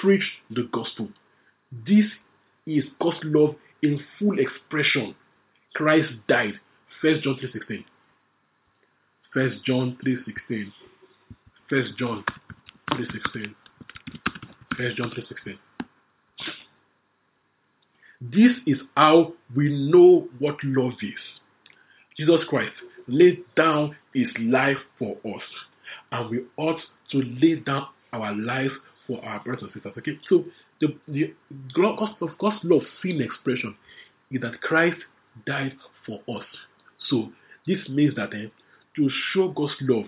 Preach 0.00 0.24
the 0.50 0.68
gospel. 0.72 1.08
This 1.72 2.06
is 2.66 2.84
God's 3.00 3.18
love 3.24 3.54
in 3.82 4.00
full 4.18 4.38
expression. 4.38 5.14
Christ 5.74 6.10
died. 6.28 6.54
First 7.00 7.22
John 7.22 7.36
3.16. 7.36 7.84
First 9.32 9.64
John 9.64 9.96
3.16. 10.04 10.72
First 11.68 11.96
John 11.98 12.24
3.16. 12.90 13.54
First 14.76 14.96
John 14.96 15.10
3.16. 15.10 15.58
This 18.20 18.52
is 18.66 18.78
how 18.96 19.32
we 19.56 19.70
know 19.70 20.28
what 20.38 20.56
love 20.62 20.92
is. 21.02 21.14
Jesus 22.18 22.40
Christ 22.48 22.72
laid 23.06 23.44
down 23.56 23.96
his 24.12 24.26
life 24.38 24.76
for 24.98 25.16
us, 25.24 25.42
and 26.12 26.28
we 26.28 26.40
ought 26.58 26.80
to 27.12 27.22
lay 27.40 27.54
down 27.56 27.86
our 28.12 28.34
lives 28.34 28.72
for 29.06 29.24
our 29.24 29.40
brothers 29.42 29.62
and 29.62 29.72
sisters. 29.72 29.92
Okay, 29.96 30.18
so 30.28 30.44
the, 30.80 30.96
the 31.08 31.34
God's, 31.74 32.12
God's 32.38 32.58
love 32.64 32.82
seen 33.02 33.20
expression 33.20 33.76
is 34.30 34.40
that 34.40 34.60
Christ 34.60 34.98
died 35.46 35.76
for 36.06 36.20
us. 36.28 36.44
So 37.08 37.30
this 37.66 37.88
means 37.88 38.14
that 38.16 38.32
eh, 38.34 38.48
to 38.96 39.10
show 39.32 39.48
God's 39.48 39.74
love 39.80 40.06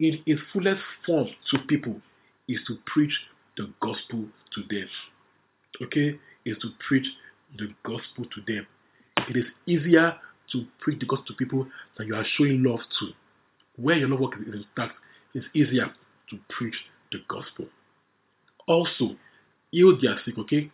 in 0.00 0.20
its 0.26 0.40
fullest 0.52 0.82
form 1.06 1.28
to 1.50 1.58
people 1.68 2.00
is 2.48 2.58
to 2.66 2.76
preach 2.86 3.12
the 3.56 3.72
gospel 3.80 4.24
to 4.54 4.62
them. 4.68 4.88
Okay, 5.82 6.18
is 6.44 6.56
to 6.58 6.68
preach 6.88 7.06
the 7.56 7.68
gospel 7.84 8.24
to 8.24 8.52
them. 8.52 8.66
It 9.28 9.36
is 9.36 9.44
easier 9.66 10.14
to 10.52 10.66
preach 10.80 11.00
the 11.00 11.06
gospel 11.06 11.26
to 11.28 11.34
people 11.34 11.66
that 11.96 12.06
you 12.06 12.14
are 12.14 12.26
showing 12.36 12.62
love 12.62 12.80
to. 13.00 13.08
Where 13.76 13.96
your 13.96 14.08
love 14.08 14.20
work 14.20 14.34
is 14.34 14.54
intact, 14.54 14.94
it's 15.34 15.46
easier 15.54 15.92
to 16.30 16.38
preach 16.48 16.74
the 17.10 17.18
gospel. 17.28 17.66
Also, 18.66 19.16
heal 19.74 19.98
their 20.00 20.18
sick, 20.24 20.38
okay? 20.38 20.70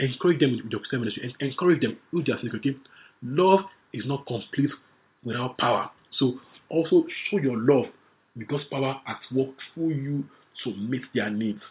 Encourage 0.00 0.40
them 0.40 0.56
with 0.56 0.70
your 0.70 0.80
Christian 0.80 1.00
ministry. 1.00 1.34
Encourage 1.40 1.80
them, 1.80 1.96
heal 2.10 2.22
their 2.26 2.38
sick, 2.42 2.54
okay? 2.54 2.76
Love 3.22 3.60
is 3.92 4.04
not 4.06 4.26
complete 4.26 4.70
without 5.24 5.56
power. 5.58 5.90
So 6.18 6.40
also 6.68 7.04
show 7.28 7.38
your 7.38 7.58
love 7.58 7.86
because 8.36 8.62
power 8.70 9.00
at 9.06 9.20
work 9.32 9.50
through 9.72 9.90
you 9.90 10.24
to 10.64 10.74
meet 10.74 11.02
their 11.14 11.30
needs. 11.30 11.62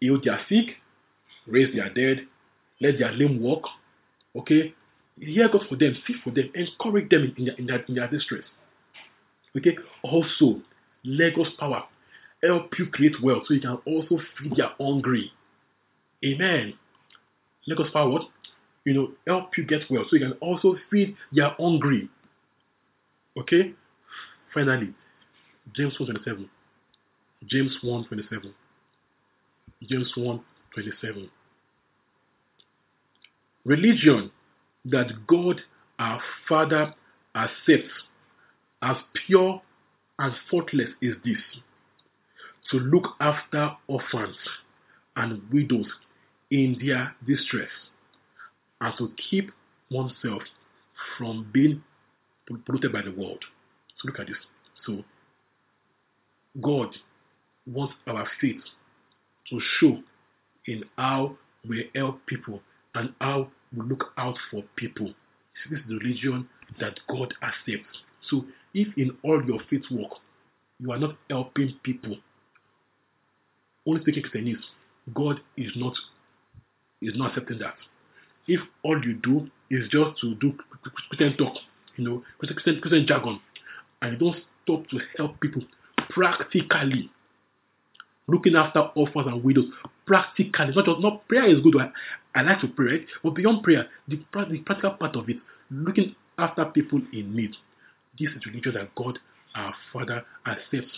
Heal 0.00 0.20
their 0.22 0.40
sick, 0.48 0.76
raise 1.46 1.74
their 1.74 1.92
dead, 1.92 2.26
let 2.80 2.98
their 2.98 3.12
limb 3.12 3.40
walk. 3.40 3.68
Okay? 4.36 4.74
Hear 5.20 5.48
God 5.48 5.66
for 5.68 5.76
them, 5.76 5.96
see 6.06 6.14
for 6.24 6.30
them, 6.30 6.50
encourage 6.54 7.10
them 7.10 7.34
in 7.36 7.44
their, 7.44 7.54
in 7.54 7.66
their, 7.66 7.84
in 7.86 7.94
their 7.94 8.08
distress. 8.08 8.44
Okay? 9.56 9.76
Also, 10.02 10.60
let 11.04 11.36
God's 11.36 11.50
power 11.58 11.84
help 12.42 12.76
you 12.78 12.86
create 12.86 13.22
wealth 13.22 13.44
so 13.46 13.54
you 13.54 13.60
can 13.60 13.78
also 13.86 14.20
feed 14.38 14.56
your 14.56 14.70
hungry. 14.80 15.30
Amen. 16.24 16.74
Let 17.66 17.78
us 17.80 17.92
what? 17.94 18.22
You 18.84 18.94
know, 18.94 19.10
help 19.26 19.56
you 19.56 19.64
get 19.64 19.82
well 19.90 20.04
so 20.08 20.16
you 20.16 20.20
can 20.20 20.32
also 20.40 20.76
feed 20.90 21.16
your 21.30 21.50
hungry. 21.58 22.08
Okay? 23.38 23.74
Finally, 24.52 24.92
James 25.74 25.94
1.27. 25.98 26.48
James 27.48 27.72
1.27. 27.82 28.52
James 29.88 30.12
1.27. 30.16 31.28
Religion 33.64 34.30
that 34.84 35.26
God 35.28 35.60
our 35.98 36.20
Father 36.48 36.94
accepts 37.36 37.92
as 38.82 38.96
pure 39.26 39.62
and 40.18 40.34
faultless 40.50 40.88
is 41.00 41.14
this 41.24 41.38
to 42.70 42.78
look 42.78 43.14
after 43.20 43.70
orphans 43.86 44.36
and 45.16 45.40
widows 45.52 45.86
in 46.52 46.76
their 46.84 47.14
distress 47.26 47.70
and 48.82 48.94
to 48.98 49.10
keep 49.30 49.50
oneself 49.90 50.42
from 51.16 51.50
being 51.52 51.82
polluted 52.66 52.92
by 52.92 53.00
the 53.00 53.10
world. 53.10 53.42
So 53.96 54.08
look 54.08 54.20
at 54.20 54.26
this. 54.26 54.36
So 54.86 55.02
God 56.60 56.88
wants 57.66 57.94
our 58.06 58.28
faith 58.38 58.60
to 59.48 59.60
show 59.80 59.98
in 60.66 60.84
how 60.98 61.36
we 61.66 61.90
help 61.94 62.24
people 62.26 62.60
and 62.94 63.14
how 63.20 63.48
we 63.74 63.86
look 63.88 64.12
out 64.18 64.36
for 64.50 64.62
people. 64.76 65.06
This 65.70 65.80
is 65.80 65.86
the 65.88 65.96
religion 65.96 66.48
that 66.78 67.00
God 67.08 67.32
accepts. 67.42 67.96
So 68.28 68.44
if 68.74 68.88
in 68.98 69.16
all 69.24 69.42
your 69.46 69.60
faith 69.70 69.84
work 69.90 70.18
you 70.78 70.92
are 70.92 70.98
not 70.98 71.16
helping 71.30 71.74
people, 71.82 72.16
only 73.86 74.02
speaking 74.02 74.24
Christianese, 74.24 74.62
God 75.14 75.40
is 75.56 75.70
not 75.76 75.94
is 77.02 77.14
not 77.16 77.30
accepting 77.30 77.58
that. 77.58 77.74
If 78.46 78.60
all 78.82 79.02
you 79.04 79.14
do 79.14 79.48
is 79.70 79.88
just 79.88 80.20
to 80.20 80.34
do 80.36 80.54
Christian 81.10 81.36
talk, 81.36 81.54
you 81.96 82.04
know, 82.04 82.22
Christian, 82.38 82.80
Christian 82.80 83.06
jargon, 83.06 83.40
and 84.00 84.12
you 84.12 84.18
don't 84.18 84.36
stop 84.64 84.88
to 84.90 84.98
help 85.16 85.40
people 85.40 85.62
practically, 86.10 87.10
looking 88.28 88.56
after 88.56 88.80
orphans 88.94 89.26
and 89.28 89.44
widows 89.44 89.66
practically, 90.06 90.72
not 90.74 90.84
just 90.84 91.00
not 91.00 91.26
prayer 91.28 91.46
is 91.46 91.60
good. 91.60 91.74
I, 91.80 91.90
I 92.34 92.42
like 92.42 92.60
to 92.60 92.68
pray, 92.68 92.86
right? 92.92 93.06
but 93.22 93.30
beyond 93.30 93.62
prayer, 93.62 93.88
the, 94.08 94.16
the 94.50 94.58
practical 94.58 94.92
part 94.92 95.16
of 95.16 95.28
it, 95.28 95.36
looking 95.70 96.14
after 96.38 96.64
people 96.66 97.00
in 97.12 97.34
need. 97.34 97.52
This 98.18 98.30
is 98.30 98.44
religion 98.46 98.74
that 98.74 98.94
God, 98.94 99.18
our 99.54 99.74
Father, 99.92 100.24
accepts 100.46 100.92